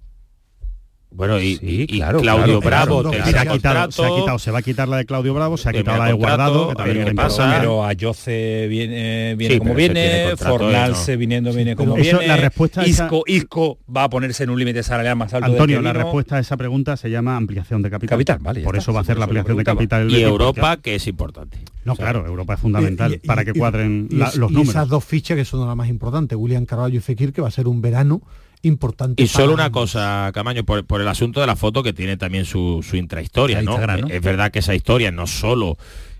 Bueno, 1.09 1.39
y, 1.39 1.87
Claudio 1.87 2.59
Bravo 2.59 3.11
se, 3.11 3.37
ha 3.37 3.45
quitado, 3.45 4.39
se, 4.39 4.51
va 4.51 4.59
a 4.59 4.61
quitar 4.61 4.87
la 4.87 4.97
de 4.97 5.05
Claudio 5.05 5.33
Bravo, 5.33 5.57
se 5.57 5.69
ha 5.69 5.73
quitado 5.73 5.97
la 5.97 6.07
de 6.07 6.13
Guardado, 6.13 6.69
que 6.69 6.75
también 6.75 7.15
pasa. 7.15 7.55
Pero 7.57 7.83
a 7.83 7.93
Jose 7.99 8.67
viene, 8.69 9.35
viene 9.35 9.57
como 9.57 9.73
viene, 9.73 10.35
Fornal 10.37 10.95
se 10.95 11.15
viniendo 11.15 11.53
viene 11.53 11.75
como 11.75 11.95
viene. 11.95 12.27
La 12.27 12.37
respuesta 12.37 12.85
Isco, 12.85 13.23
Isco 13.25 13.79
va 13.93 14.03
a 14.03 14.09
ponerse 14.09 14.43
en 14.43 14.49
un 14.49 14.59
límite 14.59 14.83
salarial 14.83 15.15
más 15.15 15.33
alto. 15.33 15.47
Antonio, 15.47 15.81
la 15.81 15.93
respuesta 15.93 16.35
a 16.35 16.39
esa 16.39 16.57
pregunta 16.57 16.97
se 16.97 17.09
llama 17.09 17.37
ampliación 17.37 17.81
de 17.81 17.89
capital. 17.89 18.09
capital 18.09 18.39
vale, 18.39 18.61
Por 18.61 18.75
eso 18.75 18.91
va 18.91 18.99
a 18.99 19.01
hacer 19.01 19.17
la 19.17 19.25
ampliación 19.25 19.57
de 19.57 19.63
capital. 19.63 20.11
Y 20.11 20.21
Europa, 20.21 20.77
que 20.77 20.95
es 20.95 21.07
importante. 21.07 21.57
No, 21.85 21.95
claro, 21.95 22.25
Europa 22.27 22.55
es 22.55 22.59
fundamental 22.59 23.19
para 23.25 23.45
que 23.45 23.53
cuadren 23.53 24.09
los 24.11 24.37
números. 24.37 24.69
Esas 24.69 24.89
dos 24.89 25.05
fichas 25.05 25.37
que 25.37 25.45
son 25.45 25.65
las 25.65 25.75
más 25.75 25.87
importantes, 25.87 26.37
William 26.37 26.65
Carvalho 26.65 26.97
y 26.97 26.99
Fekir, 26.99 27.31
que 27.31 27.41
va 27.41 27.47
a 27.47 27.51
ser 27.51 27.67
un 27.67 27.81
verano 27.81 28.21
importante. 28.61 29.21
Y 29.21 29.27
solo 29.27 29.53
una 29.53 29.71
cosa, 29.71 30.31
Camaño, 30.33 30.63
por, 30.63 31.01
el 31.01 31.07
asunto 31.07 31.41
de 31.41 31.47
la 31.47 31.55
foto 31.55 31.83
que 31.83 31.93
tiene 31.93 32.17
también 32.17 32.45
su, 32.45 32.83
intrahistoria, 32.93 33.61
¿no? 33.61 33.77
Es 34.09 34.21
verdad 34.21 34.51
que 34.51 34.59
esa 34.59 34.75
historia 34.75 35.11
no 35.11 35.27
solo 35.27 35.77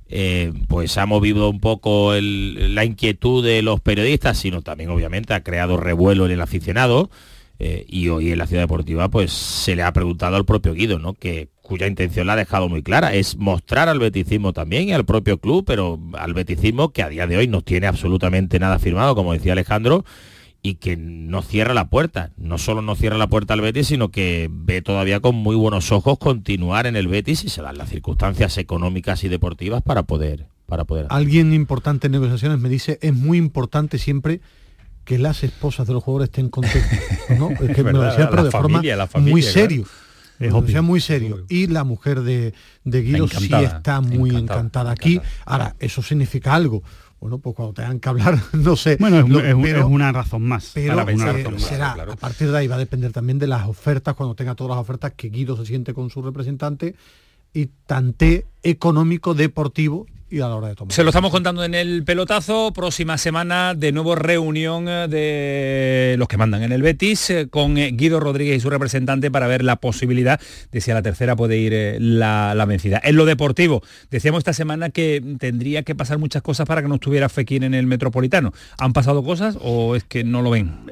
eh, 0.09 0.53
pues 0.67 0.97
ha 0.97 1.05
movido 1.05 1.49
un 1.49 1.59
poco 1.59 2.13
la 2.13 2.85
inquietud 2.85 3.43
de 3.43 3.61
los 3.61 3.81
periodistas, 3.81 4.37
sino 4.37 4.61
también 4.61 4.89
obviamente 4.89 5.33
ha 5.33 5.43
creado 5.43 5.77
revuelo 5.77 6.25
en 6.25 6.31
el 6.31 6.41
aficionado. 6.41 7.09
Eh, 7.59 7.85
y 7.87 8.09
hoy 8.09 8.31
en 8.31 8.37
la 8.37 8.45
ciudad 8.45 8.61
deportiva 8.61 9.09
pues 9.09 9.31
se 9.31 9.75
le 9.75 9.81
ha 9.81 9.91
preguntado 9.91 10.35
al 10.35 10.45
propio 10.45 10.75
Guido, 10.75 10.99
¿no? 10.99 11.15
Que 11.15 11.49
cuya 11.63 11.87
intención 11.87 12.27
la 12.27 12.33
ha 12.33 12.35
dejado 12.35 12.69
muy 12.69 12.83
clara, 12.83 13.15
es 13.15 13.35
mostrar 13.35 13.89
al 13.89 13.97
beticismo 13.97 14.53
también 14.53 14.87
y 14.87 14.93
al 14.93 15.05
propio 15.05 15.39
club, 15.39 15.65
pero 15.65 15.99
al 16.13 16.35
beticismo 16.35 16.93
que 16.93 17.01
a 17.01 17.09
día 17.09 17.25
de 17.25 17.35
hoy 17.35 17.47
no 17.47 17.61
tiene 17.61 17.87
absolutamente 17.87 18.59
nada 18.59 18.77
firmado, 18.77 19.15
como 19.15 19.33
decía 19.33 19.53
Alejandro, 19.53 20.05
y 20.61 20.75
que 20.75 20.97
no 20.97 21.41
cierra 21.41 21.73
la 21.73 21.89
puerta. 21.89 22.31
No 22.37 22.57
solo 22.57 22.81
no 22.81 22.95
cierra 22.95 23.17
la 23.17 23.27
puerta 23.27 23.53
al 23.53 23.61
Betis, 23.61 23.87
sino 23.87 24.09
que 24.09 24.49
ve 24.51 24.81
todavía 24.81 25.19
con 25.19 25.35
muy 25.35 25.55
buenos 25.55 25.91
ojos 25.91 26.17
continuar 26.17 26.87
en 26.87 26.95
el 26.95 27.07
Betis 27.07 27.43
y 27.43 27.49
se 27.49 27.61
dan 27.61 27.77
las 27.77 27.89
circunstancias 27.89 28.57
económicas 28.57 29.23
y 29.23 29.29
deportivas 29.29 29.81
para 29.81 30.03
poder 30.03 30.47
para 30.65 30.83
poder. 30.83 31.07
Alguien 31.09 31.53
importante 31.53 32.07
en 32.07 32.11
negociaciones 32.11 32.59
me 32.59 32.69
dice 32.69 32.99
es 33.01 33.13
muy 33.13 33.37
importante 33.37 33.97
siempre 33.97 34.41
que 35.05 35.17
las 35.17 35.43
esposas 35.43 35.87
de 35.87 35.93
los 35.93 36.03
jugadores 36.03 36.29
estén 36.29 36.49
contentas, 36.49 36.99
¿no? 37.39 37.49
Es 37.61 37.73
que 37.73 37.83
me 37.83 37.93
lo 37.93 38.01
decía, 38.01 38.29
pero 38.29 38.43
de 38.43 38.51
forma 38.51 38.81
muy 39.15 39.41
serio. 39.41 39.85
Es 40.39 40.53
sea 40.69 40.81
muy 40.81 41.01
serio. 41.01 41.45
Y 41.49 41.67
la 41.67 41.83
mujer 41.83 42.21
de, 42.21 42.53
de 42.83 43.01
Guido 43.01 43.27
sí 43.27 43.49
está 43.53 44.01
muy 44.01 44.35
encantada, 44.35 44.91
aquí. 44.91 45.19
Ahora, 45.45 45.75
eso 45.79 46.03
significa 46.03 46.53
algo 46.53 46.83
bueno, 47.19 47.39
pues 47.39 47.55
cuando 47.55 47.73
tengan 47.73 47.99
que 47.99 48.09
hablar, 48.09 48.39
no 48.53 48.75
sé. 48.75 48.97
Bueno, 48.99 49.19
es, 49.19 49.83
una 49.83 50.11
razón 50.11 50.43
más. 50.43 50.71
Pero 50.73 51.59
será, 51.59 51.93
a 51.93 52.15
partir 52.15 52.51
de 52.51 52.57
ahí 52.57 52.67
va 52.67 52.75
a 52.75 52.79
depender 52.79 53.11
también 53.11 53.39
de 53.39 53.47
las 53.47 53.67
ofertas, 53.67 54.15
cuando 54.15 54.35
tenga 54.35 54.55
todas 54.55 54.75
las 54.75 54.79
ofertas, 54.79 55.13
que 55.15 55.29
Guido 55.29 55.57
se 55.57 55.65
siente 55.65 55.93
con 55.93 56.09
su 56.09 56.21
representante 56.21 56.95
y 57.53 57.69
tante 57.85 58.45
económico, 58.63 59.33
deportivo 59.33 60.05
y 60.29 60.41
a 60.41 60.47
la 60.47 60.55
hora 60.55 60.67
de 60.67 60.75
tomar. 60.75 60.93
Se 60.93 61.03
lo 61.03 61.09
estamos 61.09 61.31
contando 61.31 61.63
en 61.63 61.73
el 61.73 62.03
pelotazo. 62.03 62.73
Próxima 62.73 63.17
semana 63.17 63.73
de 63.73 63.91
nuevo 63.91 64.15
reunión 64.15 64.85
eh, 64.89 65.07
de 65.07 66.17
los 66.17 66.27
que 66.27 66.37
mandan 66.37 66.63
en 66.63 66.71
el 66.71 66.81
Betis 66.81 67.29
eh, 67.29 67.47
con 67.49 67.77
eh, 67.77 67.91
Guido 67.91 68.19
Rodríguez 68.19 68.57
y 68.57 68.59
su 68.59 68.69
representante 68.69 69.31
para 69.31 69.47
ver 69.47 69.63
la 69.63 69.77
posibilidad 69.77 70.39
de 70.71 70.81
si 70.81 70.91
a 70.91 70.93
la 70.93 71.01
tercera 71.01 71.35
puede 71.35 71.57
ir 71.57 71.97
la, 72.01 72.65
vencida. 72.67 73.01
En 73.03 73.15
lo 73.15 73.25
deportivo, 73.25 73.81
decíamos 74.11 74.39
esta 74.39 74.53
semana 74.53 74.89
que 74.89 75.23
tendría 75.39 75.83
que 75.83 75.95
pasar 75.95 76.17
muchas 76.17 76.41
cosas 76.41 76.67
para 76.67 76.81
que 76.81 76.89
no 76.89 76.95
estuviera 76.95 77.29
Fekir 77.29 77.63
en 77.63 77.73
el 77.73 77.87
Metropolitano. 77.87 78.51
¿Han 78.77 78.91
pasado 78.91 79.23
cosas 79.23 79.57
o 79.61 79.95
es 79.95 80.03
que 80.03 80.23
no 80.23 80.41
lo 80.41 80.51
ven? 80.51 80.87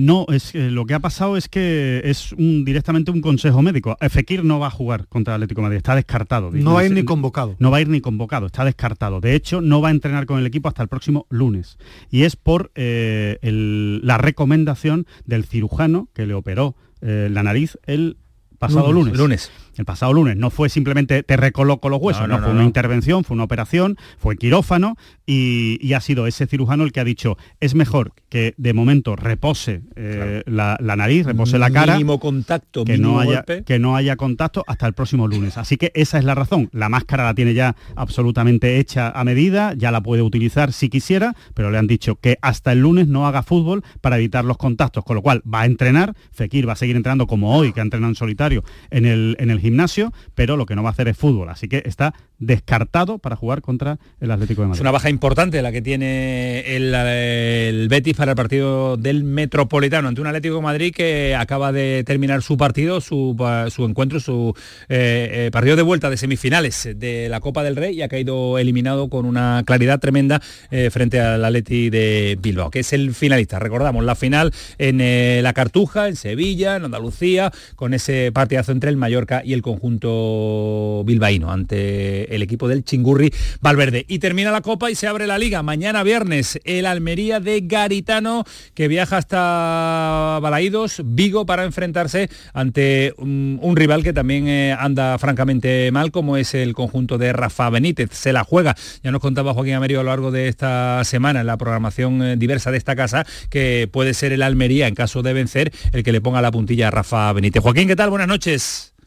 no, 0.00 0.26
es 0.32 0.54
lo 0.54 0.86
que 0.86 0.94
ha 0.94 1.00
pasado 1.00 1.36
es 1.36 1.48
que 1.48 2.00
es 2.04 2.32
un, 2.32 2.64
directamente 2.64 3.10
un 3.10 3.20
consejo 3.20 3.60
médico. 3.60 3.96
Fekir 4.08 4.44
no 4.44 4.58
va 4.58 4.68
a 4.68 4.70
jugar 4.70 5.06
contra 5.08 5.34
el 5.34 5.42
Atlético 5.42 5.60
de 5.60 5.62
Madrid, 5.64 5.76
está 5.78 5.94
descartado. 5.94 6.50
No 6.52 6.74
va 6.74 6.80
a 6.80 6.84
ir 6.84 6.92
ni 6.92 7.04
convocado. 7.04 7.56
No 7.58 7.70
va 7.70 7.78
a 7.78 7.80
ir 7.80 7.88
ni 7.88 8.00
convocado, 8.00 8.46
está 8.46 8.64
descartado 8.64 8.77
descartado. 8.78 9.20
De 9.20 9.34
hecho, 9.34 9.60
no 9.60 9.80
va 9.80 9.88
a 9.88 9.90
entrenar 9.90 10.26
con 10.26 10.38
el 10.38 10.46
equipo 10.46 10.68
hasta 10.68 10.82
el 10.82 10.88
próximo 10.88 11.26
lunes. 11.28 11.78
Y 12.10 12.22
es 12.22 12.36
por 12.36 12.70
eh, 12.76 13.38
la 13.42 14.18
recomendación 14.18 15.06
del 15.26 15.44
cirujano 15.44 16.08
que 16.14 16.26
le 16.26 16.34
operó 16.34 16.76
eh, 17.00 17.28
la 17.30 17.42
nariz 17.42 17.76
el 17.86 18.16
pasado 18.58 18.92
lunes. 18.92 19.16
lunes 19.16 19.50
el 19.78 19.84
pasado 19.84 20.12
lunes. 20.12 20.36
No 20.36 20.50
fue 20.50 20.68
simplemente 20.68 21.22
te 21.22 21.36
recoloco 21.36 21.88
los 21.88 22.00
huesos, 22.02 22.28
no, 22.28 22.38
fue 22.40 22.50
una 22.50 22.64
intervención, 22.64 23.24
fue 23.24 23.34
una 23.34 23.44
operación, 23.44 23.96
fue 24.18 24.36
quirófano 24.36 24.96
y, 25.30 25.92
ha 25.92 26.00
sido 26.00 26.26
ese 26.26 26.46
cirujano 26.46 26.84
el 26.84 26.92
que 26.92 27.00
ha 27.00 27.04
dicho 27.04 27.36
es 27.60 27.74
mejor 27.74 28.12
que 28.30 28.54
de 28.56 28.72
momento 28.72 29.14
repose 29.14 29.82
eh, 29.94 30.42
la, 30.46 30.78
nariz, 30.80 31.26
repose 31.26 31.58
la 31.58 31.70
cara. 31.70 31.94
Mínimo 31.94 32.18
contacto, 32.18 32.84
que 32.84 32.96
no 32.96 33.20
haya 33.20 33.42
que 33.42 33.78
no 33.78 33.94
haya 33.94 34.16
contacto 34.16 34.64
hasta 34.66 34.86
el 34.86 34.94
próximo 34.94 35.28
lunes. 35.28 35.58
Así 35.58 35.76
que 35.76 35.92
esa 35.94 36.18
es 36.18 36.24
la 36.24 36.34
razón. 36.34 36.70
La 36.72 36.88
máscara 36.88 37.24
la 37.24 37.34
tiene 37.34 37.52
ya 37.52 37.76
absolutamente 37.94 38.78
hecha 38.78 39.10
a 39.10 39.22
medida, 39.24 39.74
ya 39.74 39.90
la 39.90 40.00
puede 40.00 40.22
utilizar 40.22 40.72
si 40.72 40.88
quisiera, 40.88 41.34
pero 41.52 41.70
le 41.70 41.76
han 41.76 41.86
dicho 41.86 42.16
que 42.16 42.38
hasta 42.40 42.72
el 42.72 42.80
lunes 42.80 43.06
no 43.06 43.26
haga 43.26 43.42
fútbol 43.42 43.84
para 44.00 44.16
evitar 44.16 44.46
los 44.46 44.56
contactos, 44.56 45.04
con 45.04 45.16
lo 45.16 45.22
cual 45.22 45.42
va 45.42 45.62
a 45.62 45.66
entrenar, 45.66 46.14
Fekir 46.32 46.66
va 46.66 46.72
a 46.72 46.76
seguir 46.76 46.96
entrenando 46.96 47.26
como 47.26 47.54
hoy, 47.54 47.74
que 47.74 47.80
ha 47.80 47.82
entrenado 47.82 48.10
en 48.10 48.16
solitario 48.16 48.64
en 48.90 49.04
el, 49.04 49.36
en 49.38 49.50
el 49.50 49.60
gimnasio, 49.60 50.12
pero 50.34 50.56
lo 50.56 50.64
que 50.64 50.74
no 50.74 50.82
va 50.82 50.88
a 50.88 50.92
hacer 50.92 51.08
es 51.08 51.18
fútbol. 51.18 51.50
Así 51.50 51.68
que 51.68 51.82
está 51.84 52.14
descartado 52.38 53.18
para 53.18 53.36
jugar 53.36 53.60
contra 53.60 53.98
el 54.20 54.30
Atlético 54.30 54.62
de 54.62 54.68
Madrid. 54.68 54.78
Es 54.78 54.82
una 54.82 54.90
baja 54.90 55.10
importante 55.18 55.60
la 55.62 55.72
que 55.72 55.82
tiene 55.82 56.60
el, 56.76 57.88
Betis 57.88 58.14
para 58.14 58.30
el 58.30 58.36
partido 58.36 58.96
del 58.96 59.24
Metropolitano 59.24 60.06
ante 60.06 60.20
un 60.20 60.28
Atlético 60.28 60.54
de 60.54 60.62
Madrid 60.62 60.94
que 60.94 61.34
acaba 61.34 61.72
de 61.72 62.04
terminar 62.06 62.40
su 62.40 62.56
partido, 62.56 63.00
su, 63.00 63.34
encuentro, 63.78 64.20
su 64.20 64.54
eh, 64.88 65.46
eh, 65.46 65.50
partido 65.50 65.74
de 65.74 65.82
vuelta 65.82 66.08
de 66.08 66.16
semifinales 66.16 66.90
de 66.94 67.28
la 67.28 67.40
Copa 67.40 67.64
del 67.64 67.74
Rey 67.74 67.96
y 67.96 68.02
ha 68.02 68.08
caído 68.08 68.60
eliminado 68.60 69.08
con 69.08 69.26
una 69.26 69.64
claridad 69.66 69.98
tremenda 69.98 70.40
eh, 70.70 70.88
frente 70.92 71.20
al 71.20 71.44
Atleti 71.44 71.90
de 71.90 72.38
Bilbao, 72.40 72.70
que 72.70 72.78
es 72.78 72.92
el 72.92 73.12
finalista. 73.12 73.58
Recordamos 73.58 74.04
la 74.04 74.14
final 74.14 74.54
en 74.78 75.42
la 75.42 75.52
Cartuja, 75.52 76.06
en 76.06 76.14
Sevilla, 76.14 76.76
en 76.76 76.84
Andalucía, 76.84 77.50
con 77.74 77.92
ese 77.92 78.30
partidazo 78.30 78.70
entre 78.70 78.90
el 78.90 78.96
Mallorca 78.96 79.42
y 79.44 79.52
el 79.52 79.62
conjunto 79.62 81.02
bilbaíno 81.04 81.50
ante 81.50 82.32
el 82.32 82.42
equipo 82.42 82.68
del 82.68 82.84
Chingurri 82.84 83.34
Valverde. 83.60 84.04
Y 84.06 84.20
termina 84.20 84.52
la 84.52 84.60
Copa 84.60 84.92
y 84.92 84.94
se 84.94 85.07
abre 85.08 85.26
la 85.26 85.38
Liga. 85.38 85.62
Mañana 85.62 86.02
viernes 86.02 86.60
el 86.64 86.86
Almería 86.86 87.40
de 87.40 87.60
Garitano 87.62 88.44
que 88.74 88.88
viaja 88.88 89.16
hasta 89.16 90.38
Balaídos, 90.40 91.02
Vigo, 91.04 91.46
para 91.46 91.64
enfrentarse 91.64 92.28
ante 92.52 93.14
un, 93.16 93.74
rival 93.74 94.02
que 94.02 94.12
también 94.12 94.48
eh, 94.48 94.76
anda 94.78 95.18
francamente 95.18 95.90
mal, 95.92 96.10
como 96.10 96.36
es 96.36 96.54
el 96.54 96.74
conjunto 96.74 97.16
de 97.18 97.32
Rafa 97.32 97.70
Benítez. 97.70 98.10
Se 98.12 98.32
la 98.32 98.44
juega. 98.44 98.76
Ya 99.02 99.10
nos 99.10 99.20
contaba 99.20 99.54
Joaquín 99.54 99.74
Amerio 99.74 100.00
a 100.00 100.02
lo 100.02 100.10
largo 100.10 100.30
de 100.30 100.48
esta 100.48 101.02
semana 101.04 101.40
en 101.40 101.46
la 101.46 101.56
programación 101.56 102.22
eh, 102.22 102.36
diversa 102.36 102.70
de 102.70 102.78
esta 102.78 102.94
casa 102.94 103.24
que 103.50 103.88
puede 103.90 104.14
ser 104.14 104.32
el 104.32 104.42
Almería, 104.42 104.88
en 104.88 104.94
caso 104.94 105.22
de 105.22 105.32
vencer, 105.32 105.72
el 105.92 106.02
que 106.02 106.12
le 106.12 106.20
ponga 106.20 106.42
la 106.42 106.50
puntilla 106.50 106.88
a 106.88 106.90
Rafa 106.90 107.32
Benítez. 107.32 107.62
Joaquín, 107.62 107.88
¿qué 107.88 107.96
tal? 107.96 108.10
Buenas 108.10 108.28
noches. 108.28 108.97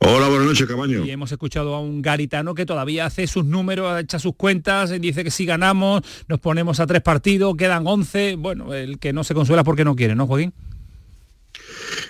Hola, 0.00 0.28
buenas 0.28 0.46
noches, 0.46 0.66
Camaño. 0.66 1.04
Y 1.04 1.10
hemos 1.10 1.32
escuchado 1.32 1.74
a 1.74 1.80
un 1.80 2.02
garitano 2.02 2.54
que 2.54 2.66
todavía 2.66 3.06
hace 3.06 3.26
sus 3.26 3.44
números, 3.44 4.00
echa 4.00 4.18
sus 4.18 4.34
cuentas, 4.36 4.90
dice 5.00 5.24
que 5.24 5.30
si 5.30 5.46
ganamos 5.46 6.02
nos 6.28 6.38
ponemos 6.38 6.80
a 6.80 6.86
tres 6.86 7.02
partidos, 7.02 7.56
quedan 7.56 7.86
11. 7.86 8.36
Bueno, 8.36 8.74
el 8.74 8.98
que 8.98 9.12
no 9.12 9.24
se 9.24 9.34
consuela 9.34 9.64
porque 9.64 9.84
no 9.84 9.96
quiere, 9.96 10.14
¿no, 10.14 10.26
Joaquín? 10.26 10.52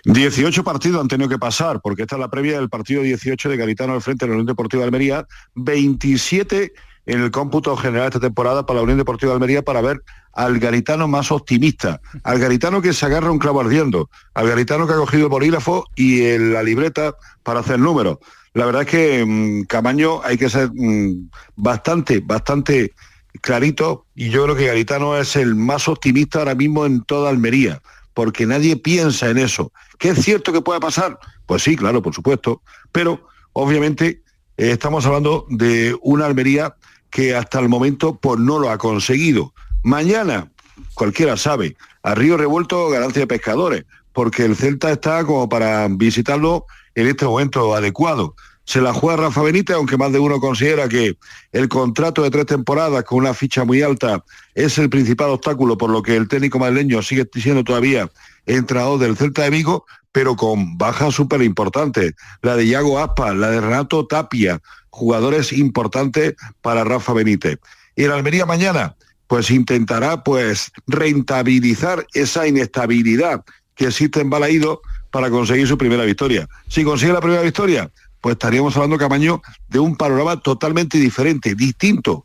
18 0.05 0.65
partidos 0.65 1.01
han 1.01 1.09
tenido 1.09 1.29
que 1.29 1.39
pasar, 1.39 1.81
porque 1.81 2.03
esta 2.03 2.17
es 2.17 2.21
la 2.21 2.29
previa 2.29 2.59
del 2.59 2.69
partido 2.69 3.03
18 3.03 3.49
de 3.49 3.57
Garitano 3.57 3.95
al 3.95 4.03
frente 4.03 4.25
de 4.25 4.31
la 4.31 4.35
Unión 4.35 4.47
Deportiva 4.47 4.81
de 4.83 4.87
Almería, 4.87 5.27
27 5.55 6.73
en 7.07 7.23
el 7.23 7.31
cómputo 7.31 7.77
general 7.77 8.09
esta 8.09 8.21
temporada 8.21 8.67
para 8.67 8.79
la 8.79 8.83
Unión 8.83 8.99
Deportiva 8.99 9.31
de 9.31 9.37
Almería 9.37 9.63
para 9.63 9.81
ver 9.81 10.03
al 10.33 10.59
garitano 10.59 11.09
más 11.09 11.33
optimista, 11.33 12.01
al 12.25 12.39
garitano 12.39 12.83
que 12.83 12.93
se 12.93 13.07
agarra 13.07 13.31
un 13.31 13.39
clavo 13.39 13.61
ardiendo, 13.61 14.11
al 14.35 14.49
garitano 14.49 14.87
que 14.87 14.93
ha 14.93 14.97
cogido 14.97 15.25
el 15.25 15.31
bolígrafo 15.31 15.87
y 15.95 16.37
la 16.37 16.63
libreta 16.63 17.15
para 17.43 17.61
hacer 17.61 17.79
números. 17.79 18.19
La 18.53 18.67
verdad 18.67 18.83
es 18.83 18.89
que 18.89 19.25
mm, 19.25 19.65
Camaño 19.65 20.21
hay 20.25 20.37
que 20.37 20.51
ser 20.51 20.71
mm, 20.75 21.31
bastante, 21.57 22.21
bastante 22.21 22.93
clarito 23.41 24.07
y 24.15 24.31
yo 24.31 24.45
creo 24.45 24.57
que 24.57 24.67
Garitano 24.67 25.17
es 25.17 25.37
el 25.37 25.55
más 25.55 25.89
optimista 25.89 26.41
ahora 26.41 26.55
mismo 26.55 26.87
en 26.87 27.03
toda 27.05 27.31
Almería, 27.31 27.81
porque 28.15 28.47
nadie 28.47 28.77
piensa 28.77 29.31
en 29.31 29.39
eso. 29.39 29.73
¿Qué 29.99 30.11
es 30.11 30.25
cierto 30.25 30.53
que 30.53 30.63
pueda 30.63 30.81
pasar? 30.81 31.19
Pues 31.47 31.63
sí, 31.63 31.77
claro, 31.77 32.03
por 32.03 32.15
supuesto, 32.15 32.63
pero 32.93 33.29
obviamente 33.53 34.23
eh, 34.57 34.71
estamos 34.71 35.07
hablando 35.07 35.47
de 35.51 35.97
una 36.03 36.27
Almería 36.27 36.75
que 37.11 37.35
hasta 37.35 37.59
el 37.59 37.69
momento 37.69 38.17
pues 38.17 38.39
no 38.39 38.59
lo 38.59 38.71
ha 38.71 38.79
conseguido. 38.79 39.53
Mañana, 39.83 40.51
cualquiera 40.95 41.37
sabe, 41.37 41.77
a 42.03 42.15
Río 42.15 42.37
Revuelto 42.37 42.89
ganancia 42.89 43.21
de 43.21 43.27
pescadores, 43.27 43.85
porque 44.13 44.45
el 44.45 44.57
Celta 44.57 44.91
está 44.93 45.25
como 45.25 45.49
para 45.49 45.89
visitarlo 45.89 46.67
en 46.95 47.07
este 47.07 47.25
momento 47.25 47.75
adecuado. 47.75 48.35
Se 48.65 48.81
la 48.81 48.93
juega 48.93 49.23
Rafa 49.23 49.43
Benítez, 49.43 49.77
aunque 49.77 49.97
más 49.97 50.13
de 50.13 50.19
uno 50.19 50.41
considera 50.41 50.89
que 50.89 51.17
el 51.53 51.69
contrato 51.69 52.23
de 52.23 52.31
tres 52.31 52.47
temporadas 52.47 53.05
con 53.05 53.19
una 53.19 53.33
ficha 53.33 53.65
muy 53.65 53.81
alta 53.81 54.25
es 54.55 54.77
el 54.79 54.91
principal 54.91 55.31
obstáculo, 55.31 55.79
por 55.79 55.91
lo 55.91 56.03
que 56.03 56.17
el 56.17 56.27
técnico 56.27 56.59
madrileño 56.59 57.01
sigue 57.03 57.29
siendo 57.33 57.63
todavía 57.63 58.11
entrenador 58.47 58.99
del 58.99 59.17
Celta 59.17 59.43
de 59.43 59.51
Vigo, 59.51 59.85
pero 60.13 60.37
con 60.37 60.79
bajas 60.79 61.15
súper 61.15 61.43
importantes. 61.43 62.15
La 62.43 62.57
de 62.57 62.65
Iago 62.65 62.99
Aspa, 62.99 63.35
la 63.35 63.51
de 63.51 63.61
Renato 63.61 64.07
Tapia, 64.07 64.61
jugadores 64.91 65.53
importantes 65.53 66.35
para 66.63 66.85
Rafa 66.85 67.13
Benítez. 67.13 67.59
Y 67.97 68.05
el 68.05 68.13
Almería 68.13 68.47
mañana, 68.47 68.97
pues 69.27 69.51
intentará 69.51 70.25
pues 70.25 70.73
rentabilizar 70.87 72.07
esa 72.15 72.47
inestabilidad 72.47 73.45
que 73.75 73.87
existe 73.87 74.21
en 74.21 74.31
Balaído 74.31 74.81
para 75.11 75.31
conseguir 75.31 75.67
su 75.67 75.77
primera 75.77 76.05
victoria. 76.05 76.49
Si 76.69 76.85
consigue 76.85 77.13
la 77.13 77.21
primera 77.21 77.43
victoria, 77.43 77.91
pues 78.21 78.35
estaríamos 78.35 78.75
hablando, 78.77 78.99
Camaño, 78.99 79.43
de 79.69 79.79
un 79.79 79.97
panorama 79.97 80.41
totalmente 80.41 80.99
diferente, 80.99 81.55
distinto, 81.55 82.25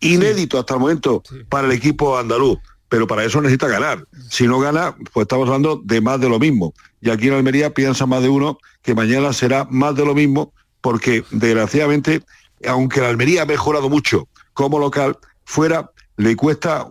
inédito 0.00 0.58
hasta 0.58 0.74
el 0.74 0.80
momento 0.80 1.22
para 1.48 1.66
el 1.66 1.72
equipo 1.72 2.18
andaluz. 2.18 2.58
Pero 2.90 3.06
para 3.06 3.24
eso 3.24 3.40
necesita 3.40 3.68
ganar. 3.68 4.04
Si 4.28 4.46
no 4.46 4.60
gana, 4.60 4.94
pues 5.14 5.24
estamos 5.24 5.48
hablando 5.48 5.80
de 5.82 6.02
más 6.02 6.20
de 6.20 6.28
lo 6.28 6.38
mismo. 6.38 6.74
Y 7.00 7.08
aquí 7.08 7.28
en 7.28 7.34
Almería 7.34 7.72
piensa 7.72 8.04
más 8.04 8.22
de 8.22 8.28
uno 8.28 8.58
que 8.82 8.94
mañana 8.94 9.32
será 9.32 9.66
más 9.70 9.94
de 9.94 10.04
lo 10.04 10.14
mismo 10.14 10.52
porque 10.82 11.24
desgraciadamente, 11.30 12.22
aunque 12.66 13.00
la 13.00 13.08
Almería 13.08 13.42
ha 13.42 13.46
mejorado 13.46 13.88
mucho 13.88 14.28
como 14.52 14.78
local, 14.78 15.16
fuera 15.44 15.90
le 16.16 16.36
cuesta 16.36 16.90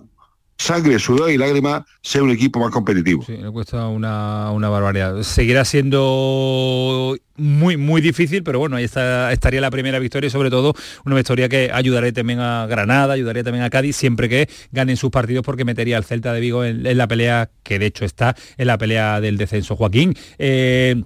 sangre, 0.59 0.99
sudor 0.99 1.31
y 1.31 1.37
lágrimas 1.37 1.83
ser 2.01 2.21
un 2.21 2.31
equipo 2.31 2.59
más 2.59 2.69
competitivo. 2.69 3.23
Sí, 3.25 3.37
le 3.37 3.49
cuesta 3.49 3.87
una, 3.87 4.51
barbaridad. 4.51 5.23
Seguirá 5.23 5.63
siendo 5.63 7.17
muy, 7.37 7.77
muy 7.77 8.01
difícil, 8.01 8.43
pero 8.43 8.59
bueno, 8.59 8.75
ahí 8.75 8.83
está, 8.83 9.31
estaría 9.31 9.61
la 9.61 9.71
primera 9.71 9.97
victoria 9.99 10.27
y 10.27 10.29
sobre 10.29 10.49
todo 10.49 10.75
una 11.05 11.15
victoria 11.15 11.47
que 11.47 11.71
ayudaría 11.73 12.11
también 12.11 12.41
a 12.41 12.67
Granada, 12.67 13.13
ayudaría 13.13 13.43
también 13.43 13.63
a 13.63 13.69
Cádiz, 13.69 13.95
siempre 13.95 14.27
que 14.27 14.49
ganen 14.71 14.97
sus 14.97 15.09
partidos 15.09 15.45
porque 15.45 15.63
metería 15.63 15.95
al 15.95 16.03
Celta 16.03 16.33
de 16.33 16.41
Vigo 16.41 16.65
en, 16.65 16.97
la 16.97 17.07
pelea, 17.07 17.49
que 17.63 17.79
de 17.79 17.85
hecho 17.85 18.03
está 18.03 18.35
en 18.57 18.67
la 18.67 18.77
pelea 18.77 19.21
del 19.21 19.37
descenso. 19.37 19.77
Joaquín, 19.77 20.13
eh, 20.37 21.01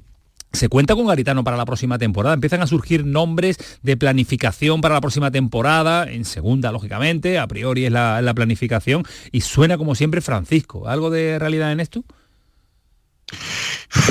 se 0.54 0.70
cuenta 0.70 0.96
con 0.96 1.08
Garitano 1.08 1.44
para 1.44 1.58
la 1.58 1.66
próxima 1.66 1.98
temporada. 1.98 2.36
Empiezan 2.36 2.62
a 2.62 2.68
surgir 2.68 3.06
nombres 3.06 3.58
de 3.82 3.98
planificación 3.98 4.82
para 4.82 4.94
la 4.94 5.02
próxima 5.02 5.32
temporada, 5.32 6.10
en 6.10 6.26
segunda, 6.26 6.72
lógicamente, 6.72 7.40
a 7.40 7.48
priori 7.48 7.86
es 7.86 7.92
la, 7.92 8.34
planificación, 8.36 9.04
y 9.32 9.42
suena 9.42 9.78
como 9.78 9.96
siempre 9.96 10.22
Francisco. 10.22 10.88
¿Algo 10.88 11.10
de 11.10 11.40
realidad 11.40 11.72
en 11.72 11.80
esto? 11.80 12.04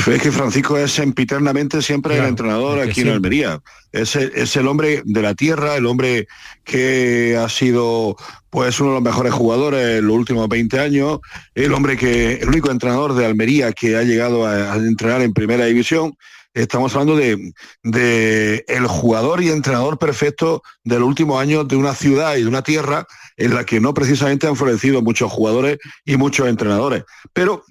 Es 0.06 0.22
que 0.22 0.32
Francisco 0.32 0.78
es 0.78 0.98
empiternamente 0.98 1.82
siempre 1.82 2.18
el 2.18 2.24
entrenador 2.24 2.80
aquí 2.80 3.02
en 3.02 3.08
Almería. 3.08 3.60
Es 3.90 4.16
es 4.16 4.56
el 4.56 4.68
hombre 4.68 5.02
de 5.04 5.22
la 5.22 5.34
tierra, 5.34 5.76
el 5.76 5.86
hombre 5.86 6.28
que 6.64 7.36
ha 7.36 7.48
sido 7.48 8.16
pues 8.52 8.78
uno 8.80 8.90
de 8.90 8.94
los 8.96 9.02
mejores 9.02 9.32
jugadores 9.32 9.98
en 9.98 10.06
los 10.06 10.14
últimos 10.16 10.48
20 10.48 10.78
años, 10.78 11.20
el 11.54 11.72
hombre 11.72 11.96
que, 11.96 12.34
el 12.34 12.48
único 12.48 12.70
entrenador 12.70 13.14
de 13.14 13.24
Almería 13.24 13.72
que 13.72 13.96
ha 13.96 14.02
llegado 14.02 14.46
a, 14.46 14.76
entrenar 14.76 15.22
en 15.22 15.32
primera 15.32 15.64
división, 15.64 16.14
estamos 16.52 16.94
hablando 16.94 17.16
de, 17.16 17.54
de, 17.82 18.64
el 18.68 18.86
jugador 18.86 19.42
y 19.42 19.48
entrenador 19.48 19.98
perfecto 19.98 20.62
del 20.84 21.02
último 21.02 21.40
año 21.40 21.64
de 21.64 21.76
una 21.76 21.94
ciudad 21.94 22.36
y 22.36 22.42
de 22.42 22.48
una 22.48 22.62
tierra 22.62 23.06
en 23.38 23.54
la 23.54 23.64
que 23.64 23.80
no 23.80 23.94
precisamente 23.94 24.46
han 24.46 24.56
florecido 24.56 25.00
muchos 25.00 25.32
jugadores 25.32 25.78
y 26.04 26.16
muchos 26.18 26.46
entrenadores. 26.46 27.04
Pero 27.32 27.64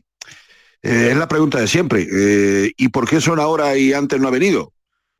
eh, 0.83 1.09
es 1.11 1.17
la 1.17 1.27
pregunta 1.27 1.59
de 1.59 1.67
siempre. 1.67 2.07
Eh, 2.11 2.71
¿Y 2.77 2.89
por 2.89 3.07
qué 3.07 3.21
son 3.21 3.39
ahora 3.39 3.77
y 3.77 3.93
antes 3.93 4.19
no 4.19 4.27
ha 4.27 4.31
venido? 4.31 4.73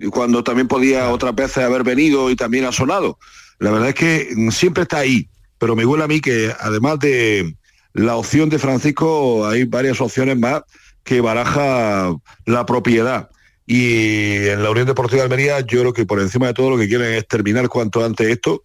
Cuando 0.09 0.43
también 0.43 0.67
podía 0.67 1.09
otras 1.09 1.35
veces 1.35 1.63
haber 1.63 1.83
venido 1.83 2.31
y 2.31 2.35
también 2.35 2.65
ha 2.65 2.71
sonado. 2.71 3.19
La 3.59 3.71
verdad 3.71 3.89
es 3.89 3.95
que 3.95 4.29
mm, 4.35 4.49
siempre 4.49 4.83
está 4.83 4.99
ahí, 4.99 5.29
pero 5.59 5.75
me 5.75 5.85
huele 5.85 6.03
a 6.03 6.07
mí 6.07 6.19
que 6.19 6.53
además 6.59 6.99
de 6.99 7.55
la 7.93 8.15
opción 8.15 8.49
de 8.49 8.57
Francisco 8.57 9.47
hay 9.47 9.65
varias 9.65 10.01
opciones 10.01 10.37
más 10.37 10.63
que 11.03 11.21
baraja 11.21 12.15
la 12.45 12.65
propiedad. 12.65 13.29
Y 13.67 14.47
en 14.47 14.63
la 14.63 14.71
Unión 14.71 14.87
Deportiva 14.87 15.19
de 15.19 15.25
Almería 15.25 15.59
yo 15.61 15.81
creo 15.81 15.93
que 15.93 16.05
por 16.05 16.19
encima 16.19 16.47
de 16.47 16.53
todo 16.53 16.71
lo 16.71 16.77
que 16.77 16.87
quieren 16.87 17.13
es 17.13 17.27
terminar 17.27 17.69
cuanto 17.69 18.03
antes 18.03 18.27
esto. 18.27 18.63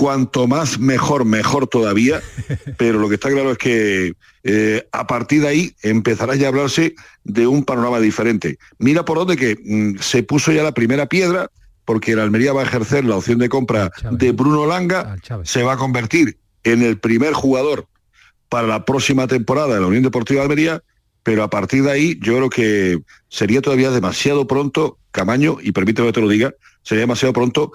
Cuanto 0.00 0.46
más 0.46 0.78
mejor, 0.78 1.26
mejor 1.26 1.66
todavía. 1.66 2.22
Pero 2.78 2.98
lo 2.98 3.08
que 3.10 3.16
está 3.16 3.28
claro 3.28 3.52
es 3.52 3.58
que 3.58 4.14
eh, 4.44 4.88
a 4.92 5.06
partir 5.06 5.42
de 5.42 5.48
ahí 5.48 5.74
empezará 5.82 6.34
ya 6.36 6.46
a 6.46 6.48
hablarse 6.48 6.94
de 7.22 7.46
un 7.46 7.64
panorama 7.64 8.00
diferente. 8.00 8.58
Mira 8.78 9.04
por 9.04 9.18
dónde 9.18 9.36
que 9.36 9.58
mm, 9.62 9.98
se 10.00 10.22
puso 10.22 10.52
ya 10.52 10.62
la 10.62 10.72
primera 10.72 11.04
piedra, 11.06 11.50
porque 11.84 12.16
la 12.16 12.22
Almería 12.22 12.54
va 12.54 12.62
a 12.62 12.64
ejercer 12.64 13.04
la 13.04 13.16
opción 13.16 13.38
de 13.40 13.50
compra 13.50 13.90
de 14.10 14.32
Bruno 14.32 14.64
Langa, 14.64 15.16
se 15.42 15.62
va 15.62 15.74
a 15.74 15.76
convertir 15.76 16.38
en 16.64 16.82
el 16.82 16.98
primer 16.98 17.34
jugador 17.34 17.86
para 18.48 18.66
la 18.66 18.86
próxima 18.86 19.26
temporada 19.26 19.74
de 19.74 19.80
la 19.82 19.86
Unión 19.86 20.02
Deportiva 20.02 20.40
de 20.40 20.44
Almería, 20.44 20.82
pero 21.22 21.42
a 21.42 21.50
partir 21.50 21.82
de 21.82 21.90
ahí 21.90 22.18
yo 22.22 22.36
creo 22.36 22.48
que 22.48 23.02
sería 23.28 23.60
todavía 23.60 23.90
demasiado 23.90 24.46
pronto, 24.46 24.96
Camaño, 25.10 25.58
y 25.60 25.72
permíteme 25.72 26.08
que 26.08 26.14
te 26.14 26.20
lo 26.22 26.28
diga, 26.28 26.54
sería 26.82 27.02
demasiado 27.02 27.34
pronto 27.34 27.72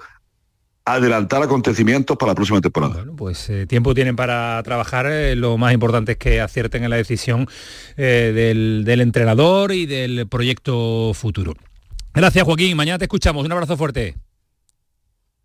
adelantar 0.86 1.42
acontecimientos 1.42 2.16
para 2.16 2.30
la 2.30 2.36
próxima 2.36 2.60
temporada. 2.60 2.94
Bueno, 2.94 3.16
pues 3.16 3.50
eh, 3.50 3.66
tiempo 3.66 3.92
tienen 3.92 4.16
para 4.16 4.62
trabajar. 4.62 5.06
Eh, 5.06 5.34
lo 5.34 5.58
más 5.58 5.74
importante 5.74 6.12
es 6.12 6.18
que 6.18 6.40
acierten 6.40 6.84
en 6.84 6.90
la 6.90 6.96
decisión 6.96 7.48
eh, 7.96 8.32
del, 8.34 8.84
del 8.84 9.00
entrenador 9.00 9.72
y 9.72 9.84
del 9.86 10.28
proyecto 10.28 11.12
futuro. 11.12 11.54
Gracias, 12.14 12.44
Joaquín. 12.44 12.76
Mañana 12.76 12.98
te 12.98 13.04
escuchamos. 13.04 13.44
Un 13.44 13.52
abrazo 13.52 13.76
fuerte. 13.76 14.14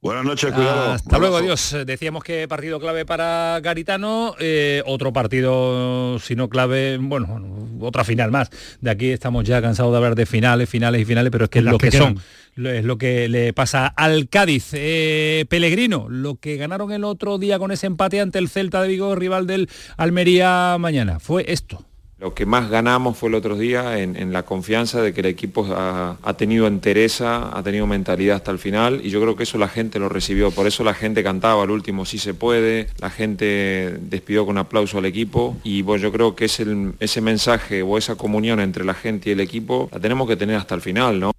Buenas 0.03 0.25
noches, 0.25 0.51
cuidado. 0.51 0.93
Hasta 0.93 1.19
luego, 1.19 1.37
adiós. 1.37 1.75
Decíamos 1.85 2.23
que 2.23 2.47
partido 2.47 2.79
clave 2.79 3.05
para 3.05 3.59
Garitano, 3.61 4.33
eh, 4.39 4.81
otro 4.87 5.13
partido, 5.13 6.17
si 6.17 6.35
no 6.35 6.49
clave, 6.49 6.97
bueno, 6.97 7.67
otra 7.79 8.03
final 8.03 8.31
más. 8.31 8.49
De 8.79 8.89
aquí 8.89 9.11
estamos 9.11 9.43
ya 9.43 9.61
cansados 9.61 9.91
de 9.91 9.97
hablar 9.97 10.15
de 10.15 10.25
finales, 10.25 10.67
finales 10.67 11.01
y 11.01 11.05
finales, 11.05 11.31
pero 11.31 11.43
es 11.43 11.51
que 11.51 11.59
es 11.59 11.65
lo 11.65 11.77
que, 11.77 11.91
son. 11.91 12.19
Es 12.57 12.83
lo 12.83 12.97
que 12.97 13.29
le 13.29 13.53
pasa 13.53 13.85
al 13.85 14.27
Cádiz. 14.27 14.71
Eh, 14.73 15.45
Pellegrino, 15.49 16.07
lo 16.09 16.33
que 16.37 16.57
ganaron 16.57 16.91
el 16.91 17.03
otro 17.03 17.37
día 17.37 17.59
con 17.59 17.71
ese 17.71 17.85
empate 17.85 18.21
ante 18.21 18.39
el 18.39 18.49
Celta 18.49 18.81
de 18.81 18.87
Vigo, 18.87 19.13
rival 19.13 19.45
del 19.45 19.69
Almería 19.97 20.77
mañana, 20.79 21.19
fue 21.19 21.45
esto. 21.47 21.85
Lo 22.21 22.35
que 22.35 22.45
más 22.45 22.69
ganamos 22.69 23.17
fue 23.17 23.29
el 23.29 23.35
otro 23.35 23.57
día 23.57 23.97
en, 23.97 24.31
la 24.31 24.43
confianza 24.43 25.01
de 25.01 25.11
que 25.11 25.21
el 25.21 25.25
equipo 25.25 25.65
ha, 25.75 26.33
tenido 26.37 26.67
entereza, 26.67 27.49
ha 27.51 27.63
tenido 27.63 27.87
mentalidad 27.87 28.35
hasta 28.35 28.51
el 28.51 28.59
final 28.59 29.01
y 29.03 29.09
yo 29.09 29.19
creo 29.19 29.35
que 29.35 29.41
eso 29.41 29.57
la 29.57 29.67
gente 29.67 29.97
lo 29.97 30.07
recibió. 30.07 30.51
Por 30.51 30.67
eso 30.67 30.83
la 30.83 30.93
gente 30.93 31.23
cantaba 31.23 31.63
al 31.63 31.71
último 31.71 32.05
sí 32.05 32.19
se 32.19 32.35
puede, 32.35 32.89
la 32.99 33.09
gente 33.09 33.97
despidió 34.01 34.45
con 34.45 34.59
aplauso 34.59 34.99
al 34.99 35.05
equipo 35.05 35.57
y 35.63 35.81
pues, 35.81 35.99
yo 35.99 36.11
creo 36.11 36.35
que 36.35 36.45
ese 36.45 37.21
mensaje 37.21 37.81
o 37.81 37.97
esa 37.97 38.13
comunión 38.13 38.59
entre 38.59 38.85
la 38.85 38.93
gente 38.93 39.31
y 39.31 39.33
el 39.33 39.39
equipo 39.39 39.89
la 39.91 39.99
tenemos 39.99 40.27
que 40.27 40.35
tener 40.35 40.57
hasta 40.57 40.75
el 40.75 40.81
final, 40.81 41.19
¿no? 41.19 41.31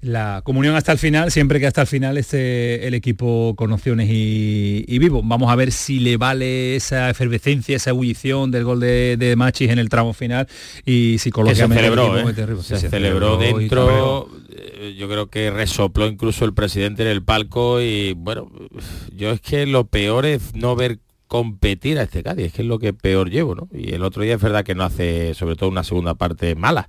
La 0.00 0.42
comunión 0.44 0.76
hasta 0.76 0.92
el 0.92 0.98
final, 0.98 1.30
siempre 1.30 1.60
que 1.60 1.66
hasta 1.66 1.82
el 1.82 1.86
final 1.86 2.18
esté 2.18 2.86
el 2.86 2.94
equipo 2.94 3.54
con 3.56 3.72
opciones 3.72 4.08
y, 4.10 4.98
vivo. 4.98 5.22
Vamos 5.24 5.50
a 5.50 5.56
ver 5.56 5.72
si 5.72 6.00
le 6.00 6.16
vale 6.16 6.76
esa 6.76 7.10
efervescencia, 7.10 7.76
esa 7.76 7.90
ebullición 7.90 8.50
del 8.50 8.64
gol 8.64 8.80
de, 8.80 9.34
Machis 9.36 9.70
en 9.70 9.78
el 9.78 9.88
tramo 9.88 10.12
final 10.12 10.48
y 10.84 11.18
psicológicamente 11.18 11.82
se 11.82 11.90
celebró, 11.90 12.18
¿eh? 12.18 12.62
se, 12.62 12.78
celebró, 12.90 13.36
dentro 13.36 14.28
eh, 14.50 14.96
yo 14.98 15.08
creo 15.08 15.28
que 15.28 15.50
resopló 15.50 16.06
incluso 16.06 16.44
el 16.44 16.54
presidente 16.54 17.02
en 17.02 17.08
el 17.08 17.22
palco 17.22 17.80
y 17.80 18.14
bueno 18.14 18.50
yo 19.14 19.30
es 19.30 19.40
que 19.40 19.66
lo 19.66 19.84
peor 19.84 20.26
es 20.26 20.54
no 20.54 20.74
ver 20.74 20.98
competir 21.28 21.98
a 21.98 22.02
este 22.02 22.22
Cádiz 22.22 22.46
es 22.46 22.52
que 22.54 22.62
es 22.62 22.68
lo 22.68 22.78
que 22.78 22.92
peor 22.92 23.30
llevo 23.30 23.54
¿no? 23.54 23.68
y 23.72 23.92
el 23.92 24.02
otro 24.02 24.22
día 24.22 24.34
es 24.34 24.40
verdad 24.40 24.64
que 24.64 24.74
no 24.74 24.82
hace 24.84 25.34
sobre 25.34 25.56
todo 25.56 25.68
una 25.68 25.84
segunda 25.84 26.14
parte 26.14 26.54
mala 26.54 26.88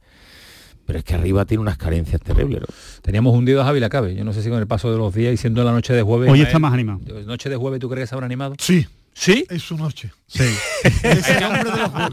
pero 0.89 0.97
es 0.97 1.05
que 1.05 1.13
arriba 1.13 1.45
tiene 1.45 1.61
unas 1.61 1.77
carencias 1.77 2.19
terribles. 2.19 2.63
Teníamos 3.03 3.35
hundido 3.35 3.61
a 3.61 3.65
Javi 3.65 3.79
Lacabe. 3.79 4.15
Yo 4.15 4.23
no 4.23 4.33
sé 4.33 4.41
si 4.41 4.49
con 4.49 4.57
el 4.57 4.65
paso 4.65 4.91
de 4.91 4.97
los 4.97 5.13
días 5.13 5.31
y 5.31 5.37
siendo 5.37 5.63
la 5.63 5.71
noche 5.71 5.93
de 5.93 6.01
jueves. 6.01 6.31
Hoy 6.31 6.41
está 6.41 6.57
más 6.57 6.73
animado. 6.73 6.99
Noche 7.27 7.47
de 7.47 7.57
jueves, 7.57 7.79
¿tú 7.79 7.87
crees 7.91 8.05
que 8.05 8.07
se 8.07 8.15
habrá 8.15 8.25
animado? 8.25 8.55
Sí. 8.57 8.87
¿Sí? 9.13 9.45
Es 9.51 9.61
su 9.61 9.77
noche. 9.77 10.09
Sí. 10.25 10.49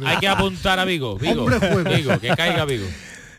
Hay 0.04 0.18
que 0.18 0.28
apuntar 0.28 0.78
a 0.78 0.84
Vigo. 0.84 1.16
Vigo, 1.16 1.46
Vigo 1.46 2.20
que 2.20 2.28
caiga 2.36 2.66
Vigo. 2.66 2.84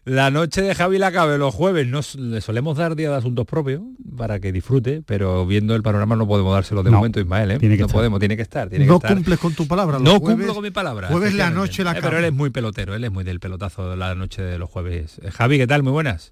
La 0.08 0.32
noche 0.32 0.62
de 0.62 0.74
Javi 0.74 1.00
Lacabe 1.00 1.38
los 1.38 1.54
jueves 1.54 1.86
nos 1.86 2.16
le 2.16 2.40
solemos 2.40 2.78
dar 2.78 2.96
día 2.96 3.10
de 3.10 3.18
asuntos 3.18 3.46
propios 3.46 3.82
para 4.16 4.40
que 4.40 4.54
disfrute, 4.54 5.04
pero 5.06 5.46
viendo 5.46 5.76
el 5.76 5.84
panorama 5.84 6.16
no 6.16 6.26
podemos 6.26 6.54
dárselo 6.54 6.82
de 6.82 6.92
momento, 6.92 7.20
Ismael, 7.20 7.52
¿eh? 7.52 7.60
Tiene 7.60 7.76
que 7.76 7.82
no 7.82 7.90
podemos, 7.90 8.18
tiene 8.20 8.38
que 8.38 8.42
estar. 8.42 8.72
no 8.72 9.02
cumples 9.02 9.38
con 9.38 9.54
tu 9.54 9.68
palabra. 9.68 10.00
no 10.00 10.22
cumplo 10.22 10.54
con 10.54 10.64
mi 10.64 10.72
palabra. 10.72 11.10
Jueves 11.10 11.34
la 11.34 11.50
noche 11.50 11.84
la 11.84 11.92
eh, 11.92 12.00
Pero 12.02 12.20
él 12.20 12.24
es 12.24 12.32
muy 12.32 12.52
pelotero, 12.52 12.96
él 12.96 13.04
es 13.04 13.12
muy 13.12 13.26
del 13.26 13.42
pelotazo 13.42 13.90
de 13.90 13.98
la 13.98 14.16
noche 14.16 14.42
de 14.42 14.58
los 14.58 14.70
jueves. 14.70 15.20
Eh, 15.24 15.30
Javi, 15.30 15.58
¿qué 15.58 15.68
tal? 15.68 15.84
Muy 15.84 15.92
buenas. 15.92 16.32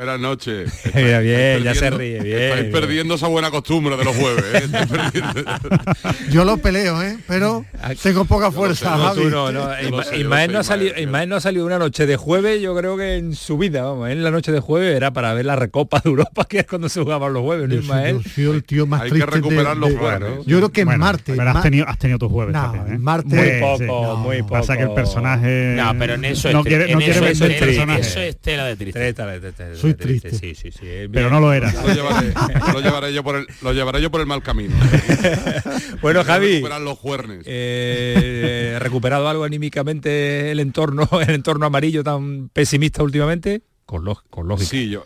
Buenas 0.00 0.18
noches. 0.18 0.72
bien, 0.94 1.62
ya 1.62 1.74
se 1.74 1.90
ríe, 1.90 2.22
bien. 2.22 2.40
Estáis 2.40 2.72
perdiendo 2.72 3.16
esa 3.16 3.26
buena 3.28 3.50
costumbre 3.50 3.98
de 3.98 4.04
los 4.04 4.16
jueves. 4.16 4.44
¿eh? 4.54 5.44
Yo 6.30 6.46
lo 6.46 6.56
peleo, 6.56 7.02
¿eh? 7.02 7.18
pero 7.28 7.66
tengo 8.02 8.24
poca 8.24 8.50
fuerza. 8.50 8.96
No, 8.96 9.52
no, 9.52 9.68
Ismael, 10.16 10.54
no 10.54 10.60
ha 10.60 10.64
salido, 10.64 10.94
no 11.26 11.36
ha 11.36 11.40
salido 11.42 11.66
una 11.66 11.78
noche 11.78 12.06
de 12.06 12.16
jueves, 12.16 12.62
yo 12.62 12.74
creo 12.74 12.96
que 12.96 13.16
en 13.16 13.34
su 13.34 13.58
vida, 13.58 13.82
vamos, 13.82 14.08
en 14.08 14.22
la 14.22 14.30
noche 14.30 14.52
de 14.52 14.60
jueves 14.60 14.96
era 14.96 15.12
para 15.12 15.34
ver 15.34 15.44
la 15.44 15.56
Recopa 15.56 16.00
de 16.00 16.08
Europa, 16.08 16.46
que 16.48 16.60
es 16.60 16.66
cuando 16.66 16.88
se 16.88 17.02
jugaban 17.02 17.34
los 17.34 17.42
jueves, 17.42 17.68
¿no, 17.68 17.74
Ismael? 17.74 18.20
Yo, 18.38 18.54
el 18.54 18.64
tío 18.64 18.86
más 18.86 19.02
Hay 19.02 19.10
que 19.10 19.26
recuperar 19.26 19.76
los 19.76 19.92
jueves. 19.92 20.46
Yo 20.46 20.56
creo 20.56 20.72
que 20.72 20.80
en 20.80 20.98
Marte. 20.98 21.34
Pero 21.36 21.50
has 21.50 21.62
tenido, 21.62 21.86
has 21.86 21.98
tenido 21.98 22.18
tus 22.18 22.32
jueves 22.32 22.54
también, 22.54 22.94
¿eh? 22.94 22.98
Marte. 22.98 23.36
Muy 23.36 23.60
poco, 23.60 24.16
muy 24.16 24.42
poco. 24.44 24.54
Pasa 24.54 24.78
que 24.78 24.84
el 24.84 24.94
personaje. 24.94 25.74
No, 25.76 25.92
pero 25.98 26.14
en 26.14 26.24
eso 26.24 26.50
no 26.52 26.64
quiere, 26.64 26.90
no 26.90 27.00
quiere 27.00 27.32
eso, 27.32 27.44
el 27.44 27.56
personaje. 27.56 28.00
Eso 28.00 28.20
es 28.20 28.38
tela 28.38 28.64
de 28.64 28.76
tristeza. 28.76 29.36
Triste. 29.94 30.30
Sí, 30.30 30.54
sí, 30.54 30.70
sí. 30.70 30.86
Pero 31.12 31.30
no 31.30 31.40
lo 31.40 31.52
era. 31.52 31.72
Lo 31.72 31.94
llevaré, 31.94 32.32
lo 32.72 32.80
llevaré, 32.80 33.12
yo 33.12 33.22
por 33.22 33.36
el, 33.36 33.46
lo 33.62 33.72
llevaré 33.72 34.02
yo 34.02 34.10
por 34.10 34.20
el 34.20 34.26
mal 34.26 34.42
camino. 34.42 34.74
bueno, 36.02 36.24
Javi. 36.24 36.60
los 36.60 36.98
juernes. 36.98 37.42
Eh, 37.46 38.76
¿Recuperado 38.80 39.28
algo 39.28 39.44
anímicamente 39.44 40.50
el 40.50 40.60
entorno, 40.60 41.08
el 41.20 41.34
entorno 41.34 41.66
amarillo 41.66 42.02
tan 42.04 42.48
pesimista 42.48 43.02
últimamente? 43.02 43.62
Con, 43.86 44.04
con 44.30 44.48
lógica. 44.48 44.70
Sí, 44.70 44.88
yo 44.88 45.04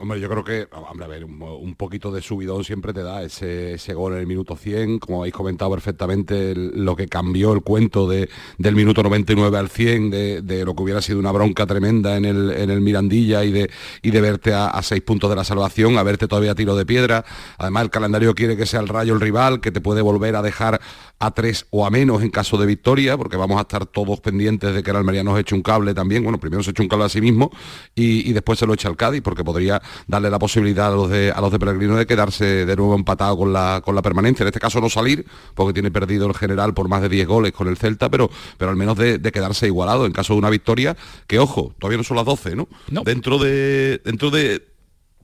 Hombre, 0.00 0.20
yo 0.20 0.28
creo 0.28 0.44
que, 0.44 0.68
hombre, 0.70 1.06
a 1.06 1.08
ver, 1.08 1.24
un, 1.24 1.74
poquito 1.74 2.12
de 2.12 2.22
subidón 2.22 2.62
siempre 2.62 2.92
te 2.92 3.02
da 3.02 3.24
ese, 3.24 3.74
ese, 3.74 3.94
gol 3.94 4.12
en 4.12 4.20
el 4.20 4.28
minuto 4.28 4.54
100, 4.54 5.00
como 5.00 5.22
habéis 5.22 5.34
comentado 5.34 5.72
perfectamente, 5.72 6.54
lo 6.54 6.94
que 6.94 7.08
cambió 7.08 7.52
el 7.52 7.62
cuento 7.62 8.08
de, 8.08 8.30
del 8.58 8.76
minuto 8.76 9.02
99 9.02 9.58
al 9.58 9.68
100, 9.68 10.10
de, 10.10 10.64
lo 10.64 10.76
que 10.76 10.84
hubiera 10.84 11.02
sido 11.02 11.18
una 11.18 11.32
bronca 11.32 11.66
tremenda 11.66 12.16
en 12.16 12.26
el, 12.26 12.52
en 12.52 12.70
el 12.70 12.80
Mirandilla 12.80 13.42
y 13.42 13.50
de, 13.50 13.72
y 14.00 14.12
de 14.12 14.20
verte 14.20 14.54
a, 14.54 14.80
seis 14.82 15.02
puntos 15.02 15.30
de 15.30 15.34
la 15.34 15.42
salvación, 15.42 15.98
a 15.98 16.04
verte 16.04 16.28
todavía 16.28 16.52
a 16.52 16.54
tiro 16.54 16.76
de 16.76 16.86
piedra. 16.86 17.24
Además, 17.56 17.82
el 17.82 17.90
calendario 17.90 18.36
quiere 18.36 18.56
que 18.56 18.66
sea 18.66 18.78
el 18.78 18.86
rayo 18.86 19.14
el 19.14 19.20
rival, 19.20 19.60
que 19.60 19.72
te 19.72 19.80
puede 19.80 20.00
volver 20.00 20.36
a 20.36 20.42
dejar 20.42 20.80
a 21.18 21.30
tres 21.32 21.66
o 21.70 21.84
a 21.84 21.90
menos 21.90 22.22
en 22.22 22.30
caso 22.30 22.56
de 22.56 22.66
victoria, 22.66 23.16
porque 23.16 23.36
vamos 23.36 23.58
a 23.58 23.62
estar 23.62 23.86
todos 23.86 24.20
pendientes 24.20 24.74
de 24.74 24.82
que 24.82 24.90
el 24.90 24.96
Almería 24.96 25.24
nos 25.24 25.38
eche 25.38 25.54
un 25.54 25.62
cable 25.62 25.94
también. 25.94 26.22
Bueno, 26.22 26.38
primero 26.38 26.62
se 26.62 26.70
echa 26.70 26.82
un 26.82 26.88
cable 26.88 27.06
a 27.06 27.08
sí 27.08 27.20
mismo 27.20 27.50
y, 27.94 28.28
y 28.28 28.32
después 28.32 28.58
se 28.58 28.66
lo 28.66 28.74
echa 28.74 28.88
al 28.88 28.96
Cádiz, 28.96 29.22
porque 29.22 29.44
podría 29.44 29.80
darle 30.06 30.30
la 30.30 30.38
posibilidad 30.38 30.88
a 30.88 30.96
los 30.96 31.10
de 31.10 31.32
a 31.32 31.40
los 31.40 31.50
de 31.50 31.58
Pellegrino 31.58 31.96
de 31.96 32.06
quedarse 32.06 32.66
de 32.66 32.76
nuevo 32.76 32.94
empatado 32.94 33.36
con 33.36 33.52
la 33.52 33.82
con 33.84 33.94
la 33.94 34.02
permanencia. 34.02 34.44
En 34.44 34.48
este 34.48 34.60
caso 34.60 34.80
no 34.80 34.88
salir, 34.88 35.26
porque 35.54 35.72
tiene 35.72 35.90
perdido 35.90 36.26
el 36.26 36.34
general 36.34 36.74
por 36.74 36.88
más 36.88 37.02
de 37.02 37.08
10 37.08 37.26
goles 37.26 37.52
con 37.52 37.68
el 37.68 37.76
Celta, 37.76 38.08
pero, 38.08 38.30
pero 38.56 38.70
al 38.70 38.76
menos 38.76 38.96
de, 38.96 39.20
quedarse 39.32 39.66
igualado 39.66 40.06
en 40.06 40.12
caso 40.12 40.32
de 40.32 40.38
una 40.38 40.50
victoria, 40.50 40.96
que 41.26 41.38
ojo, 41.38 41.74
todavía 41.78 41.98
no 41.98 42.04
son 42.04 42.16
las 42.16 42.26
12, 42.26 42.56
¿no? 42.56 42.68
Dentro 43.04 43.38
de. 43.38 44.00
Dentro 44.04 44.30
de 44.30 44.77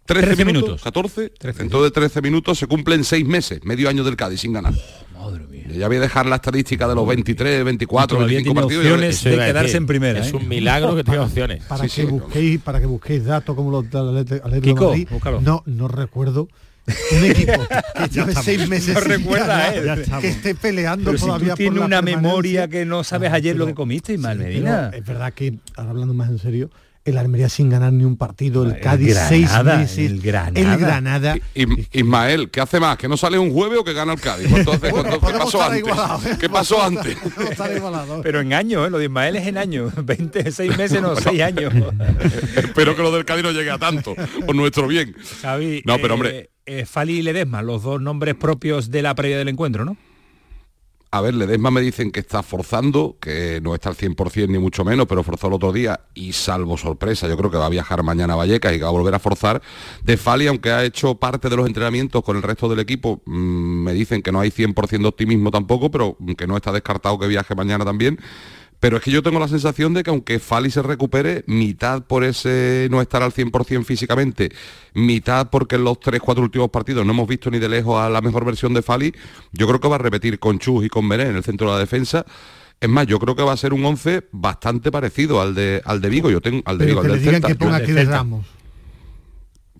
13, 0.05 0.45
minutos, 0.45 0.83
14, 0.83 1.33
dentro 1.57 1.83
de 1.83 1.91
13 1.91 2.21
minutos 2.21 2.59
se 2.59 2.67
cumplen 2.67 3.05
6 3.05 3.27
meses, 3.27 3.65
medio 3.65 3.89
año 3.89 4.05
del 4.05 4.17
Cádiz 4.17 4.41
sin 4.41 4.53
ganar. 4.53 4.75
madre 5.15 5.47
mía. 5.47 5.65
Ya 5.69 5.89
voy 5.89 5.97
a 5.97 6.01
dejar 6.01 6.27
la 6.27 6.37
estadística 6.37 6.87
de 6.87 6.95
los 6.95 7.07
23, 7.07 7.65
24, 7.65 8.19
25 8.19 8.55
partidos. 8.55 8.85
Opciones 8.85 9.25
de 9.25 9.31
quedarse 9.31 9.77
en 9.79 9.87
primera. 9.87 10.21
Es 10.21 10.33
¿eh? 10.33 10.37
un 10.37 10.47
milagro 10.47 10.95
que 10.95 11.05
tenga 11.05 11.23
opciones. 11.23 11.65
Para, 11.65 11.89
que 11.89 12.05
busquéis, 12.05 12.61
para 12.61 12.81
que 12.81 12.87
busquéis 12.87 13.25
datos 13.25 13.57
como 13.57 13.71
los 13.71 13.91
del 13.91 14.43
Atlético 14.45 14.91
Madrid, 14.91 15.09
no, 15.41 15.63
no 15.65 15.89
recuerdo 15.89 16.49
un 16.87 17.25
equipo 17.25 17.67
que 17.97 18.09
lleve 18.13 18.35
seis 18.35 18.69
meses 18.69 18.95
no 18.95 19.01
recuerda 19.01 19.75
eh, 19.75 20.05
que 20.21 20.29
esté 20.29 20.55
peleando 20.55 21.13
Pero 21.13 21.25
todavía 21.25 21.57
si 21.57 21.71
tú 21.71 21.83
una 21.83 22.03
memoria 22.03 22.69
que 22.69 22.85
no 22.85 23.05
sabes 23.05 23.33
ayer 23.33 23.57
lo 23.57 23.65
que 23.67 23.75
comiste 23.75 24.13
y 24.13 24.19
mal 24.19 24.39
Medina 24.39 24.91
es 24.93 25.03
verdad 25.03 25.33
que 25.33 25.55
ahora 25.77 25.93
hablando 25.93 26.13
más 26.13 26.29
en 26.29 26.39
serio 26.39 26.71
el 27.05 27.19
Almería 27.19 27.49
sin 27.49 27.69
ganar 27.69 27.93
ni 27.93 28.05
un 28.05 28.17
partido, 28.17 28.65
el, 28.65 28.81
Cádiz 28.81 29.17
seis 29.29 29.51
meses, 29.63 29.99
el 29.99 30.21
Granada. 30.21 31.37
Ismael, 31.93 32.51
¿qué 32.51 32.61
hace 32.61 32.81
más? 32.81 32.97
¿Que 32.97 33.09
no 33.09 33.17
sale 33.17 33.39
un 33.39 33.53
jueves 33.53 33.79
o 33.79 33.85
que 33.85 33.93
gana 33.93 34.15
el 34.15 34.21
Cádiz? 34.21 34.49
¿Qué 34.53 34.65
pasó 34.65 35.63
antes? 35.63 35.85
¿eh? 35.85 36.37
¿Qué 36.41 36.49
pasó 36.49 36.83
antes? 36.83 37.17
Pero 38.23 38.41
en 38.41 38.53
años, 38.55 38.87
¿eh? 38.87 38.91
lo 38.91 38.99
de 38.99 39.05
Ismael 39.05 39.37
es 39.37 39.47
en 39.47 39.59
años, 39.59 39.93
20, 40.05 40.51
6 40.51 40.79
meses, 40.79 41.03
no, 41.03 41.15
6 41.15 41.43
años. 41.43 41.75
Espero 42.57 42.97
que 42.97 43.03
lo 43.03 43.13
del 43.13 43.25
Cádiz 43.25 43.45
no 43.45 43.53
llegue 43.53 43.71
a 43.71 43.79
tanto, 43.79 44.15
por 44.47 44.55
nuestro 44.55 44.89
bien. 44.89 45.15
Javi, 45.43 45.83
no, 45.85 45.99
pero 45.99 46.15
hombre... 46.15 46.51
Eh, 46.67 46.87
Fali 46.87 47.19
y 47.19 47.23
Ledesma, 47.23 47.61
los 47.61 47.83
dos 47.83 48.01
nombres 48.01 48.35
propios 48.37 48.91
de 48.91 49.03
la 49.03 49.15
previa 49.15 49.37
del 49.37 49.49
encuentro, 49.49 49.85
¿no? 49.85 49.99
A 51.15 51.21
ver, 51.21 51.33
Ledesma 51.35 51.71
me 51.71 51.81
dicen 51.81 52.11
que 52.11 52.19
está 52.19 52.43
forzando, 52.43 53.19
que 53.21 53.61
no 53.63 53.73
está 53.73 53.89
al 53.89 53.95
100% 53.95 54.49
ni 54.49 54.59
mucho 54.59 54.85
menos, 54.85 55.07
pero 55.07 55.23
forzó 55.23 55.47
el 55.47 55.53
otro 55.53 55.73
día 55.73 56.01
y 56.13 56.33
salvo 56.33 56.77
sorpresa, 56.77 57.29
yo 57.29 57.37
creo 57.37 57.53
que 57.53 57.57
va 57.57 57.67
a 57.67 57.69
viajar 57.69 58.03
mañana 58.03 58.33
a 58.33 58.37
Vallecas 58.37 58.75
y 58.75 58.81
va 58.81 58.89
a 58.89 58.91
volver 58.91 59.15
a 59.15 59.21
forzar. 59.21 59.63
De 60.03 60.17
Fali, 60.17 60.49
aunque 60.49 60.73
ha 60.73 60.83
hecho 60.83 61.15
parte 61.15 61.49
de 61.49 61.55
los 61.55 61.69
entrenamientos 61.69 62.25
con 62.25 62.37
el 62.37 62.43
resto 62.43 62.69
del 62.69 62.81
equipo, 62.81 63.23
mm, 63.27 63.31
me 63.31 63.93
dicen 63.93 64.23
que 64.23 64.33
no 64.33 64.41
hay 64.41 64.51
100% 64.51 65.03
de 65.03 65.09
optimismo 65.09 65.53
tampoco, 65.53 65.89
pero 65.89 66.19
que 66.37 66.49
no 66.49 66.57
está 66.57 66.73
descartado 66.73 67.17
que 67.17 67.29
viaje 67.29 67.55
mañana 67.55 67.85
también. 67.85 68.19
Pero 68.85 68.99
es 68.99 69.03
que 69.03 69.11
yo 69.11 69.23
tengo 69.23 69.41
la 69.41 69.49
sensación 69.49 69.95
de 69.95 70.03
que 70.03 70.11
aunque 70.11 70.39
Fali 70.39 70.71
se 70.71 70.83
recupere, 70.83 71.43
mitad 71.47 72.03
por 72.03 72.23
ese 72.23 72.87
no 72.91 73.01
estar 73.01 73.23
al 73.23 73.33
100% 73.33 73.83
físicamente, 73.83 74.53
mitad 74.93 75.49
porque 75.49 75.77
en 75.77 75.85
los 75.85 75.99
3-4 76.01 76.41
últimos 76.41 76.69
partidos 76.69 77.07
no 77.07 77.13
hemos 77.13 77.27
visto 77.27 77.51
ni 77.51 77.59
de 77.59 77.71
lejos 77.71 77.99
a 77.99 78.11
la 78.11 78.21
mejor 78.21 78.45
versión 78.45 78.75
de 78.75 78.83
Fali, 78.83 79.15
yo 79.53 79.67
creo 79.67 79.81
que 79.81 79.89
va 79.89 79.95
a 79.95 80.01
repetir 80.01 80.39
con 80.39 80.59
Chus 80.59 80.85
y 80.85 80.91
con 80.91 81.09
Bené 81.09 81.31
en 81.31 81.37
el 81.37 81.43
centro 81.43 81.69
de 81.69 81.73
la 81.73 81.79
defensa. 81.79 82.27
Es 82.79 82.91
más, 82.91 83.07
yo 83.07 83.19
creo 83.19 83.35
que 83.35 83.43
va 83.43 83.55
a 83.55 83.57
ser 83.57 83.73
un 83.73 83.83
11 83.87 84.25
bastante 84.33 84.93
parecido 84.93 85.41
al 85.41 85.55
de, 85.55 85.81
al 85.87 86.03
de 86.03 86.09
Vigo. 86.11 86.31
Yo 86.31 86.43
tengo 86.43 86.61
al 86.67 86.77
de 86.77 86.85
Vigo, 86.85 87.01
al 87.01 87.23
del 87.23 87.41
que 87.41 87.55
ponga 87.55 87.77
aquí 87.77 87.93
de 87.93 88.05
Ramos. 88.05 88.45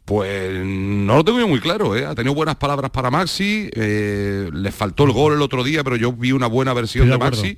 Pues 0.07 0.65
no 0.65 1.17
lo 1.17 1.25
tengo 1.25 1.41
yo 1.41 1.49
muy 1.49 1.61
claro, 1.61 1.95
¿eh? 1.95 2.07
ha 2.07 2.15
tenido 2.15 2.35
buenas 2.35 2.57
palabras 2.57 2.91
para 2.91 3.11
Maxi, 3.11 3.71
eh, 3.75 4.51
le 4.51 4.73
faltó 4.73 5.05
el 5.05 5.13
gol 5.13 5.35
el 5.35 5.43
otro 5.43 5.63
día, 5.63 5.83
pero 5.83 5.97
yo 5.97 6.13
vi 6.13 6.33
una 6.33 6.47
buena 6.47 6.73
versión 6.73 7.11
de 7.11 7.19
Maxi. 7.19 7.57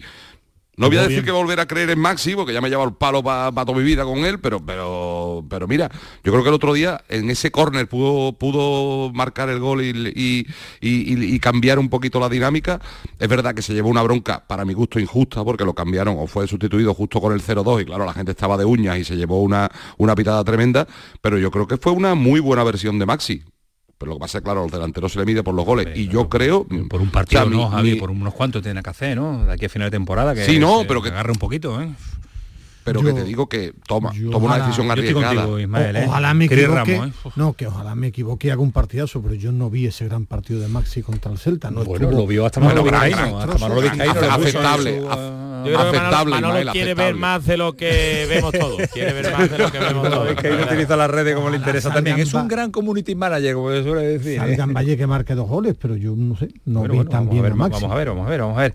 No 0.77 0.89
voy 0.89 0.99
a 0.99 1.09
decir 1.09 1.25
que 1.25 1.31
volver 1.31 1.59
a 1.59 1.67
creer 1.67 1.89
en 1.89 1.99
Maxi, 1.99 2.35
porque 2.35 2.53
ya 2.53 2.61
me 2.61 2.69
lleva 2.69 2.85
el 2.85 2.93
palo 2.93 3.23
para 3.23 3.51
toda 3.51 3.73
mi 3.73 3.83
vida 3.83 4.05
con 4.05 4.19
él, 4.19 4.39
pero, 4.41 4.61
pero, 4.65 5.43
pero 5.49 5.67
mira, 5.67 5.91
yo 6.23 6.33
creo 6.33 6.43
que 6.43 6.51
el 6.51 6.55
otro 6.55 6.75
día 6.75 7.03
en 7.09 7.31
ese 7.31 7.51
córner 7.51 7.89
pudo, 7.89 8.35
pudo 8.35 9.11
marcar 9.15 9.49
el 9.49 9.59
gol 9.59 9.83
y, 9.83 10.47
y, 10.83 11.41
cambiar 11.41 11.79
un 11.79 11.89
poquito 11.89 12.21
la 12.21 12.29
dinámica. 12.29 12.79
Es 13.19 13.29
verdad 13.29 13.55
que 13.55 13.63
se 13.63 13.73
llevó 13.73 13.89
una 13.89 14.03
bronca, 14.03 14.45
para 14.47 14.67
mi 14.67 14.75
gusto, 14.75 15.01
injusta, 15.01 15.43
porque 15.45 15.65
lo 15.65 15.75
cambiaron 15.75 16.17
o 16.19 16.27
fue 16.27 16.47
sustituido 16.47 16.93
justo 16.93 17.23
con 17.23 17.33
el 17.33 17.41
0-2 17.41 17.83
y 17.83 17.85
claro, 17.87 18.05
la 18.05 18.13
gente 18.13 18.33
estaba 18.33 18.59
de 18.59 18.67
uñas 18.67 18.99
y 18.99 19.05
se 19.05 19.17
llevó 19.17 19.41
una, 19.41 19.71
una 19.97 20.15
pitada 20.15 20.45
tremenda, 20.45 20.87
pero 21.23 21.39
yo 21.39 21.51
creo 21.51 21.67
que 21.67 21.79
fue 21.79 21.93
una 21.93 22.15
muy 22.15 22.41
buena 22.41 22.65
versión 22.65 22.99
de 22.99 23.07
Maxi 23.07 23.43
pero 23.99 24.11
lo 24.11 24.17
que 24.17 24.21
pasa 24.21 24.39
es 24.39 24.45
claro, 24.45 24.65
al 24.65 24.71
delantero 24.71 25.09
se 25.09 25.19
le 25.19 25.25
mide 25.25 25.43
por 25.43 25.55
los 25.55 25.65
goles. 25.65 25.97
y 25.97 26.09
yo 26.09 26.29
creo. 26.29 26.67
Por 26.89 27.01
un 27.01 27.11
partido, 27.11 27.49
no, 27.49 27.69
Javi, 27.71 27.95
por 27.97 28.11
unos 28.11 28.35
cuantos 28.35 28.63
tiene 28.63 28.83
que 28.83 28.91
hacer, 28.91 29.17
¿no? 29.17 29.45
De 29.47 29.53
aquí 29.53 29.67
a 29.67 29.69
final 29.69 29.87
de 29.89 29.97
temporada 29.97 30.35
que, 30.35 30.45
sí, 30.45 30.59
no, 30.59 30.85
pero 30.87 31.03
que 31.03 31.09
agarre 31.09 31.33
un 31.33 31.39
poquito, 31.39 31.81
¿eh? 31.81 31.89
Pero 32.87 33.03
que 33.03 33.13
te 33.13 33.25
digo 33.25 33.49
que 33.49 33.75
toma, 33.87 34.13
toma 34.31 34.47
una 34.47 34.59
decisión 34.59 34.89
arriesgada. 34.89 35.45
¿eh? 35.59 36.05
ojalá 36.07 36.35
me 36.35 36.45
equivoque, 36.45 36.95
¿eh? 36.95 37.13
no, 37.35 37.53
que 37.55 37.67
ojalá 37.67 37.97
me 37.97 38.07
equivoque 38.07 38.47
y 38.47 38.51
haga 38.51 38.63
un 38.63 38.71
partidazo, 38.71 39.21
pero 39.21 39.35
yo 39.35 39.51
no 39.51 39.71
vi 39.71 39.87
ese 39.87 40.05
gran 40.05 40.25
partido 40.25 40.61
de 40.61 40.69
Maxi 40.69 41.03
contra 41.03 41.33
el 41.33 41.39
Celta. 41.39 41.69
No 41.73 41.85
bueno, 41.85 42.13
lo 42.13 42.27
vio 42.29 42.47
hasta 42.47 42.61
Manolo 42.61 42.85
Vizcaíno, 42.85 43.41
hasta 43.41 43.59
Manolo 43.59 43.81
Vizcaíno 43.83 44.13
aceptable. 44.13 45.03
aceptable, 45.77 46.31
Manolo, 46.31 46.73
quiere 46.73 46.95
ver 46.95 47.17
más 47.17 47.45
de 47.45 47.57
lo 47.57 47.77
que 47.77 48.25
vemos 48.31 48.53
todos. 48.53 48.81
Quiere 48.93 49.13
ver 49.13 49.33
más 49.33 49.51
de 49.51 49.59
lo 49.59 49.73
que 49.73 49.79
vemos 49.81 50.09
todos. 50.09 50.31
Es 50.31 50.37
que 50.37 50.53
utiliza 50.53 50.97
las 50.97 51.11
redes 51.11 51.35
como 51.35 51.51
le 51.51 51.57
interesa 51.57 51.93
también. 51.93 52.21
Es 52.21 52.33
un 52.35 52.47
gran 52.47 52.71
community 52.71 53.17
manager, 53.17 53.55
como 53.55 53.71
se 53.73 53.83
suele 53.83 54.07
decir. 54.07 54.39
Salgan 54.39 54.71
¿eh? 54.71 54.75
Valle 54.75 54.97
que 54.97 55.09
marque 55.09 55.35
dos 55.35 55.49
goles, 55.49 55.75
pero 55.81 55.97
yo 55.97 56.15
no 56.17 56.37
sé, 56.37 56.51
no 56.67 56.85
vi 56.85 57.05
tan 57.07 57.29
bien 57.29 57.47
a 57.47 57.55
Maxi. 57.57 57.83
Vamos 57.83 57.91
a 57.91 57.99
ver, 57.99 58.09
vamos 58.11 58.27
a 58.29 58.31
ver, 58.31 58.41
vamos 58.43 58.59
a 58.59 58.61
ver. 58.61 58.75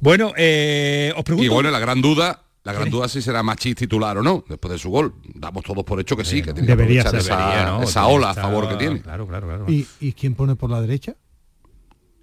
Bueno, 0.00 0.26
os 0.30 1.24
pregunto... 1.24 1.44
Y 1.44 1.48
bueno, 1.48 1.70
la 1.70 1.78
gran 1.78 2.02
duda 2.02 2.42
la 2.64 2.72
gran 2.72 2.90
duda 2.90 3.06
es 3.06 3.12
si 3.12 3.22
será 3.22 3.42
Machís 3.42 3.74
titular 3.74 4.16
o 4.18 4.22
no, 4.22 4.44
después 4.48 4.70
de 4.72 4.78
su 4.78 4.90
gol. 4.90 5.14
Damos 5.34 5.64
todos 5.64 5.84
por 5.84 5.98
hecho 5.98 6.16
que 6.16 6.24
sí, 6.24 6.42
que 6.42 6.52
tiene 6.52 6.68
debería 6.68 7.02
que 7.02 7.16
esa, 7.16 7.82
esa 7.82 8.06
ola 8.06 8.30
a 8.30 8.34
favor 8.34 8.68
que 8.68 8.76
tiene. 8.76 9.00
Claro, 9.00 9.26
claro, 9.26 9.48
claro. 9.48 9.64
¿Y, 9.68 9.86
¿Y, 10.00 10.12
quién 10.12 10.34
pone 10.34 10.54
por 10.54 10.70
la 10.70 10.80
derecha? 10.80 11.16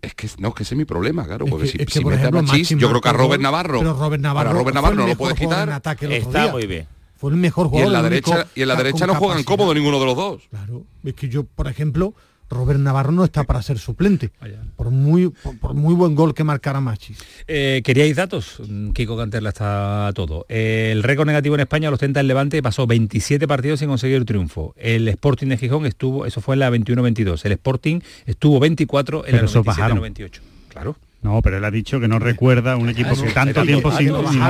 Es 0.02 0.16
que 0.16 0.30
no, 0.38 0.50
es 0.50 0.54
que 0.54 0.64
ese 0.64 0.76
es 0.76 0.78
mi 0.78 0.86
problema, 0.86 1.26
claro, 1.26 1.46
porque 1.46 1.68
si, 1.68 1.78
si 1.86 2.06
mete 2.06 2.28
a 2.28 2.32
Machís, 2.32 2.70
yo 2.70 2.90
creo 2.90 3.02
que 3.02 3.10
a 3.10 3.14
Robert 3.14 3.42
Navarro, 3.42 3.80
pero 3.80 3.94
Robert 3.94 4.24
Navarro, 4.24 4.54
Robert 4.54 4.76
Navarro 4.76 4.96
no 4.96 5.08
lo 5.08 5.16
puedes 5.18 5.38
quitar. 5.38 5.70
Está 5.70 6.52
muy 6.52 6.68
bien. 6.68 6.88
Fue 7.18 7.32
el 7.32 7.38
mejor 7.38 7.68
jugador. 7.68 7.92
Y 7.92 7.96
en 7.96 8.02
la 8.02 8.10
derecha, 8.10 8.48
y 8.56 8.62
en 8.62 8.68
la 8.70 8.76
derecha 8.78 9.06
no 9.06 9.16
juegan 9.16 9.44
cómodo 9.44 9.74
ninguno 9.74 10.00
de 10.00 10.06
los 10.06 10.16
dos. 10.16 10.44
Claro, 10.50 10.86
es 11.04 11.14
que 11.16 11.28
yo, 11.28 11.44
por 11.44 11.68
ejemplo, 11.68 12.14
Robert 12.50 12.80
Navarro 12.80 13.12
no 13.12 13.24
está 13.24 13.44
para 13.44 13.62
ser 13.62 13.78
suplente, 13.78 14.32
por 14.76 14.90
muy, 14.92 15.30
por, 15.62 15.74
muy 15.74 15.94
buen 15.94 16.16
gol 16.16 16.34
que 16.34 16.44
marcara 16.44 16.82
Machis. 16.82 17.20
Eh, 17.48 17.82
¿Queríais 17.84 18.16
datos? 18.16 18.62
Mm, 18.68 18.92
Kiko 18.92 19.18
Canterla 19.18 19.50
está 19.50 20.12
todo. 20.16 20.46
el 20.50 21.04
récord 21.04 21.28
negativo 21.28 21.56
en 21.56 21.62
España 21.62 21.90
lo 21.90 21.96
ostenta 21.96 22.20
el 22.20 22.28
Levante, 22.28 22.62
pasó 22.62 22.88
27 22.88 23.48
partidos 23.48 23.80
sin 23.80 23.90
conseguir 23.90 24.26
triunfo. 24.26 24.74
El 24.78 25.08
Sporting 25.08 25.48
de 25.48 25.58
Gijón 25.58 25.86
estuvo, 25.86 26.26
eso 26.26 26.42
fue 26.42 26.56
en 26.56 26.60
la 26.60 26.72
21-22. 26.72 27.46
El 27.46 27.52
Sporting 27.54 28.02
estuvo 28.26 28.60
24 28.60 29.28
en 29.28 29.36
la 29.36 29.42
97-98. 29.44 30.40
Claro. 30.70 30.96
No, 31.22 31.42
pero 31.42 31.58
él 31.58 31.66
ha 31.66 31.72
dicho 31.72 32.00
que 32.00 32.08
no 32.08 32.18
recuerda 32.18 32.78
un 32.78 32.88
equipo 32.88 33.14
que 33.14 33.32
tanto 33.32 33.64
tiempo 33.64 33.92
sin, 33.92 34.08
sin 34.08 34.42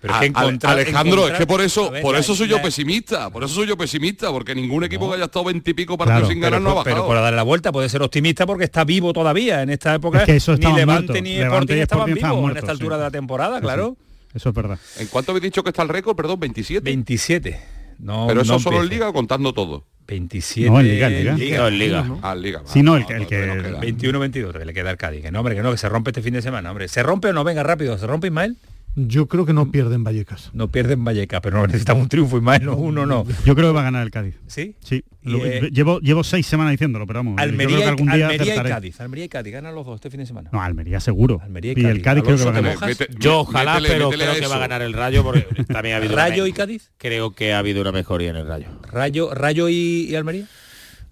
Pero 0.00 0.14
es 0.14 0.32
que 0.32 0.66
Alejandro, 0.66 1.28
es 1.28 1.34
que 1.34 1.46
por 1.46 1.60
eso, 1.60 1.92
por 2.00 2.16
eso 2.16 2.34
soy 2.34 2.48
yo 2.48 2.62
pesimista, 2.62 3.28
por 3.28 3.44
eso 3.44 3.54
soy 3.54 3.66
yo 3.66 3.76
pesimista, 3.76 4.30
porque 4.30 4.54
ningún 4.54 4.84
equipo 4.84 5.08
que 5.08 5.16
haya 5.16 5.26
estado 5.26 5.44
veintipico 5.44 5.98
partidos 5.98 6.28
sin 6.28 6.40
ganar 6.40 6.60
no 6.62 6.70
ha 6.70 6.74
bajado. 6.74 6.94
Pero 6.94 7.06
por 7.06 7.16
darle 7.16 7.36
la 7.36 7.42
vuelta 7.42 7.70
puede 7.70 7.90
ser 7.90 8.02
optimista 8.02 8.46
porque 8.46 8.64
está 8.64 8.84
vivo 8.84 9.12
todavía 9.12 9.60
en 9.60 9.70
esta 9.70 9.94
época. 9.94 10.24
ni 10.26 10.72
Levante 10.74 11.20
ni 11.20 11.36
Sporting 11.36 11.74
estaban 11.76 12.14
vivos 12.14 12.50
en 12.50 12.56
esta 12.56 12.70
altura 12.72 12.96
de 12.96 13.04
la 13.04 13.10
temporada, 13.10 13.60
claro. 13.60 13.96
Eso 14.34 14.50
es 14.50 14.54
verdad. 14.54 14.78
¿En 14.98 15.06
cuánto 15.08 15.32
habéis 15.32 15.44
dicho 15.44 15.62
que 15.62 15.70
está 15.70 15.82
el 15.82 15.88
récord? 15.88 16.14
Perdón, 16.14 16.40
27. 16.40 16.84
27. 16.84 17.60
No, 17.98 18.26
pero 18.26 18.42
eso 18.42 18.58
solo 18.58 18.82
en 18.82 18.88
Liga 18.88 19.12
contando 19.12 19.54
todo. 19.54 19.84
27 20.06 20.70
no, 20.70 20.80
en 20.80 20.88
Liga, 20.88 21.06
en 21.08 21.14
Liga. 21.18 21.34
Liga. 21.34 21.58
No, 21.58 21.68
en 21.68 21.78
Liga. 21.78 22.02
¿no? 22.02 22.20
Ah, 22.22 22.34
Liga. 22.34 22.62
Sí, 22.64 22.82
no, 22.82 22.96
el, 22.96 23.04
el 23.08 23.26
que... 23.26 23.46
21-22, 23.46 24.58
que 24.58 24.64
le 24.64 24.74
queda 24.74 24.90
al 24.90 24.96
Cádiz. 24.96 25.22
Que 25.22 25.30
no, 25.30 25.40
hombre, 25.40 25.54
que 25.54 25.62
no, 25.62 25.70
que 25.70 25.78
se 25.78 25.88
rompe 25.88 26.10
este 26.10 26.22
fin 26.22 26.34
de 26.34 26.42
semana, 26.42 26.70
hombre. 26.70 26.88
¿Se 26.88 27.02
rompe 27.02 27.28
o 27.28 27.32
no? 27.32 27.44
Venga, 27.44 27.62
rápido. 27.62 27.98
¿Se 27.98 28.06
rompe 28.06 28.28
Ismael? 28.28 28.56
Yo 28.98 29.28
creo 29.28 29.44
que 29.44 29.52
no 29.52 29.70
pierden 29.70 30.04
Vallecas. 30.04 30.50
No 30.54 30.68
pierden 30.68 31.04
Vallecas, 31.04 31.42
pero 31.42 31.58
no 31.58 31.66
necesitamos 31.66 32.04
un 32.04 32.08
triunfo 32.08 32.38
y 32.38 32.40
más, 32.40 32.62
no, 32.62 32.76
uno 32.76 33.04
no. 33.04 33.26
Yo 33.44 33.54
creo 33.54 33.68
que 33.68 33.74
va 33.74 33.80
a 33.80 33.84
ganar 33.84 34.02
el 34.02 34.10
Cádiz. 34.10 34.40
¿Sí? 34.46 34.74
Sí. 34.80 35.04
Eh, 35.22 35.68
llevo, 35.70 36.00
llevo 36.00 36.24
seis 36.24 36.46
semanas 36.46 36.70
diciéndolo, 36.70 37.06
pero 37.06 37.18
vamos. 37.18 37.38
Almería, 37.38 37.76
que 37.76 37.84
algún 37.84 38.06
día 38.06 38.28
Almería 38.28 38.54
y 38.54 38.58
Cádiz. 38.58 38.98
Almería 39.02 39.24
y 39.26 39.28
Cádiz 39.28 39.52
ganan 39.52 39.74
los 39.74 39.84
dos 39.84 39.96
este 39.96 40.08
fin 40.08 40.20
de 40.20 40.26
semana. 40.26 40.48
No, 40.50 40.62
Almería 40.62 40.98
seguro. 41.00 41.40
Almería 41.42 41.72
y, 41.72 41.74
Cádiz. 41.74 41.88
el 41.88 42.02
Cádiz 42.02 42.24
creo 42.24 42.38
que 42.38 42.44
va 42.44 42.50
a 42.50 42.54
ganar. 42.54 42.78
Yo 43.18 43.40
ojalá, 43.40 43.78
pero 43.86 44.08
creo 44.08 44.34
que 44.34 44.46
va 44.46 44.56
a 44.56 44.60
ganar 44.60 44.80
el 44.80 44.94
Rayo 44.94 45.22
porque 45.22 45.64
también 45.64 45.96
ha 45.96 45.98
habido 45.98 46.16
¿Rayo 46.16 46.46
y 46.46 46.52
Cádiz? 46.52 46.90
Creo 46.96 47.34
que 47.34 47.52
ha 47.52 47.58
habido 47.58 47.82
una 47.82 47.92
mejoría 47.92 48.30
en 48.30 48.36
el 48.36 48.46
Rayo. 48.46 48.68
¿Rayo, 48.90 49.34
Rayo 49.34 49.68
y, 49.68 50.14
Almería? 50.16 50.46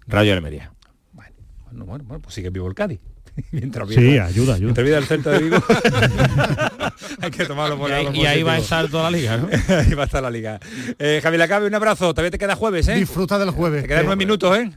Rayo 0.07 0.31
y 0.31 0.33
Almería. 0.33 0.73
Bueno, 1.13 1.85
bueno, 1.85 2.03
bueno, 2.03 2.21
pues 2.23 2.33
sigue 2.33 2.49
vivo 2.49 2.67
el 2.67 2.73
Cádiz. 2.73 2.99
mientras 3.51 3.89
sí, 3.89 4.17
ayuda, 4.17 4.25
ayuda. 4.25 4.57
Mientras 4.57 4.85
vida 4.85 4.97
el 4.97 5.05
centro 5.05 5.31
de 5.31 5.39
Vigo. 5.39 5.57
Hay 7.21 7.31
que 7.31 7.45
tomarlo 7.45 7.77
por 7.77 7.89
Y, 7.89 7.93
ahí, 7.93 8.07
y 8.13 8.25
ahí 8.25 8.43
va 8.43 8.53
a 8.53 8.57
estar 8.59 8.87
toda 8.89 9.09
la 9.09 9.17
liga, 9.17 9.37
¿no? 9.37 9.49
ahí 9.75 9.93
va 9.93 10.03
a 10.03 10.05
estar 10.05 10.23
la 10.23 10.29
liga. 10.29 10.59
Eh, 10.99 11.19
Javi 11.21 11.37
Lacabe, 11.37 11.67
un 11.67 11.75
abrazo. 11.75 12.13
Todavía 12.13 12.31
te 12.31 12.37
queda 12.37 12.55
jueves, 12.55 12.87
¿eh? 12.87 12.95
Disfruta 12.95 13.37
del 13.37 13.49
jueves. 13.49 13.83
Te 13.83 13.87
quedan 13.87 14.05
nueve 14.05 14.17
minutos, 14.17 14.57
¿eh? 14.57 14.71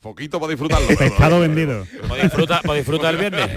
Poquito 0.00 0.38
para 0.38 0.50
disfrutarlo. 0.50 0.86
Pescado 0.96 1.40
vendido. 1.40 1.86
¿Para 2.08 2.22
disfrutar, 2.22 2.62
para 2.62 2.74
disfrutar 2.74 3.14
el 3.14 3.20
viernes? 3.20 3.50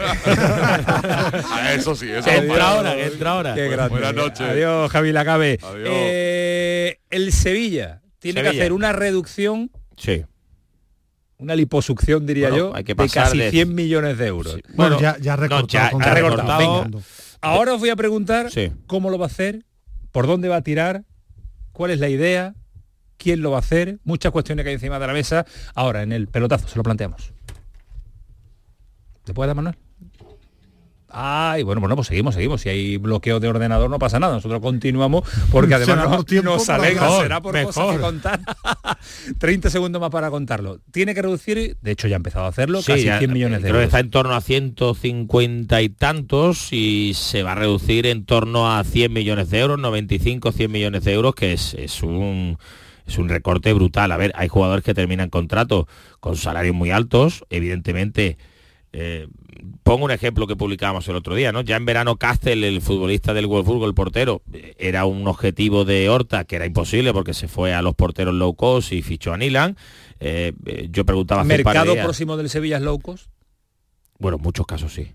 eso 1.76 1.96
sí, 1.96 2.10
eso 2.10 2.30
entra 2.30 2.70
ahora, 2.70 2.96
que 2.96 3.06
entra 3.06 3.32
ahora. 3.32 3.56
Qué 3.56 3.70
grande. 3.70 3.90
Buenas 3.90 4.16
noches. 4.16 4.42
Adiós, 4.42 4.92
Javi 4.92 5.12
Lacabe. 5.12 5.60
Adiós. 5.62 5.90
Eh, 5.92 7.00
el 7.12 7.32
Sevilla 7.34 8.02
tiene 8.20 8.40
Sevilla. 8.40 8.52
que 8.52 8.62
hacer 8.62 8.74
una 8.74 8.94
reducción 8.94 9.70
sí 9.96 10.24
una 11.40 11.56
liposucción, 11.56 12.26
diría 12.26 12.50
bueno, 12.50 12.70
yo, 12.70 12.76
hay 12.76 12.84
que 12.84 12.94
de 12.94 13.10
casi 13.10 13.38
de... 13.38 13.50
100 13.50 13.74
millones 13.74 14.18
de 14.18 14.28
euros. 14.28 14.54
Sí. 14.54 14.62
Bueno, 14.76 14.96
bueno, 14.96 15.00
ya, 15.00 15.18
ya 15.20 15.36
recortado. 15.36 15.98
No, 15.98 16.00
ya, 16.00 16.06
ya 16.06 16.14
recortado. 16.14 16.84
Venga. 16.84 17.00
Ahora 17.42 17.74
os 17.74 17.80
voy 17.80 17.90
a 17.90 17.96
preguntar 17.96 18.52
sí. 18.52 18.72
cómo 18.86 19.10
lo 19.10 19.18
va 19.18 19.26
a 19.26 19.28
hacer, 19.28 19.66
por 20.12 20.28
dónde 20.28 20.50
va 20.50 20.58
a 20.58 20.62
tirar, 20.62 21.06
cuál 21.72 21.92
es 21.92 22.00
la 22.00 22.10
idea, 22.10 22.56
quién 23.18 23.42
lo 23.42 23.52
va 23.52 23.58
a 23.58 23.60
hacer, 23.62 24.00
muchas 24.04 24.34
cuestiones 24.34 24.64
que 24.64 24.70
hay 24.70 24.76
encima 24.76 25.00
de 25.00 25.08
la 25.08 25.14
mesa. 25.14 25.46
Ahora, 25.76 26.04
en 26.04 26.12
el 26.12 26.28
pelotazo, 26.28 26.68
se 26.68 26.76
lo 26.76 26.84
planteamos. 26.84 27.32
¿Te 29.24 29.34
puede 29.34 29.48
dar, 29.48 29.56
Manuel? 29.56 29.76
Ay, 31.12 31.64
bueno, 31.64 31.82
bueno, 31.82 31.96
pues 31.96 32.08
seguimos, 32.08 32.36
seguimos. 32.36 32.62
Si 32.62 32.70
hay 32.70 32.98
bloqueo 32.98 33.40
de 33.40 33.48
ordenador 33.48 33.90
no 33.90 33.98
pasa 33.98 34.20
nada. 34.20 34.36
Nosotros 34.36 34.62
continuamos 34.62 35.28
porque 35.52 35.74
además 35.76 36.10
nos, 36.10 36.44
nos 36.44 36.70
alegra, 36.70 37.10
será 37.20 37.42
por 37.42 37.60
cosas 37.64 37.96
que 37.96 38.02
contar. 38.02 38.40
30 39.40 39.70
segundos 39.70 40.00
más 40.00 40.12
para 40.12 40.30
contarlo. 40.30 40.80
Tiene 40.92 41.16
que 41.16 41.22
reducir, 41.22 41.78
de 41.82 41.92
hecho 41.92 42.08
ya 42.08 42.16
ha 42.16 42.18
empezado 42.18 42.46
a 42.46 42.50
hacerlo, 42.50 42.82
casi 42.86 43.04
100 43.04 43.34
millones 43.34 43.62
de 43.62 43.70
creo 43.70 43.76
euros. 43.76 43.82
que 43.82 43.86
está 43.86 44.00
en 44.00 44.12
torno 44.12 44.36
a 44.36 44.42
150 44.42 45.82
y 45.82 45.90
tantos 45.90 46.72
y 46.72 47.14
se 47.16 47.44
va 47.44 47.54
a 47.54 47.56
reducir 47.56 48.06
en 48.06 48.26
torno 48.26 48.72
a 48.72 48.84
100 48.84 49.12
millones 49.12 49.50
de 49.50 49.60
euros, 49.60 49.80
95, 49.80 50.52
100 50.52 50.72
millones 50.72 51.04
de 51.04 51.14
euros, 51.14 51.34
que 51.36 51.54
es, 51.54 51.74
es 51.74 52.04
un 52.04 52.58
es 53.08 53.18
un 53.18 53.28
recorte 53.28 53.74
brutal. 53.74 54.12
A 54.12 54.18
ver, 54.18 54.32
hay 54.36 54.48
jugadores 54.48 54.84
que 54.86 54.94
terminan 54.94 55.30
contrato 55.30 55.88
con 56.20 56.36
salarios 56.36 56.76
muy 56.76 56.92
altos, 56.92 57.44
evidentemente. 57.50 58.38
eh, 58.94 59.28
pongo 59.84 60.06
un 60.06 60.12
ejemplo 60.12 60.48
que 60.48 60.56
publicábamos 60.56 61.08
el 61.08 61.16
otro 61.16 61.36
día, 61.36 61.52
¿no? 61.52 61.62
Ya 61.62 61.76
en 61.76 61.86
verano 61.86 62.18
Castel, 62.18 62.64
el 62.64 62.82
futbolista 62.82 63.34
del 63.34 63.48
Wolfsburgo, 63.48 63.86
el 63.86 63.94
portero, 63.94 64.42
eh, 64.54 64.76
era 64.78 65.06
un 65.06 65.28
objetivo 65.28 65.86
de 65.86 66.10
Horta 66.10 66.46
que 66.46 66.56
era 66.56 66.66
imposible 66.66 67.14
porque 67.14 67.34
se 67.34 67.48
fue 67.48 67.74
a 67.74 67.82
los 67.82 67.96
porteros 67.96 68.34
low 68.34 68.56
cost 68.56 68.92
y 68.94 69.02
fichó 69.02 69.34
a 69.34 69.38
Nilan. 69.38 69.78
Eh, 70.20 70.54
eh, 70.66 70.88
yo 70.92 71.06
preguntaba 71.06 71.44
¿Mercado 71.44 71.96
próximo 71.96 72.38
del 72.38 72.50
Sevilla 72.50 72.78
es 72.78 72.84
low 72.84 73.00
cost? 73.00 73.28
bueno, 74.20 74.38
en 74.38 74.44
muchos 74.44 74.68
casos 74.68 74.94
sí. 74.94 75.14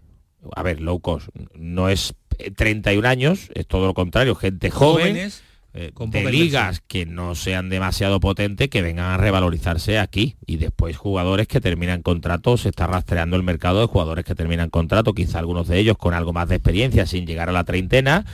A 0.57 0.63
ver, 0.63 0.81
low 0.81 1.01
cost 1.01 1.29
no 1.55 1.89
es 1.89 2.15
eh, 2.39 2.51
31 2.51 3.07
años, 3.07 3.51
es 3.55 3.67
todo 3.67 3.87
lo 3.87 3.95
contrario, 3.95 4.35
gente 4.35 4.71
joven, 4.71 5.09
Jóvenes, 5.09 5.43
eh, 5.75 5.91
con 5.93 6.11
de 6.11 6.31
ligas 6.31 6.81
que 6.87 7.05
no 7.05 7.35
sean 7.35 7.69
demasiado 7.69 8.21
potentes, 8.21 8.69
que 8.69 8.81
vengan 8.81 9.07
a 9.07 9.17
revalorizarse 9.17 9.99
aquí. 9.99 10.37
Y 10.47 10.57
después 10.57 10.97
jugadores 10.97 11.49
que 11.49 11.61
terminan 11.61 12.03
contrato, 12.03 12.57
se 12.57 12.69
está 12.69 12.87
rastreando 12.87 13.37
el 13.37 13.43
mercado 13.43 13.81
de 13.81 13.87
jugadores 13.87 14.25
que 14.25 14.35
terminan 14.37 14.71
contrato, 14.71 15.15
quizá 15.15 15.41
algunos 15.41 15.67
de 15.69 15.79
ellos 15.79 15.97
con 15.99 16.15
algo 16.15 16.33
más 16.33 16.49
de 16.49 16.55
experiencia, 16.57 17.07
sin 17.07 17.27
llegar 17.27 17.49
a 17.49 17.53
la 17.53 17.65
treintena, 17.65 18.25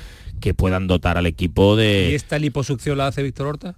que 0.41 0.53
puedan 0.55 0.87
dotar 0.87 1.17
al 1.19 1.27
equipo 1.27 1.75
¿Y 1.75 1.79
de... 1.83 2.15
esta 2.15 2.39
liposucción 2.39 2.99
la 2.99 3.07
hace 3.07 3.23
Víctor 3.23 3.47
Horta? 3.47 3.77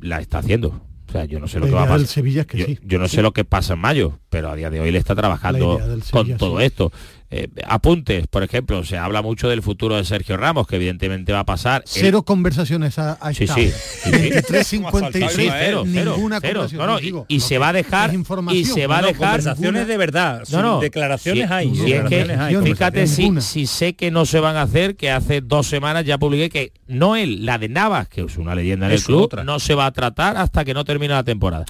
La 0.00 0.20
está 0.20 0.38
haciendo. 0.38 0.80
O 1.08 1.12
sea, 1.12 1.24
yo 1.24 1.40
no 1.40 1.48
sé 1.48 1.58
lo 1.58 1.66
que 1.66 1.72
va 1.72 1.84
a 1.84 1.88
pasar. 1.88 2.06
Sevilla 2.06 2.42
es 2.42 2.46
que 2.46 2.58
yo, 2.58 2.66
sí. 2.66 2.78
yo 2.84 2.98
no 2.98 3.08
Sí. 3.08 3.16
sé 3.16 3.22
lo 3.22 3.32
que 3.32 3.44
pasa 3.44 3.72
en 3.74 3.80
mayo, 3.80 4.18
pero 4.28 4.50
a 4.50 4.56
día 4.56 4.68
de 4.70 4.80
hoy 4.80 4.90
le 4.90 4.98
está 4.98 5.14
trabajando 5.14 5.80
con 6.10 6.36
todo 6.36 6.58
sí. 6.58 6.66
esto. 6.66 6.92
Eh, 7.30 7.48
apuntes, 7.66 8.26
por 8.26 8.42
ejemplo, 8.42 8.82
se 8.84 8.96
habla 8.96 9.20
mucho 9.20 9.50
del 9.50 9.60
futuro 9.60 9.96
de 9.96 10.04
Sergio 10.06 10.38
Ramos, 10.38 10.66
que 10.66 10.76
evidentemente 10.76 11.30
va 11.32 11.40
a 11.40 11.44
pasar. 11.44 11.82
El- 11.82 11.88
Cero 11.90 12.22
conversaciones 12.22 12.98
a, 12.98 13.12
a 13.12 13.34
Sí, 13.34 13.46
sí, 13.46 13.70
sí, 13.70 13.72
sí. 14.04 14.10
23, 14.10 14.66
53, 14.66 15.32
Sí, 15.32 15.48
cero, 15.50 15.84
cero, 15.92 16.14
ninguna 16.16 16.40
cero. 16.40 16.60
conversación. 16.60 16.86
No, 16.86 16.86
no, 16.94 16.98
digo. 17.00 17.26
y, 17.28 17.36
y 17.36 17.40
se 17.40 17.58
va 17.58 17.68
a 17.68 17.72
dejar 17.74 18.12
y 18.12 18.14
información. 18.14 18.64
se 18.64 18.86
va 18.86 18.96
a 18.98 19.00
No, 19.02 19.06
no, 19.08 19.12
dejar 19.12 19.26
conversaciones 19.28 19.86
de 19.86 19.96
verdad, 19.98 20.42
sí, 20.46 20.56
declaraciones 20.80 21.46
si- 21.48 21.52
hay, 21.52 21.74
si 21.74 21.92
es 21.92 22.00
que, 22.08 22.16
declaraciones 22.16 22.40
hay, 22.40 22.72
fíjate 22.72 23.06
si, 23.06 23.40
si 23.42 23.66
sé 23.66 23.92
que 23.94 24.10
no 24.10 24.24
se 24.24 24.40
van 24.40 24.56
a 24.56 24.62
hacer, 24.62 24.96
que 24.96 25.10
hace 25.10 25.42
dos 25.42 25.66
semanas 25.66 26.06
ya 26.06 26.16
publiqué 26.16 26.48
que 26.48 26.72
no 26.86 27.14
él, 27.14 27.44
la 27.44 27.58
de 27.58 27.68
Navas, 27.68 28.08
que 28.08 28.22
es 28.22 28.38
una 28.38 28.54
leyenda 28.54 28.88
del 28.88 28.96
Es 28.96 29.04
club, 29.04 29.24
otra. 29.24 29.44
no 29.44 29.58
se 29.58 29.74
va 29.74 29.84
a 29.84 29.92
tratar 29.92 30.38
hasta 30.38 30.64
que 30.64 30.72
no 30.72 30.82
termine 30.86 31.12
la 31.12 31.24
temporada. 31.24 31.66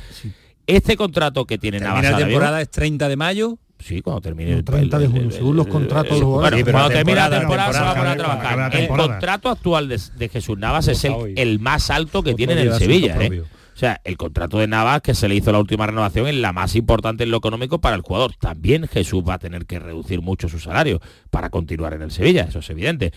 Este 0.69 0.97
contrato 0.97 1.47
que 1.47 1.59
tiene 1.59 1.81
Navas 1.81 2.03
Termina 2.03 2.11
la 2.11 2.17
ahora 2.17 2.27
mismo- 2.27 2.39
temporada 2.39 2.63
es 2.63 2.71
30 2.71 3.09
de 3.09 3.17
mayo. 3.17 3.59
Sí, 3.79 4.03
cuando 4.03 4.21
termine 4.21 4.53
el 4.53 4.65
30 4.65 4.99
de 4.99 5.07
junio, 5.07 5.31
según 5.31 5.57
los 5.57 5.67
contratos 5.69 6.15
de 6.15 6.21
los 6.21 6.29
Bueno, 6.29 6.57
cuando 6.71 6.89
termine 6.89 7.17
la 7.17 7.31
temporada, 7.31 7.73
se 7.73 7.81
va 7.81 7.91
a 7.91 7.95
poner 7.95 8.13
a 8.13 8.17
trabajar. 8.17 8.77
El 8.77 8.89
contrato 8.89 9.49
actual 9.49 9.89
de, 9.89 10.01
de 10.17 10.29
Jesús 10.29 10.59
Navas 10.59 10.89
es 10.89 11.05
el, 11.05 11.35
el 11.37 11.61
más 11.61 11.91
alto 11.91 12.23
que 12.23 12.35
tiene 12.35 12.55
en 12.55 12.59
el 12.59 12.75
Sevilla. 12.75 13.17
¿eh? 13.21 13.43
O 13.43 13.79
sea, 13.79 14.01
el 14.03 14.17
contrato 14.17 14.59
de 14.59 14.67
Navas 14.67 15.03
que 15.03 15.15
se 15.15 15.29
le 15.29 15.37
hizo 15.37 15.53
la 15.53 15.61
última 15.61 15.87
renovación 15.87 16.27
es 16.27 16.35
la 16.35 16.53
más 16.53 16.75
importante 16.75 17.23
en 17.23 17.31
lo 17.31 17.37
económico 17.37 17.81
para 17.81 17.95
el 17.95 18.03
jugador. 18.03 18.35
También 18.35 18.89
Jesús 18.89 19.23
va 19.27 19.35
a 19.35 19.39
tener 19.39 19.67
que 19.67 19.79
reducir 19.79 20.21
mucho 20.21 20.49
su 20.49 20.59
salario 20.59 21.01
para 21.31 21.51
continuar 21.51 21.95
en 21.95 22.03
el 22.03 22.11
Sevilla, 22.11 22.43
eso 22.43 22.59
es 22.59 22.69
evidente. 22.71 23.13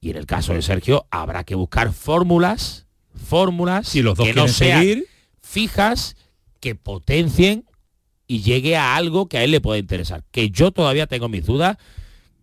Y 0.00 0.08
en 0.08 0.16
el 0.16 0.24
caso 0.24 0.54
de 0.54 0.62
Sergio 0.62 1.06
habrá 1.10 1.44
que 1.44 1.54
buscar 1.54 1.92
fórmulas, 1.92 2.86
fórmulas 3.14 3.88
Si 3.88 4.00
los 4.00 4.16
dos 4.16 4.26
que 4.26 4.32
no 4.32 4.48
sean 4.48 4.80
seguir. 4.80 5.06
fijas, 5.42 6.16
que 6.60 6.74
potencien 6.74 7.66
y 8.26 8.42
llegue 8.42 8.76
a 8.76 8.96
algo 8.96 9.28
que 9.28 9.38
a 9.38 9.44
él 9.44 9.50
le 9.50 9.60
pueda 9.60 9.78
interesar. 9.78 10.24
Que 10.30 10.50
yo 10.50 10.70
todavía 10.70 11.06
tengo 11.06 11.28
mis 11.28 11.46
dudas 11.46 11.76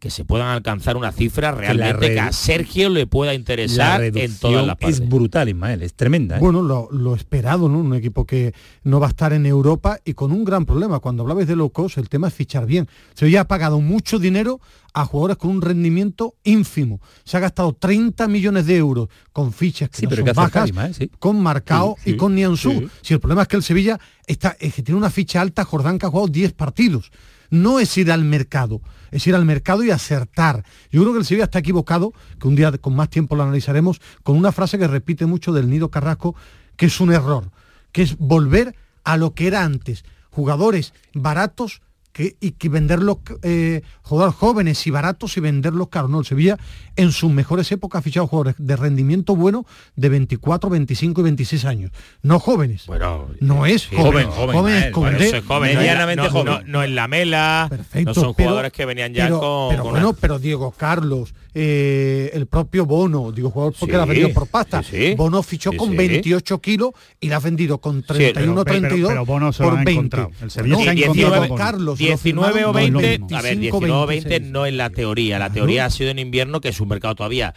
que 0.03 0.09
se 0.09 0.25
puedan 0.25 0.49
alcanzar 0.49 0.97
una 0.97 1.13
cifra 1.13 1.53
realmente 1.53 2.13
que, 2.13 2.19
a 2.19 2.33
Sergio 2.33 2.89
le 2.89 3.07
pueda 3.07 3.31
La 3.31 3.35
interesar 3.35 4.03
en 4.03 4.37
todas 4.37 4.67
las 4.67 4.75
partes. 4.75 4.99
es 4.99 5.07
brutal, 5.07 5.47
Ismael, 5.47 5.81
es 5.81 5.93
tremenda. 5.93 6.35
¿eh? 6.35 6.39
Bueno, 6.41 6.61
lo, 6.61 6.89
lo 6.91 7.15
esperado, 7.15 7.69
¿no? 7.69 7.79
Un 7.79 7.93
equipo 7.95 8.25
que 8.25 8.53
no 8.83 8.99
va 8.99 9.07
a 9.07 9.09
estar 9.11 9.31
en 9.31 9.45
Europa 9.45 9.99
y 10.03 10.13
con 10.13 10.33
un 10.33 10.43
gran 10.43 10.65
problema. 10.65 10.99
Cuando 10.99 11.23
hablabais 11.23 11.47
de 11.47 11.55
low 11.55 11.69
cost, 11.69 11.97
el 11.97 12.09
tema 12.09 12.27
es 12.27 12.33
fichar 12.33 12.65
bien. 12.65 12.89
Sevilla 13.13 13.39
ha 13.41 13.47
pagado 13.47 13.79
mucho 13.79 14.19
dinero 14.19 14.59
a 14.93 15.05
jugadores 15.05 15.37
con 15.37 15.51
un 15.51 15.61
rendimiento 15.61 16.35
ínfimo. 16.43 16.99
Se 17.23 17.37
ha 17.37 17.39
gastado 17.39 17.71
30 17.71 18.27
millones 18.27 18.65
de 18.65 18.75
euros 18.75 19.07
con 19.31 19.53
fichas 19.53 19.87
que 19.89 19.99
Sí, 19.99 20.03
no 20.03 20.09
pero 20.09 20.19
son 20.19 20.25
que 20.25 20.33
bajas, 20.73 20.95
sí. 20.97 21.09
con 21.17 21.41
Marcao 21.41 21.95
Sí, 22.03 22.09
y 22.09 22.11
sí, 22.13 22.17
con 22.17 22.35
Nianzú. 22.35 22.71
sí. 22.71 22.87
Si 23.03 23.13
el 23.13 23.21
problema 23.21 23.43
es 23.43 23.47
que 23.47 23.55
el 23.55 23.63
Sevilla 23.63 23.97
está, 24.27 24.57
es 24.59 24.73
que 24.73 24.83
tiene 24.83 24.97
una 24.97 25.09
ficha 25.09 25.39
alta, 25.39 25.63
Jordán 25.63 25.97
que 25.97 26.07
ha 26.07 26.09
jugado 26.09 26.27
10 26.27 26.51
partidos. 26.51 27.09
No 27.49 27.79
es 27.79 27.97
ir 27.97 28.11
al 28.11 28.25
mercado, 28.25 28.81
es 29.13 29.27
ir 29.27 29.35
al 29.35 29.45
mercado 29.45 29.83
y 29.83 29.91
acertar. 29.91 30.65
Yo 30.91 31.01
creo 31.01 31.13
que 31.13 31.19
el 31.19 31.25
Sevilla 31.25 31.45
está 31.45 31.59
equivocado, 31.59 32.13
que 32.39 32.47
un 32.47 32.55
día 32.55 32.71
con 32.79 32.95
más 32.95 33.09
tiempo 33.09 33.35
lo 33.35 33.43
analizaremos, 33.43 34.01
con 34.23 34.35
una 34.35 34.51
frase 34.51 34.79
que 34.79 34.87
repite 34.87 35.27
mucho 35.27 35.53
del 35.53 35.69
Nido 35.69 35.89
Carrasco, 35.89 36.35
que 36.75 36.87
es 36.87 36.99
un 36.99 37.13
error, 37.13 37.51
que 37.91 38.01
es 38.01 38.17
volver 38.17 38.75
a 39.03 39.17
lo 39.17 39.35
que 39.35 39.47
era 39.47 39.63
antes. 39.63 40.03
Jugadores 40.31 40.93
baratos 41.13 41.81
que, 42.13 42.37
y 42.39 42.51
que 42.51 42.69
venderlos, 42.69 43.17
eh, 43.41 43.81
jugadores 44.03 44.35
jóvenes 44.35 44.85
y 44.87 44.91
baratos 44.91 45.35
y 45.35 45.39
venderlos 45.41 45.89
caros. 45.89 46.09
No, 46.09 46.19
el 46.19 46.25
Sevilla 46.25 46.57
en 46.95 47.11
sus 47.11 47.31
mejores 47.31 47.71
épocas 47.71 47.99
ha 47.99 48.01
fichado 48.03 48.27
jugadores 48.27 48.55
de 48.59 48.75
rendimiento 48.75 49.35
bueno 49.35 49.65
de 49.95 50.09
24, 50.09 50.69
25 50.69 51.19
y 51.21 51.23
26 51.23 51.65
años. 51.65 51.91
No 52.21 52.39
jóvenes. 52.39 52.85
Bueno, 52.85 53.27
no 53.41 53.65
es 53.65 53.81
Sí, 53.83 53.95
joven, 53.95 54.27
joven, 54.29 54.55
joven, 54.55 54.55
joven 54.55 54.75
es 54.75 54.91
bueno, 54.93 55.17
es 55.19 55.43
joven, 55.45 55.75
medianamente 55.77 56.23
no, 56.23 56.29
joven. 56.29 56.45
No, 56.45 56.61
no 56.65 56.83
en 56.83 56.95
la 56.95 57.07
mela, 57.07 57.65
Perfecto, 57.69 58.09
no 58.11 58.13
son 58.13 58.33
pero- 58.35 58.49
jugadores 58.49 58.71
que 58.71 58.85
venían 58.85 59.13
ya 59.13 59.25
pero, 59.25 59.39
con, 59.39 59.69
pero 59.71 59.83
con 59.83 59.91
bueno, 59.93 60.09
una- 60.09 60.17
pero 60.19 60.39
Diego 60.39 60.71
Carlos, 60.71 61.33
eh, 61.55 62.31
el 62.33 62.47
propio 62.47 62.85
Bono, 62.85 63.31
digo 63.31 63.49
jugador 63.51 63.73
porque 63.79 63.91
Sí, 63.93 63.97
lo 63.97 64.03
ha 64.03 64.05
vendido 64.05 64.29
por 64.33 64.47
pasta. 64.47 64.81
sí, 64.83 64.89
sí. 65.09 65.15
Bono 65.15 65.43
fichó 65.43 65.71
con 65.73 65.91
sí. 65.91 65.95
28 65.97 66.59
kilos 66.61 66.91
y 67.19 67.29
la 67.29 67.35
ha 67.35 67.39
vendido 67.39 67.77
con 67.79 68.01
31 68.03 68.63
pero- 68.63 68.65
pero- 68.65 68.79
32 68.81 69.09
pero 69.09 69.25
Bono 69.25 69.53
se 69.53 69.63
lo 69.63 69.69
por 69.69 69.73
ha 69.79 69.83
20. 69.83 69.91
encontrado. 69.91 70.31
El 70.41 70.51
Sevilla 70.51 70.93
se 71.13 71.25
ha 71.25 71.39
Bono. 71.39 71.55
Carlos, 71.55 71.85
lo 71.85 71.95
19 71.95 72.65
o 72.65 72.73
firmaron 72.73 73.01
20, 73.01 73.19
con 73.19 73.33
a 73.35 73.41
ver, 73.41 73.55
25, 73.57 73.79
19 73.79 74.03
o 74.03 74.07
20 74.07 74.29
26. 74.29 74.51
no 74.51 74.65
es 74.65 74.73
la 74.73 74.89
teoría, 74.89 75.39
la 75.39 75.49
teoría 75.51 75.85
ha 75.85 75.89
sido 75.89 76.09
en 76.09 76.19
invierno 76.19 76.59
que 76.61 76.69
es 76.69 76.79
un 76.81 76.87
mercado 76.89 77.15
todavía 77.15 77.53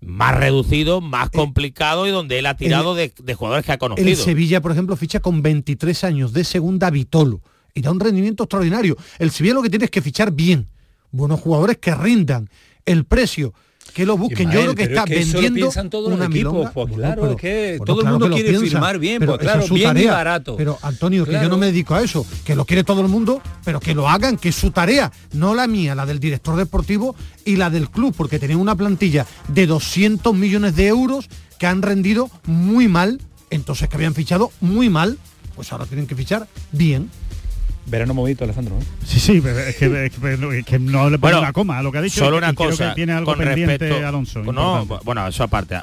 más 0.00 0.36
reducido, 0.36 1.00
más 1.00 1.30
complicado 1.30 2.06
y 2.06 2.10
donde 2.10 2.38
él 2.38 2.46
ha 2.46 2.56
tirado 2.56 2.94
de, 2.94 3.12
de 3.22 3.34
jugadores 3.34 3.64
que 3.64 3.72
ha 3.72 3.74
El 3.74 3.78
conocido. 3.80 4.16
Sevilla, 4.24 4.60
por 4.60 4.72
ejemplo, 4.72 4.94
ficha 4.96 5.20
con 5.20 5.42
23 5.42 6.04
años 6.04 6.32
de 6.32 6.44
segunda 6.44 6.90
Vitolo 6.90 7.40
y 7.74 7.80
da 7.80 7.90
un 7.90 7.98
rendimiento 7.98 8.44
extraordinario. 8.44 8.96
El 9.18 9.30
Sevilla 9.30 9.54
lo 9.54 9.62
que 9.62 9.70
tiene 9.70 9.86
es 9.86 9.90
que 9.90 10.02
fichar 10.02 10.32
bien, 10.32 10.68
buenos 11.10 11.40
jugadores 11.40 11.78
que 11.78 11.94
rindan, 11.94 12.48
el 12.92 13.04
precio, 13.04 13.52
que 13.94 14.04
lo 14.06 14.16
busquen. 14.16 14.50
Yo 14.50 14.60
creo 14.60 14.74
que 14.74 14.82
está 14.84 15.02
es 15.04 15.06
que 15.06 15.18
eso 15.20 15.36
lo 15.36 15.42
vendiendo 15.42 15.90
todos 15.90 16.10
los 16.10 16.18
una 16.18 16.26
equipos, 16.26 16.70
pues 16.72 16.88
Bueno, 16.88 16.94
claro, 16.94 17.22
pero- 17.22 17.32
es 17.34 17.40
que 17.40 17.74
bueno, 17.78 17.84
todo 17.84 18.00
el 18.02 18.08
mundo 18.08 18.30
quiere 18.30 18.48
piensa, 18.50 18.66
firmar 18.66 18.98
bien, 18.98 19.18
pero 19.20 19.32
pues 19.32 19.40
claro, 19.42 19.60
es 19.62 19.66
su 19.66 19.74
bien 19.74 19.96
y 19.96 20.04
barato. 20.04 20.56
Pero 20.56 20.78
Antonio, 20.82 21.24
que 21.24 21.32
yo 21.32 21.48
no 21.48 21.56
me 21.58 21.66
dedico 21.66 21.94
a 21.94 22.02
eso, 22.02 22.24
que 22.44 22.54
lo 22.54 22.64
quiere 22.64 22.84
todo 22.84 23.00
el 23.00 23.08
mundo, 23.08 23.40
pero 23.64 23.80
que 23.80 23.94
lo 23.94 24.08
hagan, 24.08 24.36
que 24.36 24.50
es 24.50 24.54
su 24.56 24.70
tarea, 24.70 25.10
no 25.32 25.54
la 25.54 25.66
mía, 25.66 25.94
la 25.94 26.06
del 26.06 26.20
director 26.20 26.54
deportivo 26.56 27.16
y 27.44 27.56
la 27.56 27.70
del 27.70 27.88
club, 27.90 28.14
porque 28.16 28.38
tenían 28.38 28.60
una 28.60 28.76
plantilla 28.76 29.26
de 29.48 29.66
200 29.66 30.34
millones 30.34 30.76
de 30.76 30.86
euros 30.88 31.28
que 31.58 31.66
han 31.66 31.82
rendido 31.82 32.30
muy 32.44 32.88
mal, 32.88 33.20
entonces 33.50 33.88
que 33.88 33.96
habían 33.96 34.14
fichado 34.14 34.52
muy 34.60 34.90
mal, 34.90 35.18
pues 35.56 35.72
ahora 35.72 35.86
tienen 35.86 36.06
que 36.06 36.14
fichar 36.14 36.46
bien. 36.72 37.10
Verano 37.88 38.14
movido, 38.14 38.44
Alejandro. 38.44 38.76
Sí, 39.06 39.18
sí, 39.20 39.40
pero 39.42 39.58
es 39.58 39.76
que, 39.76 40.06
es 40.06 40.12
que- 40.12 40.58
es 40.58 40.64
que 40.64 40.78
no 40.78 41.10
le 41.10 41.18
pongo 41.18 41.20
Bueno, 41.20 41.38
una 41.40 41.52
coma 41.52 41.78
a 41.78 41.82
lo 41.82 41.90
que 41.92 41.98
ha 41.98 42.02
dicho. 42.02 42.20
Solo 42.24 42.36
y 42.36 42.38
una 42.38 42.54
creo 42.54 42.70
cosa 42.70 42.88
que 42.90 42.94
tiene 42.94 43.12
algo 43.12 43.26
con 43.34 43.38
pendiente 43.44 43.78
respecto 43.78 44.06
Alonso. 44.06 44.42
no, 44.42 44.84
bueno, 45.04 45.26
eso 45.26 45.42
aparte. 45.44 45.76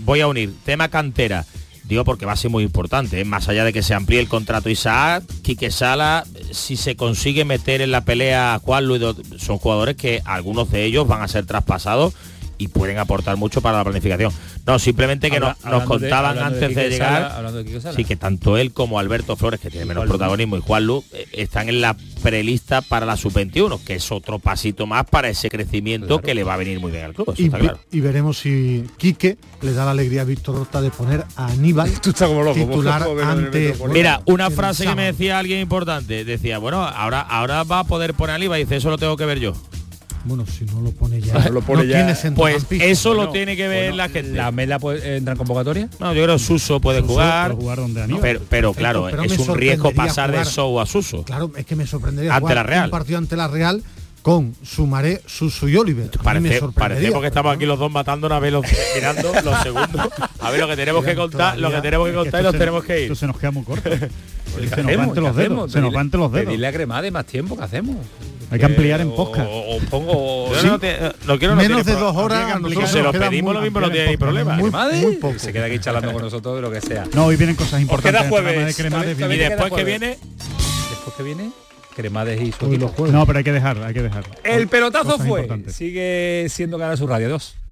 Voy 0.00 0.20
a 0.20 0.26
unir 0.26 0.52
tema 0.64 0.88
cantera. 0.88 1.44
Digo 1.84 2.04
porque 2.04 2.24
va 2.24 2.32
a 2.32 2.36
ser 2.36 2.50
muy 2.50 2.62
importante, 2.62 3.20
¿eh? 3.20 3.24
más 3.24 3.48
allá 3.48 3.64
de 3.64 3.72
que 3.72 3.82
se 3.82 3.92
amplíe 3.92 4.20
el 4.20 4.28
contrato 4.28 4.70
Isaac, 4.70 5.24
Quique 5.42 5.70
Sala, 5.72 6.24
si 6.52 6.76
se 6.76 6.94
consigue 6.94 7.44
meter 7.44 7.80
en 7.82 7.90
la 7.90 8.02
pelea 8.02 8.54
a 8.54 8.58
Juan 8.60 8.86
Luis, 8.86 9.02
son 9.38 9.58
jugadores 9.58 9.96
que 9.96 10.22
algunos 10.24 10.70
de 10.70 10.84
ellos 10.84 11.08
van 11.08 11.22
a 11.22 11.28
ser 11.28 11.44
traspasados 11.44 12.14
y 12.62 12.68
pueden 12.68 12.98
aportar 12.98 13.36
mucho 13.36 13.60
para 13.60 13.78
la 13.78 13.84
planificación. 13.84 14.32
No, 14.66 14.78
simplemente 14.78 15.30
que 15.30 15.36
Habla- 15.36 15.56
nos, 15.64 15.84
contaban 15.84 16.36
de 16.36 16.42
antes 16.42 16.74
de, 16.74 16.90
llegar, 16.90 17.32
Sala, 17.32 17.52
de 17.52 17.92
sí 17.96 18.04
que 18.04 18.16
tanto 18.16 18.56
él 18.56 18.72
como 18.72 18.98
Alberto 18.98 19.36
Flores, 19.36 19.58
que 19.58 19.70
tiene 19.70 19.86
menos 19.86 20.02
Juan 20.02 20.08
protagonismo, 20.08 20.56
y 20.56 20.60
Juan 20.60 20.86
Lu 20.86 21.04
eh, 21.12 21.26
están 21.32 21.68
en 21.68 21.80
la 21.80 21.96
prelista 22.22 22.80
para 22.82 23.04
la 23.04 23.16
sub-21, 23.16 23.82
que 23.82 23.94
es 23.96 24.12
otro 24.12 24.38
pasito 24.38 24.86
más 24.86 25.04
para 25.06 25.28
ese 25.28 25.50
crecimiento 25.50 26.20
que 26.20 26.34
le 26.34 26.44
va 26.44 26.54
a 26.54 26.56
venir 26.56 26.78
muy 26.78 26.92
bien 26.92 27.04
al 27.04 27.14
club, 27.14 27.30
eso 27.32 27.42
Y, 27.42 27.46
está 27.46 27.58
claro. 27.58 27.80
y 27.90 28.00
veremos 28.00 28.38
si 28.38 28.84
Quique 28.96 29.36
le 29.60 29.72
da 29.72 29.84
la 29.84 29.90
alegría 29.90 30.22
a 30.22 30.24
Víctor 30.24 30.56
Horta 30.56 30.80
de 30.80 30.90
poner 30.90 31.24
a 31.36 31.46
Aníbal 31.46 32.00
titular 32.00 33.02
ante 33.24 33.74
Mira, 33.92 34.22
una 34.26 34.50
frase 34.50 34.86
que 34.86 34.94
me 34.94 35.06
decía 35.06 35.38
alguien 35.38 35.60
importante, 35.60 36.24
decía, 36.24 36.58
bueno, 36.58 36.82
ahora 36.82 37.20
ahora 37.20 37.64
va 37.64 37.80
a 37.80 37.84
poder 37.84 38.14
poner 38.14 38.36
al 38.36 38.42
IVA, 38.42 38.56
dice, 38.56 38.76
eso 38.76 38.90
lo 38.90 38.98
tengo 38.98 39.16
que 39.16 39.24
ver 39.26 39.40
yo. 39.40 39.52
Bueno, 40.24 40.46
si 40.46 40.64
no 40.64 40.80
lo 40.80 40.90
pone 40.92 41.20
ya. 41.20 41.48
lo 41.50 41.62
pone 41.62 41.86
ya. 41.86 42.16
Pues 42.34 42.66
eso 42.70 43.14
lo 43.14 43.30
tiene 43.30 43.56
que 43.56 43.68
ver 43.68 43.94
la 43.94 44.08
gente. 44.08 44.32
¿La 44.32 44.52
Mela 44.52 44.78
entra 45.04 45.32
en 45.32 45.38
convocatoria? 45.38 45.88
No, 45.98 46.12
yo 46.14 46.22
creo 46.22 46.36
que 46.36 46.42
Suso 46.42 46.80
puede 46.80 47.00
jugar. 47.00 47.52
jugar 47.52 47.78
donde 47.78 48.02
pero, 48.20 48.40
pero, 48.48 48.74
claro, 48.74 49.08
es 49.08 49.38
un 49.38 49.56
riesgo 49.56 49.92
pasar 49.92 50.32
de 50.32 50.44
show 50.44 50.80
a 50.80 50.86
Suso. 50.86 51.24
Claro, 51.24 51.50
es 51.56 51.66
que 51.66 51.76
me 51.76 51.86
sorprendería 51.86 52.34
ante 52.34 52.54
la 52.54 52.62
Real. 52.62 52.84
un 52.86 52.90
partido 52.90 53.18
ante 53.18 53.36
la 53.36 53.48
Real 53.48 53.82
con 54.22 54.54
Sumaré, 54.62 55.20
Susu 55.26 55.68
y 55.68 55.76
Oliver. 55.76 56.08
Parece, 56.22 56.62
parece 56.74 57.10
porque 57.10 57.26
estamos 57.26 57.54
aquí 57.54 57.66
los 57.66 57.78
dos 57.78 57.90
matando 57.90 58.28
una 58.28 58.38
vez, 58.38 58.54
mirando 58.94 59.32
los 59.44 59.62
segundos. 59.62 60.08
A 60.40 60.50
ver 60.50 60.60
lo 60.60 60.68
que 60.68 60.76
tenemos 60.76 61.04
que 61.04 61.16
contar, 61.16 61.58
lo 61.58 61.70
que 61.70 61.80
tenemos 61.80 62.08
que 62.08 62.14
contar 62.14 62.40
y 62.40 62.44
nos 62.44 62.52
tenemos 62.52 62.84
que 62.84 62.98
ir. 62.98 63.02
Esto 63.04 63.16
se 63.16 63.26
nos 63.26 63.38
queda 63.38 63.50
muy 63.50 63.64
corto. 63.64 63.90
se 63.90 64.82
nos 64.82 64.98
va 64.98 65.04
entre 65.04 65.22
los 65.22 65.36
dedos. 65.36 65.72
Se 65.72 65.80
nos 65.80 65.94
va 65.94 66.00
entre 66.00 66.20
los 66.20 66.32
dedos. 66.32 66.52
Dile 66.52 66.66
a 66.66 66.72
Cremade 66.72 67.10
más 67.10 67.26
tiempo 67.26 67.56
que 67.56 67.64
hacemos. 67.64 67.96
Hay 68.52 68.58
que 68.58 68.66
ampliar 68.66 69.00
en 69.00 69.10
posca. 69.12 69.46
O, 69.48 69.78
pongo. 69.88 70.52
no, 71.26 71.38
quiero, 71.38 71.56
Menos 71.56 71.86
de 71.86 71.94
dos 71.94 72.14
horas. 72.14 72.60
Se 72.86 73.02
lo 73.02 73.10
pedimos 73.12 73.54
lo 73.54 73.62
mismo, 73.62 73.80
no 73.80 73.90
tiene 73.90 74.10
ni 74.10 74.16
problema. 74.18 74.56
Muy, 74.56 74.70
muy 74.70 75.16
poco. 75.16 75.38
Se 75.38 75.52
queda 75.52 75.66
aquí 75.66 75.78
charlando 75.78 76.12
con 76.12 76.22
nosotros 76.22 76.56
de 76.56 76.62
lo 76.62 76.70
que 76.70 76.80
sea. 76.80 77.04
No, 77.14 77.26
hoy 77.26 77.36
vienen 77.36 77.56
cosas 77.56 77.80
importantes. 77.80 78.20
Queda 78.20 78.28
jueves. 78.28 78.78
y 78.78 79.36
después 79.38 79.72
que 79.72 79.84
viene. 79.84 80.18
Después 80.90 81.16
que 81.16 81.22
viene. 81.22 81.50
Cremades 81.94 82.40
y 82.40 82.52
su 82.52 82.66
No, 83.12 83.26
pero 83.26 83.38
hay 83.38 83.44
que 83.44 83.52
dejar, 83.52 83.76
hay 83.82 83.92
que 83.92 84.02
dejar. 84.02 84.24
El 84.44 84.68
pelotazo 84.68 85.18
fue. 85.18 85.46
Sigue 85.68 86.46
siendo 86.48 86.78
Canal 86.78 86.96
su 86.96 87.06
Radio 87.06 87.28
2. 87.28 87.56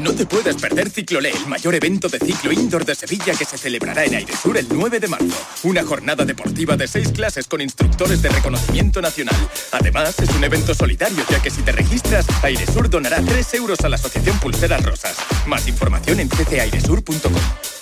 No 0.00 0.14
te 0.14 0.24
puedes 0.24 0.56
perder 0.56 0.88
Ciclolé, 0.88 1.30
el 1.30 1.46
mayor 1.46 1.74
evento 1.74 2.08
de 2.08 2.18
ciclo 2.18 2.52
indoor 2.52 2.86
de 2.86 2.94
Sevilla 2.94 3.34
que 3.34 3.44
se 3.44 3.58
celebrará 3.58 4.06
en 4.06 4.14
Airesur 4.14 4.56
el 4.56 4.66
9 4.66 4.98
de 4.98 5.08
marzo. 5.08 5.36
Una 5.62 5.84
jornada 5.84 6.24
deportiva 6.24 6.74
de 6.74 6.88
seis 6.88 7.12
clases 7.12 7.46
con 7.46 7.60
instructores 7.60 8.22
de 8.22 8.30
reconocimiento 8.30 9.02
nacional. 9.02 9.36
Además, 9.72 10.18
es 10.18 10.30
un 10.30 10.42
evento 10.42 10.74
solidario, 10.74 11.22
ya 11.28 11.42
que 11.42 11.50
si 11.50 11.60
te 11.60 11.72
registras, 11.72 12.24
Airesur 12.42 12.88
donará 12.88 13.20
3 13.22 13.54
euros 13.54 13.80
a 13.80 13.90
la 13.90 13.96
Asociación 13.96 14.38
Pulseras 14.40 14.82
Rosas. 14.82 15.16
Más 15.46 15.68
información 15.68 16.18
en 16.20 16.28
ccairesur.com. 16.28 17.32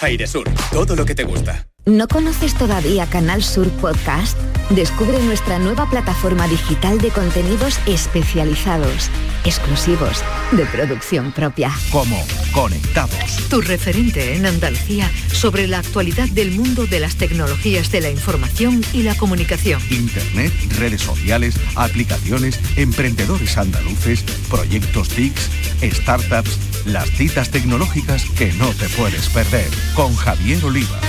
Airesur, 0.01 0.51
todo 0.73 0.97
lo 0.97 1.05
que 1.05 1.15
te 1.15 1.23
gusta. 1.23 1.69
¿No 1.89 2.07
conoces 2.07 2.53
todavía 2.53 3.07
Canal 3.07 3.43
Sur 3.43 3.71
Podcast? 3.71 4.37
Descubre 4.69 5.19
nuestra 5.21 5.59
nueva 5.59 5.89
plataforma 5.89 6.47
digital 6.47 6.99
de 6.99 7.09
contenidos 7.09 7.81
especializados, 7.87 9.09
exclusivos, 9.47 10.23
de 10.53 10.67
producción 10.67 11.33
propia. 11.33 11.73
Como 11.91 12.23
Conectados. 12.53 13.49
Tu 13.49 13.63
referente 13.63 14.37
en 14.37 14.45
Andalucía 14.45 15.11
sobre 15.33 15.67
la 15.67 15.79
actualidad 15.79 16.29
del 16.29 16.51
mundo 16.51 16.85
de 16.85 17.01
las 17.01 17.17
tecnologías 17.17 17.91
de 17.91 18.03
la 18.03 18.11
información 18.11 18.85
y 18.93 19.03
la 19.03 19.15
comunicación. 19.15 19.81
Internet, 19.89 20.53
redes 20.79 21.01
sociales, 21.01 21.59
aplicaciones, 21.75 22.61
emprendedores 22.77 23.57
andaluces, 23.57 24.25
proyectos 24.51 25.09
TICs, 25.09 25.51
startups, 25.83 26.59
las 26.85 27.09
citas 27.13 27.49
tecnológicas 27.49 28.27
que 28.37 28.53
no 28.53 28.75
te 28.75 28.91
puedes 28.91 29.31
perder. 29.31 29.71
Con 29.95 30.15
Javier 30.15 30.63
Oliva. 30.67 31.01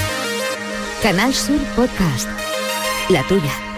Canal 1.01 1.33
Sur 1.33 1.59
Podcast. 1.75 2.27
La 3.09 3.23
tuya. 3.23 3.68